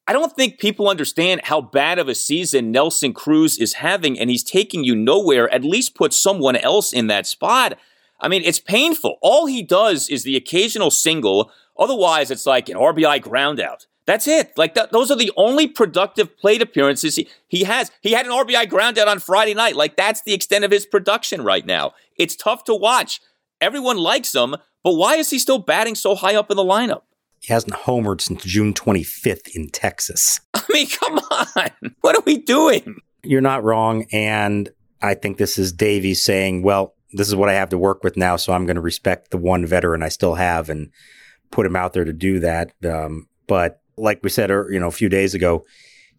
I 0.08 0.12
don't 0.12 0.34
think 0.34 0.58
people 0.58 0.88
understand 0.88 1.42
how 1.44 1.60
bad 1.60 1.98
of 1.98 2.08
a 2.08 2.14
season 2.14 2.72
Nelson 2.72 3.12
Cruz 3.12 3.58
is 3.58 3.74
having, 3.74 4.18
and 4.18 4.30
he's 4.30 4.42
taking 4.42 4.82
you 4.82 4.96
nowhere. 4.96 5.52
At 5.52 5.64
least 5.64 5.94
put 5.94 6.12
someone 6.12 6.56
else 6.56 6.92
in 6.92 7.06
that 7.08 7.26
spot. 7.26 7.78
I 8.20 8.28
mean, 8.28 8.42
it's 8.44 8.58
painful. 8.58 9.18
All 9.22 9.46
he 9.46 9.62
does 9.62 10.08
is 10.08 10.24
the 10.24 10.36
occasional 10.36 10.90
single. 10.90 11.50
Otherwise, 11.78 12.30
it's 12.30 12.46
like 12.46 12.68
an 12.68 12.76
RBI 12.76 13.22
groundout. 13.22 13.86
That's 14.06 14.26
it. 14.26 14.56
Like 14.56 14.74
th- 14.74 14.88
those 14.90 15.10
are 15.10 15.16
the 15.16 15.32
only 15.36 15.66
productive 15.66 16.36
plate 16.38 16.62
appearances 16.62 17.16
he, 17.16 17.28
he 17.46 17.64
has. 17.64 17.90
He 18.00 18.12
had 18.12 18.24
an 18.24 18.32
RBI 18.32 18.66
groundout 18.66 19.06
on 19.06 19.18
Friday 19.18 19.52
night. 19.52 19.76
Like 19.76 19.96
that's 19.96 20.22
the 20.22 20.32
extent 20.32 20.64
of 20.64 20.70
his 20.70 20.86
production 20.86 21.42
right 21.42 21.66
now. 21.66 21.92
It's 22.16 22.34
tough 22.34 22.64
to 22.64 22.74
watch. 22.74 23.20
Everyone 23.60 23.98
likes 23.98 24.34
him, 24.34 24.56
but 24.82 24.94
why 24.94 25.16
is 25.16 25.28
he 25.28 25.38
still 25.38 25.58
batting 25.58 25.94
so 25.94 26.14
high 26.14 26.36
up 26.36 26.50
in 26.50 26.56
the 26.56 26.64
lineup? 26.64 27.02
He 27.40 27.52
hasn't 27.52 27.74
homered 27.74 28.20
since 28.20 28.44
June 28.44 28.72
25th 28.72 29.54
in 29.54 29.68
Texas. 29.68 30.40
I 30.54 30.62
mean, 30.70 30.88
come 30.88 31.18
on. 31.18 31.70
What 32.00 32.16
are 32.16 32.22
we 32.24 32.38
doing? 32.38 32.96
You're 33.22 33.40
not 33.40 33.62
wrong. 33.62 34.06
And 34.10 34.70
I 35.02 35.14
think 35.14 35.36
this 35.36 35.58
is 35.58 35.72
Davey's 35.72 36.22
saying, 36.22 36.62
well, 36.62 36.94
this 37.12 37.28
is 37.28 37.34
what 37.34 37.48
I 37.48 37.54
have 37.54 37.70
to 37.70 37.78
work 37.78 38.04
with 38.04 38.16
now. 38.16 38.36
So 38.36 38.52
I'm 38.52 38.66
going 38.66 38.76
to 38.76 38.82
respect 38.82 39.30
the 39.30 39.38
one 39.38 39.64
veteran 39.66 40.02
I 40.02 40.08
still 40.08 40.34
have 40.34 40.68
and 40.68 40.90
put 41.50 41.66
him 41.66 41.76
out 41.76 41.92
there 41.92 42.04
to 42.04 42.12
do 42.12 42.40
that. 42.40 42.72
Um, 42.84 43.28
but 43.46 43.80
like 43.96 44.20
we 44.22 44.30
said, 44.30 44.50
er, 44.50 44.68
you 44.70 44.78
know, 44.78 44.88
a 44.88 44.92
few 44.92 45.08
days 45.08 45.34
ago, 45.34 45.64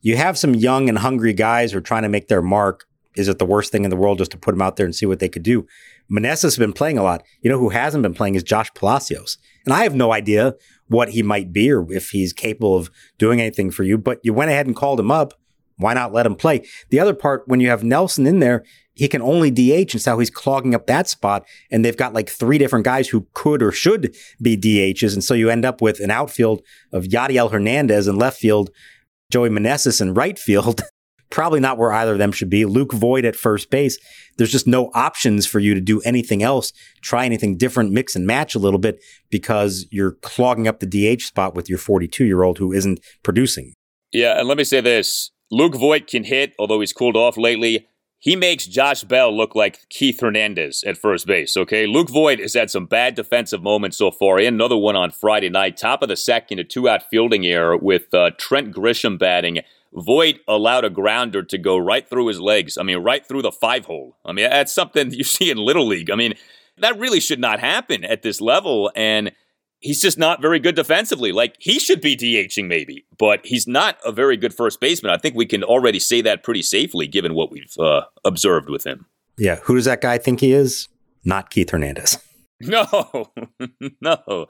you 0.02 0.17
have 0.17 0.38
some 0.38 0.56
young 0.56 0.89
and 0.89 0.97
hungry 0.97 1.34
guys 1.34 1.71
who 1.71 1.78
are 1.78 1.82
trying 1.82 2.04
to 2.04 2.10
make 2.10 2.28
their 2.28 2.41
mark. 2.41 2.86
Is 3.15 3.28
it 3.28 3.39
the 3.39 3.45
worst 3.45 3.71
thing 3.71 3.84
in 3.84 3.89
the 3.89 3.95
world 3.95 4.17
just 4.17 4.32
to 4.32 4.38
put 4.38 4.52
them 4.52 4.62
out 4.62 4.78
there 4.78 4.86
and 4.86 4.95
see 4.95 5.06
what 5.06 5.19
they 5.19 5.30
could 5.30 5.43
do? 5.43 5.67
Meneses 6.12 6.43
has 6.43 6.58
been 6.58 6.73
playing 6.73 6.97
a 6.97 7.04
lot. 7.04 7.23
You 7.41 7.52
know 7.52 7.60
who 7.60 7.69
hasn't 7.69 8.04
been 8.04 8.13
playing 8.13 8.36
is 8.36 8.43
Josh 8.43 8.73
Palacios. 8.73 9.38
And 9.65 9.73
I 9.73 9.84
have 9.84 9.95
no 9.95 10.13
idea 10.13 10.56
what 10.88 11.10
he 11.10 11.21
might 11.21 11.52
be 11.52 11.71
or 11.71 11.91
if 11.91 12.10
he's 12.10 12.34
capable 12.34 12.75
of 12.75 12.89
doing 13.17 13.39
anything 13.39 13.71
for 13.71 13.84
you, 13.84 13.97
but 13.97 14.19
you 14.23 14.34
went 14.34 14.52
ahead 14.52 14.67
and 14.67 14.75
called 14.75 14.99
him 14.99 15.12
up. 15.12 15.34
Why 15.78 15.93
not 15.93 16.12
let 16.12 16.25
him 16.25 16.36
play? 16.36 16.65
The 16.89 16.99
other 16.99 17.13
part, 17.13 17.43
when 17.47 17.60
you 17.60 17.69
have 17.69 17.84
Nelson 17.84 18.25
in 18.25 18.39
there, 18.39 18.65
he 18.99 19.07
can 19.07 19.21
only 19.21 19.49
DH, 19.49 19.93
and 19.93 20.01
so 20.01 20.19
he's 20.19 20.29
clogging 20.29 20.75
up 20.75 20.85
that 20.88 21.07
spot. 21.07 21.45
And 21.71 21.85
they've 21.85 21.95
got 21.95 22.13
like 22.13 22.29
three 22.29 22.57
different 22.57 22.83
guys 22.83 23.07
who 23.07 23.25
could 23.33 23.63
or 23.63 23.71
should 23.71 24.13
be 24.41 24.57
DHs, 24.57 25.13
and 25.13 25.23
so 25.23 25.33
you 25.33 25.49
end 25.49 25.63
up 25.63 25.81
with 25.81 26.01
an 26.01 26.12
outfield 26.12 26.62
of 26.91 27.05
Yadiel 27.05 27.49
Hernandez 27.49 28.09
in 28.09 28.17
left 28.17 28.38
field, 28.38 28.71
Joey 29.31 29.47
Meneses 29.47 30.01
in 30.01 30.13
right 30.13 30.38
field. 30.38 30.81
Probably 31.29 31.62
not 31.62 31.77
where 31.77 31.93
either 31.93 32.12
of 32.12 32.17
them 32.17 32.33
should 32.33 32.49
be. 32.49 32.65
Luke 32.65 32.91
Voit 32.91 33.23
at 33.23 33.38
first 33.38 33.69
base. 33.69 33.97
There's 34.38 34.51
just 34.51 34.67
no 34.67 34.91
options 34.93 35.45
for 35.45 35.59
you 35.59 35.73
to 35.75 35.79
do 35.79 36.01
anything 36.01 36.43
else, 36.43 36.73
try 37.01 37.23
anything 37.23 37.55
different, 37.55 37.93
mix 37.93 38.17
and 38.17 38.27
match 38.27 38.53
a 38.53 38.59
little 38.59 38.79
bit 38.79 39.01
because 39.29 39.85
you're 39.91 40.13
clogging 40.23 40.67
up 40.67 40.81
the 40.81 40.88
DH 40.88 41.21
spot 41.21 41.55
with 41.55 41.69
your 41.69 41.77
42 41.77 42.25
year 42.25 42.43
old 42.43 42.57
who 42.57 42.73
isn't 42.73 42.99
producing. 43.23 43.73
Yeah, 44.12 44.39
and 44.39 44.47
let 44.49 44.57
me 44.57 44.65
say 44.65 44.81
this 44.81 45.31
Luke 45.51 45.75
Voit 45.75 46.07
can 46.07 46.25
hit, 46.25 46.53
although 46.59 46.81
he's 46.81 46.91
cooled 46.91 47.15
off 47.15 47.38
lately. 47.38 47.88
He 48.21 48.36
makes 48.36 48.67
Josh 48.67 49.05
Bell 49.05 49.36
look 49.36 49.55
like 49.55 49.88
Keith 49.88 50.19
Hernandez 50.19 50.84
at 50.84 50.97
first 50.97 51.25
base, 51.25 51.55
okay? 51.55 51.88
Luke 51.88 52.10
Voit 52.10 52.39
has 52.39 52.53
had 52.53 52.69
some 52.69 52.86
bad 52.86 53.15
defensive 53.15 53.63
moments 53.63 53.97
so 53.97 54.12
far. 54.12 54.39
He 54.39 54.45
another 54.45 54.75
one 54.75 54.97
on 54.97 55.12
Friday 55.12 55.47
night, 55.47 55.77
top 55.77 56.03
of 56.03 56.10
the 56.10 56.17
second, 56.17 56.60
a 56.60 56.65
two 56.65 56.89
out 56.89 57.10
fielding 57.10 57.45
error 57.45 57.77
with 57.77 58.13
uh, 58.13 58.32
Trent 58.38 58.73
Grisham 58.73 59.17
batting. 59.17 59.60
Voit 59.93 60.41
allowed 60.49 60.84
a 60.84 60.89
grounder 60.89 61.43
to 61.43 61.58
go 61.58 61.77
right 61.77 62.08
through 62.08 62.27
his 62.27 62.41
legs. 62.41 62.77
I 62.77 62.84
mean, 62.84 62.97
right 62.97 63.25
through 63.25 63.41
the 63.41 63.53
five 63.53 63.86
hole. 63.86 64.17
I 64.25 64.34
mean, 64.34 64.49
that's 64.49 64.73
something 64.73 65.12
you 65.13 65.23
see 65.23 65.49
in 65.49 65.58
Little 65.58 65.88
League. 65.88 66.12
I 66.12 66.15
mean, 66.15 66.34
that 66.77 66.99
really 66.99 67.21
should 67.21 67.39
not 67.39 67.62
happen 67.62 68.03
at 68.03 68.21
this 68.21 68.41
level. 68.41 68.91
And 68.95 69.32
he's 69.79 70.01
just 70.01 70.17
not 70.17 70.41
very 70.41 70.59
good 70.59 70.75
defensively. 70.75 71.31
Like 71.31 71.55
he 71.59 71.79
should 71.79 72.01
be 72.01 72.15
DHing 72.15 72.67
maybe, 72.67 73.05
but 73.17 73.45
he's 73.45 73.67
not 73.67 73.97
a 74.05 74.11
very 74.11 74.37
good 74.37 74.53
first 74.53 74.79
baseman. 74.79 75.11
I 75.11 75.17
think 75.17 75.35
we 75.35 75.45
can 75.45 75.63
already 75.63 75.99
say 75.99 76.21
that 76.21 76.43
pretty 76.43 76.61
safely 76.61 77.07
given 77.07 77.33
what 77.33 77.51
we've 77.51 77.75
uh, 77.79 78.01
observed 78.25 78.69
with 78.69 78.85
him. 78.85 79.05
Yeah, 79.37 79.57
who 79.63 79.75
does 79.75 79.85
that 79.85 80.01
guy 80.01 80.17
think 80.17 80.41
he 80.41 80.51
is? 80.51 80.89
Not 81.23 81.49
Keith 81.49 81.71
Hernandez. 81.71 82.17
No, 82.61 82.85
no, 84.01 84.47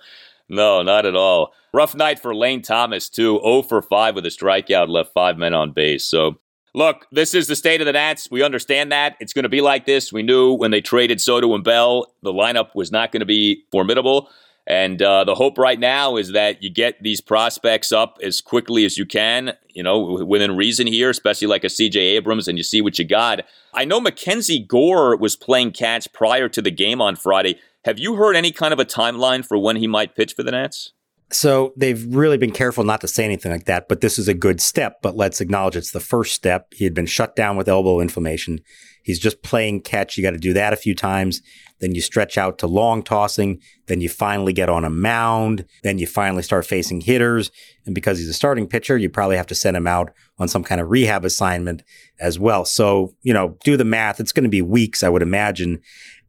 no, 0.49 0.81
not 0.81 1.05
at 1.05 1.15
all. 1.15 1.53
Rough 1.75 1.93
night 1.93 2.17
for 2.17 2.33
Lane 2.33 2.63
Thomas 2.63 3.07
too. 3.07 3.39
0 3.43 3.61
for 3.61 3.83
5 3.83 4.15
with 4.15 4.25
a 4.25 4.29
strikeout, 4.29 4.89
left 4.89 5.11
five 5.13 5.37
men 5.37 5.53
on 5.53 5.73
base. 5.73 6.05
So. 6.05 6.39
Look, 6.73 7.05
this 7.11 7.35
is 7.35 7.45
the 7.45 7.55
state 7.55 7.81
of 7.81 7.85
the 7.85 7.93
Nats. 7.93 8.27
We 8.31 8.41
understand 8.41 8.91
that. 8.91 9.15
It's 9.19 9.31
going 9.31 9.43
to 9.43 9.49
be 9.49 9.61
like 9.61 9.85
this. 9.85 10.11
We 10.11 10.23
knew 10.23 10.53
when 10.53 10.71
they 10.71 10.81
traded 10.81 11.21
Soto 11.21 11.53
and 11.53 11.63
Bell, 11.63 12.07
the 12.23 12.33
lineup 12.33 12.73
was 12.73 12.91
not 12.91 13.11
going 13.11 13.19
to 13.19 13.27
be 13.27 13.63
formidable. 13.71 14.27
And 14.69 15.01
uh, 15.01 15.23
the 15.23 15.33
hope 15.33 15.57
right 15.57 15.79
now 15.79 16.15
is 16.15 16.31
that 16.33 16.61
you 16.61 16.69
get 16.69 17.01
these 17.01 17.21
prospects 17.21 17.91
up 17.91 18.19
as 18.21 18.39
quickly 18.39 18.85
as 18.85 18.99
you 18.99 19.05
can, 19.05 19.53
you 19.69 19.81
know, 19.81 20.23
within 20.23 20.55
reason 20.55 20.85
here, 20.85 21.09
especially 21.09 21.47
like 21.47 21.63
a 21.63 21.67
CJ 21.67 21.95
Abrams, 21.95 22.47
and 22.47 22.55
you 22.55 22.63
see 22.63 22.79
what 22.79 22.99
you 22.99 23.05
got. 23.05 23.41
I 23.73 23.83
know 23.83 23.99
Mackenzie 23.99 24.59
Gore 24.59 25.17
was 25.17 25.35
playing 25.35 25.71
catch 25.71 26.13
prior 26.13 26.47
to 26.49 26.61
the 26.61 26.69
game 26.69 27.01
on 27.01 27.15
Friday. 27.15 27.59
Have 27.83 27.97
you 27.97 28.13
heard 28.15 28.35
any 28.35 28.51
kind 28.51 28.71
of 28.71 28.79
a 28.79 28.85
timeline 28.85 29.43
for 29.43 29.57
when 29.57 29.75
he 29.75 29.87
might 29.87 30.15
pitch 30.15 30.33
for 30.35 30.43
the 30.43 30.51
Nats? 30.51 30.93
So 31.31 31.73
they've 31.75 32.05
really 32.13 32.37
been 32.37 32.51
careful 32.51 32.83
not 32.83 33.01
to 33.01 33.07
say 33.07 33.23
anything 33.23 33.51
like 33.51 33.65
that, 33.65 33.87
but 33.87 34.01
this 34.01 34.19
is 34.19 34.27
a 34.27 34.33
good 34.35 34.61
step. 34.61 35.01
But 35.01 35.15
let's 35.15 35.41
acknowledge 35.41 35.77
it's 35.77 35.91
the 35.91 35.99
first 35.99 36.33
step. 36.33 36.67
He 36.75 36.83
had 36.83 36.93
been 36.93 37.05
shut 37.07 37.35
down 37.35 37.57
with 37.57 37.67
elbow 37.67 37.99
inflammation. 37.99 38.59
He's 39.01 39.19
just 39.19 39.41
playing 39.41 39.81
catch. 39.81 40.17
You 40.17 40.23
got 40.23 40.31
to 40.31 40.37
do 40.37 40.53
that 40.53 40.73
a 40.73 40.77
few 40.77 40.93
times. 40.93 41.41
Then 41.79 41.95
you 41.95 42.01
stretch 42.01 42.37
out 42.37 42.57
to 42.59 42.67
long 42.67 43.03
tossing. 43.03 43.61
Then 43.87 44.01
you 44.01 44.09
finally 44.09 44.53
get 44.53 44.69
on 44.69 44.85
a 44.85 44.89
mound. 44.89 45.65
Then 45.83 45.97
you 45.97 46.07
finally 46.07 46.43
start 46.43 46.65
facing 46.65 47.01
hitters. 47.01 47.51
And 47.85 47.95
because 47.95 48.17
he's 48.19 48.29
a 48.29 48.33
starting 48.33 48.67
pitcher, 48.67 48.97
you 48.97 49.09
probably 49.09 49.37
have 49.37 49.47
to 49.47 49.55
send 49.55 49.77
him 49.77 49.87
out 49.87 50.11
on 50.37 50.47
some 50.47 50.63
kind 50.63 50.81
of 50.81 50.89
rehab 50.89 51.25
assignment 51.25 51.83
as 52.19 52.37
well. 52.37 52.65
So, 52.65 53.15
you 53.21 53.33
know, 53.33 53.57
do 53.63 53.77
the 53.77 53.85
math. 53.85 54.19
It's 54.19 54.31
going 54.31 54.43
to 54.43 54.49
be 54.49 54.61
weeks, 54.61 55.03
I 55.03 55.09
would 55.09 55.21
imagine. 55.21 55.81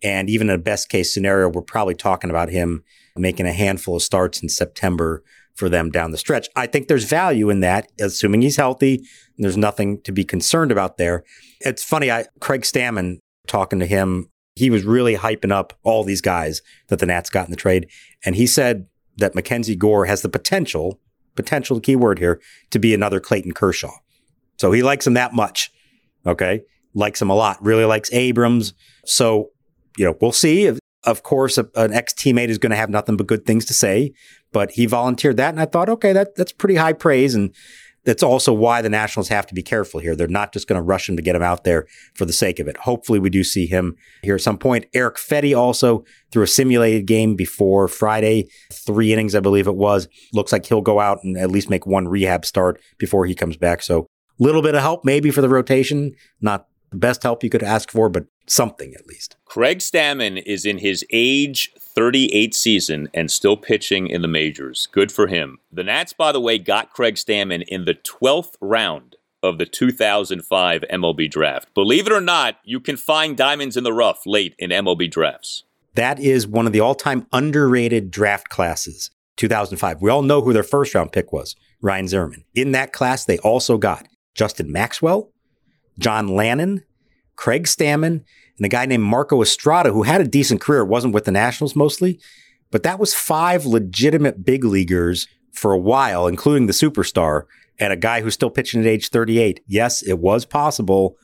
And 0.03 0.31
even 0.31 0.49
in 0.49 0.55
a 0.55 0.59
best 0.59 0.89
case 0.89 1.13
scenario, 1.13 1.49
we're 1.49 1.63
probably 1.63 1.95
talking 1.95 2.31
about 2.31 2.49
him 2.49 2.85
making 3.17 3.47
a 3.47 3.53
handful 3.53 3.97
of 3.97 4.03
starts 4.03 4.43
in 4.43 4.49
September 4.49 5.23
for 5.55 5.69
them 5.69 5.91
down 5.91 6.11
the 6.11 6.17
stretch. 6.17 6.49
I 6.57 6.67
think 6.67 6.89
there's 6.89 7.05
value 7.05 7.51
in 7.51 7.61
that, 7.61 7.91
assuming 8.01 8.43
he's 8.43 8.57
healthy. 8.57 9.05
there's 9.37 9.57
nothing 9.57 10.01
to 10.03 10.13
be 10.13 10.25
concerned 10.25 10.73
about 10.73 10.97
there. 10.97 11.25
It's 11.61 11.85
funny, 11.85 12.11
I 12.11 12.27
Craig 12.41 12.63
Stammen 12.63 13.19
talking 13.47 13.79
to 13.81 13.87
him 13.87 14.31
he 14.61 14.71
was 14.71 14.85
really 14.85 15.17
hyping 15.17 15.51
up 15.51 15.73
all 15.83 16.05
these 16.05 16.21
guys 16.21 16.61
that 16.89 16.99
the 16.99 17.07
Nats 17.07 17.31
got 17.31 17.47
in 17.47 17.51
the 17.51 17.57
trade. 17.57 17.89
And 18.25 18.37
he 18.37 18.47
said 18.47 18.87
that 19.17 19.35
Mackenzie 19.35 19.75
Gore 19.75 20.05
has 20.05 20.21
the 20.23 20.29
potential, 20.29 21.01
potential 21.35 21.81
key 21.81 21.97
word 21.97 22.19
here, 22.19 22.41
to 22.71 22.79
be 22.79 22.93
another 22.95 23.21
Clayton 23.21 23.53
Kershaw. 23.53 23.95
So 24.59 24.71
he 24.73 24.83
likes 24.83 25.07
him 25.07 25.15
that 25.15 25.33
much. 25.33 25.73
Okay. 26.27 26.63
Likes 26.95 27.23
him 27.23 27.31
a 27.31 27.35
lot. 27.35 27.57
Really 27.65 27.87
likes 27.87 28.13
Abrams. 28.13 28.75
So, 29.07 29.51
you 29.97 30.05
know, 30.05 30.15
we'll 30.21 30.33
see. 30.33 30.71
Of 31.05 31.23
course, 31.23 31.57
a, 31.57 31.67
an 31.77 31.95
ex 31.95 32.13
teammate 32.13 32.49
is 32.49 32.59
going 32.59 32.71
to 32.71 32.77
have 32.77 32.91
nothing 32.91 33.17
but 33.17 33.27
good 33.27 33.47
things 33.47 33.65
to 33.67 33.75
say, 33.75 34.13
but 34.53 34.73
he 34.73 34.85
volunteered 34.85 35.39
that. 35.39 35.49
And 35.49 35.61
I 35.61 35.65
thought, 35.65 35.89
okay, 35.89 36.13
that, 36.13 36.35
that's 36.37 36.53
pretty 36.53 36.75
high 36.75 36.93
praise. 36.93 37.35
And 37.35 37.55
that's 38.05 38.23
also 38.23 38.53
why 38.53 38.83
the 38.83 38.89
Nationals 38.89 39.29
have 39.29 39.47
to 39.47 39.55
be 39.55 39.63
careful 39.63 40.01
here. 40.01 40.17
They're 40.17 40.29
not 40.29 40.53
just 40.53 40.67
going 40.67 40.79
to 40.79 40.83
rush 40.83 41.09
him 41.09 41.17
to 41.17 41.23
get 41.23 41.37
him 41.37 41.43
out 41.43 41.65
there 41.65 41.87
for 42.15 42.25
the 42.25 42.33
sake 42.33 42.59
of 42.59 42.69
it. 42.69 42.77
Hopefully, 42.79 43.19
we 43.19 43.31
do 43.31 43.45
see 43.45 43.67
him 43.67 43.97
here 44.23 44.37
at 44.37 44.41
some 44.41 44.59
point. 44.59 44.87
Erick 44.95 45.17
Fedde 45.17 45.57
also 45.57 46.05
threw 46.33 46.43
a 46.43 46.47
simulated 46.47 47.07
game 47.07 47.35
before 47.35 47.89
Friday, 47.89 48.49
three 48.73 49.13
innings, 49.13 49.35
I 49.35 49.41
believe 49.41 49.67
it 49.67 49.77
was. 49.77 50.09
Looks 50.33 50.53
like 50.53 50.67
he'll 50.67 50.81
go 50.81 51.01
out 51.01 51.23
and 51.23 51.37
at 51.37 51.51
least 51.51 51.71
make 51.71 51.87
one 51.87 52.09
rehab 52.09 52.45
start 52.45 52.81
before 52.99 53.27
he 53.27 53.35
comes 53.35 53.57
back. 53.57 53.83
So, 53.83 54.07
a 54.39 54.43
little 54.43 54.63
bit 54.63 54.75
of 54.75 54.81
help 54.81 55.05
maybe 55.05 55.31
for 55.31 55.43
the 55.43 55.49
rotation. 55.49 56.13
Not 56.41 56.67
the 56.91 56.97
best 56.97 57.23
help 57.23 57.45
you 57.45 57.51
could 57.51 57.63
ask 57.63 57.91
for, 57.91 58.09
but 58.09 58.25
something 58.47 58.95
at 58.95 59.07
least. 59.07 59.37
Craig 59.45 59.79
Stammen 59.79 60.43
is 60.45 60.65
in 60.65 60.79
his 60.79 61.05
age 61.11 61.73
38 61.95 62.55
season 62.55 63.09
and 63.13 63.31
still 63.31 63.57
pitching 63.57 64.07
in 64.07 64.23
the 64.23 64.29
majors. 64.29 64.89
Good 64.93 65.11
for 65.11 65.27
him. 65.27 65.59
The 65.73 65.85
Nats, 65.85 66.13
by 66.13 66.33
the 66.33 66.41
way, 66.41 66.59
got 66.59 66.91
Craig 66.91 67.17
Stammen 67.17 67.65
in 67.69 67.85
the 67.85 67.95
12th 67.95 68.55
round 68.61 69.17
of 69.43 69.59
the 69.59 69.67
2005 69.67 70.85
MLB 70.93 71.31
draft. 71.31 71.73
Believe 71.75 72.07
it 72.07 72.13
or 72.13 72.21
not, 72.21 72.57
you 72.65 72.81
can 72.81 72.97
find 72.97 73.37
diamonds 73.37 73.77
in 73.77 73.85
the 73.85 73.93
rough 73.93 74.23
late 74.27 74.55
in 74.59 74.71
MLB 74.71 75.11
drafts. 75.11 75.65
That 75.95 76.21
is 76.21 76.47
one 76.47 76.67
of 76.67 76.73
the 76.73 76.81
all 76.81 76.95
time 76.95 77.27
underrated 77.33 78.11
draft 78.11 78.49
classes, 78.49 79.11
2005. 79.37 80.01
We 80.01 80.11
all 80.11 80.23
know 80.23 80.43
who 80.43 80.53
their 80.53 80.63
first 80.63 80.95
round 80.95 81.13
pick 81.13 81.33
was 81.33 81.57
Ryan 81.81 82.09
Zimmerman. 82.09 82.45
In 82.55 82.73
that 82.73 82.93
class, 82.93 83.25
they 83.25 83.39
also 83.39 83.79
got 83.79 84.07
Justin 84.35 84.71
Maxwell, 84.71 85.31
John 85.99 86.29
Lannan, 86.29 86.85
Craig 87.37 87.65
Stammen, 87.65 88.25
and 88.61 88.67
a 88.67 88.69
guy 88.69 88.85
named 88.85 89.05
Marco 89.05 89.41
Estrada, 89.41 89.91
who 89.91 90.03
had 90.03 90.21
a 90.21 90.29
decent 90.29 90.61
career, 90.61 90.85
wasn't 90.85 91.15
with 91.15 91.25
the 91.25 91.33
Nationals 91.33 91.75
mostly, 91.75 92.21
but 92.71 92.83
that 92.83 92.99
was 92.99 93.15
five 93.15 93.65
legitimate 93.65 94.45
big 94.45 94.65
leaguers 94.65 95.27
for 95.55 95.73
a 95.73 95.79
while, 95.79 96.27
including 96.27 96.67
the 96.67 96.75
superstar 96.75 97.45
and 97.79 97.91
a 97.91 97.97
guy 97.97 98.21
who's 98.21 98.35
still 98.35 98.51
pitching 98.51 98.83
at 98.83 98.87
age 98.87 99.09
38. 99.09 99.65
Yes, 99.67 100.03
it 100.03 100.19
was 100.19 100.45
possible 100.45 101.17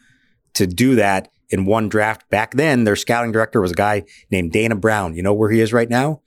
to 0.54 0.66
do 0.66 0.94
that 0.94 1.28
in 1.50 1.66
one 1.66 1.90
draft. 1.90 2.26
Back 2.30 2.54
then, 2.54 2.84
their 2.84 2.96
scouting 2.96 3.32
director 3.32 3.60
was 3.60 3.72
a 3.72 3.76
guy 3.76 4.04
named 4.30 4.52
Dana 4.52 4.74
Brown. 4.74 5.14
You 5.14 5.22
know 5.22 5.34
where 5.34 5.50
he 5.50 5.60
is 5.60 5.74
right 5.74 5.90
now? 5.90 6.22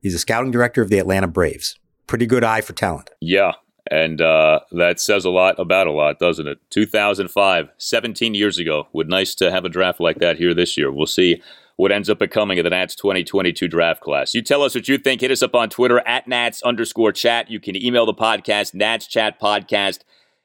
He's 0.00 0.14
a 0.14 0.20
scouting 0.20 0.52
director 0.52 0.80
of 0.80 0.90
the 0.90 0.98
Atlanta 0.98 1.26
Braves. 1.26 1.76
Pretty 2.06 2.26
good 2.26 2.44
eye 2.44 2.60
for 2.60 2.72
talent. 2.72 3.10
Yeah, 3.20 3.52
and 3.92 4.22
uh, 4.22 4.60
that 4.70 5.00
says 5.00 5.26
a 5.26 5.30
lot 5.30 5.58
about 5.58 5.86
a 5.86 5.92
lot, 5.92 6.18
doesn't 6.18 6.46
it? 6.46 6.58
2005, 6.70 7.68
17 7.76 8.34
years 8.34 8.58
ago. 8.58 8.88
Would 8.94 9.10
nice 9.10 9.34
to 9.34 9.50
have 9.50 9.66
a 9.66 9.68
draft 9.68 10.00
like 10.00 10.18
that 10.20 10.38
here 10.38 10.54
this 10.54 10.78
year. 10.78 10.90
We'll 10.90 11.04
see 11.04 11.42
what 11.76 11.92
ends 11.92 12.08
up 12.08 12.18
becoming 12.18 12.58
of 12.58 12.64
the 12.64 12.70
Nats 12.70 12.94
2022 12.96 13.68
draft 13.68 14.00
class. 14.00 14.34
You 14.34 14.40
tell 14.40 14.62
us 14.62 14.74
what 14.74 14.88
you 14.88 14.96
think. 14.96 15.20
Hit 15.20 15.30
us 15.30 15.42
up 15.42 15.54
on 15.54 15.68
Twitter 15.68 16.00
at 16.06 16.26
Nats 16.26 16.62
underscore 16.62 17.12
chat. 17.12 17.50
You 17.50 17.60
can 17.60 17.76
email 17.76 18.06
the 18.06 18.14
podcast, 18.14 18.72
Nats 18.72 19.06
Chat 19.06 19.38
Podcast 19.38 19.98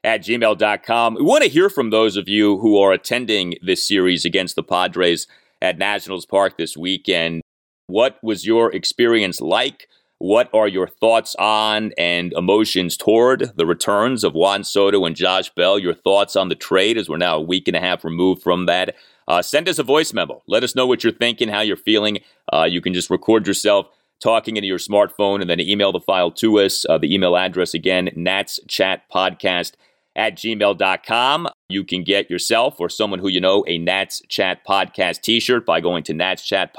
at 0.04 0.20
gmail.com. 0.20 1.14
We 1.14 1.22
want 1.22 1.42
to 1.42 1.48
hear 1.48 1.70
from 1.70 1.88
those 1.88 2.18
of 2.18 2.28
you 2.28 2.58
who 2.58 2.78
are 2.78 2.92
attending 2.92 3.54
this 3.62 3.86
series 3.86 4.26
against 4.26 4.56
the 4.56 4.62
Padres 4.62 5.26
at 5.62 5.78
Nationals 5.78 6.26
Park 6.26 6.58
this 6.58 6.76
weekend. 6.76 7.40
What 7.86 8.18
was 8.22 8.46
your 8.46 8.70
experience 8.74 9.40
like? 9.40 9.88
What 10.20 10.50
are 10.52 10.66
your 10.66 10.88
thoughts 10.88 11.36
on 11.38 11.92
and 11.96 12.32
emotions 12.32 12.96
toward 12.96 13.52
the 13.56 13.66
returns 13.66 14.24
of 14.24 14.34
Juan 14.34 14.64
Soto 14.64 15.04
and 15.04 15.14
Josh 15.14 15.48
Bell? 15.50 15.78
Your 15.78 15.94
thoughts 15.94 16.34
on 16.34 16.48
the 16.48 16.56
trade 16.56 16.98
as 16.98 17.08
we're 17.08 17.18
now 17.18 17.36
a 17.36 17.42
week 17.42 17.68
and 17.68 17.76
a 17.76 17.80
half 17.80 18.04
removed 18.04 18.42
from 18.42 18.66
that. 18.66 18.96
Uh, 19.28 19.42
send 19.42 19.68
us 19.68 19.78
a 19.78 19.84
voice 19.84 20.12
memo. 20.12 20.42
Let 20.48 20.64
us 20.64 20.74
know 20.74 20.88
what 20.88 21.04
you're 21.04 21.12
thinking, 21.12 21.48
how 21.48 21.60
you're 21.60 21.76
feeling. 21.76 22.18
Uh, 22.52 22.66
you 22.68 22.80
can 22.80 22.94
just 22.94 23.10
record 23.10 23.46
yourself 23.46 23.86
talking 24.20 24.56
into 24.56 24.66
your 24.66 24.78
smartphone 24.78 25.40
and 25.40 25.48
then 25.48 25.60
email 25.60 25.92
the 25.92 26.00
file 26.00 26.32
to 26.32 26.58
us. 26.58 26.84
Uh, 26.88 26.98
the 26.98 27.14
email 27.14 27.36
address 27.36 27.72
again, 27.72 28.08
natschatpodcast 28.16 29.72
at 30.16 30.34
gmail.com. 30.34 31.48
You 31.68 31.84
can 31.84 32.02
get 32.02 32.28
yourself 32.28 32.80
or 32.80 32.88
someone 32.88 33.20
who 33.20 33.28
you 33.28 33.40
know 33.40 33.64
a 33.68 33.78
Nats 33.78 34.20
Chat 34.28 34.66
Podcast 34.66 35.20
t 35.20 35.38
shirt 35.38 35.64
by 35.64 35.80
going 35.80 36.02
to 36.04 36.14
Nats 36.14 36.42
Chat 36.42 36.74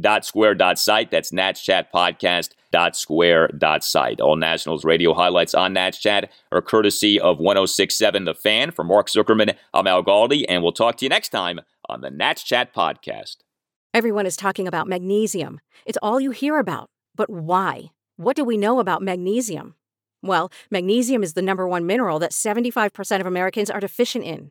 dot 0.00 0.24
square 0.24 0.54
dot 0.54 0.78
site. 0.78 1.10
That's 1.10 1.32
Nats 1.32 1.62
Chat 1.62 1.92
Podcast 1.92 2.50
dot 2.70 2.96
square 2.96 3.48
dot 3.48 3.84
site. 3.84 4.20
All 4.20 4.36
Nationals 4.36 4.84
radio 4.84 5.14
highlights 5.14 5.54
on 5.54 5.72
Nats 5.72 5.98
Chat 5.98 6.30
are 6.50 6.62
courtesy 6.62 7.20
of 7.20 7.38
1067 7.38 8.24
The 8.24 8.34
Fan. 8.34 8.70
For 8.70 8.84
Mark 8.84 9.08
Zuckerman, 9.08 9.54
I'm 9.74 9.86
Al 9.86 10.02
Galdi, 10.02 10.44
and 10.48 10.62
we'll 10.62 10.72
talk 10.72 10.96
to 10.98 11.04
you 11.04 11.08
next 11.08 11.28
time 11.30 11.60
on 11.88 12.00
the 12.00 12.10
Nats 12.10 12.42
Chat 12.42 12.74
Podcast. 12.74 13.36
Everyone 13.94 14.26
is 14.26 14.36
talking 14.36 14.66
about 14.66 14.88
magnesium. 14.88 15.60
It's 15.84 15.98
all 16.02 16.20
you 16.20 16.30
hear 16.30 16.58
about. 16.58 16.88
But 17.14 17.28
why? 17.28 17.90
What 18.16 18.36
do 18.36 18.44
we 18.44 18.56
know 18.56 18.80
about 18.80 19.02
magnesium? 19.02 19.74
Well, 20.22 20.50
magnesium 20.70 21.22
is 21.22 21.34
the 21.34 21.42
number 21.42 21.66
one 21.66 21.84
mineral 21.84 22.18
that 22.20 22.30
75% 22.30 23.20
of 23.20 23.26
Americans 23.26 23.68
are 23.70 23.80
deficient 23.80 24.24
in. 24.24 24.50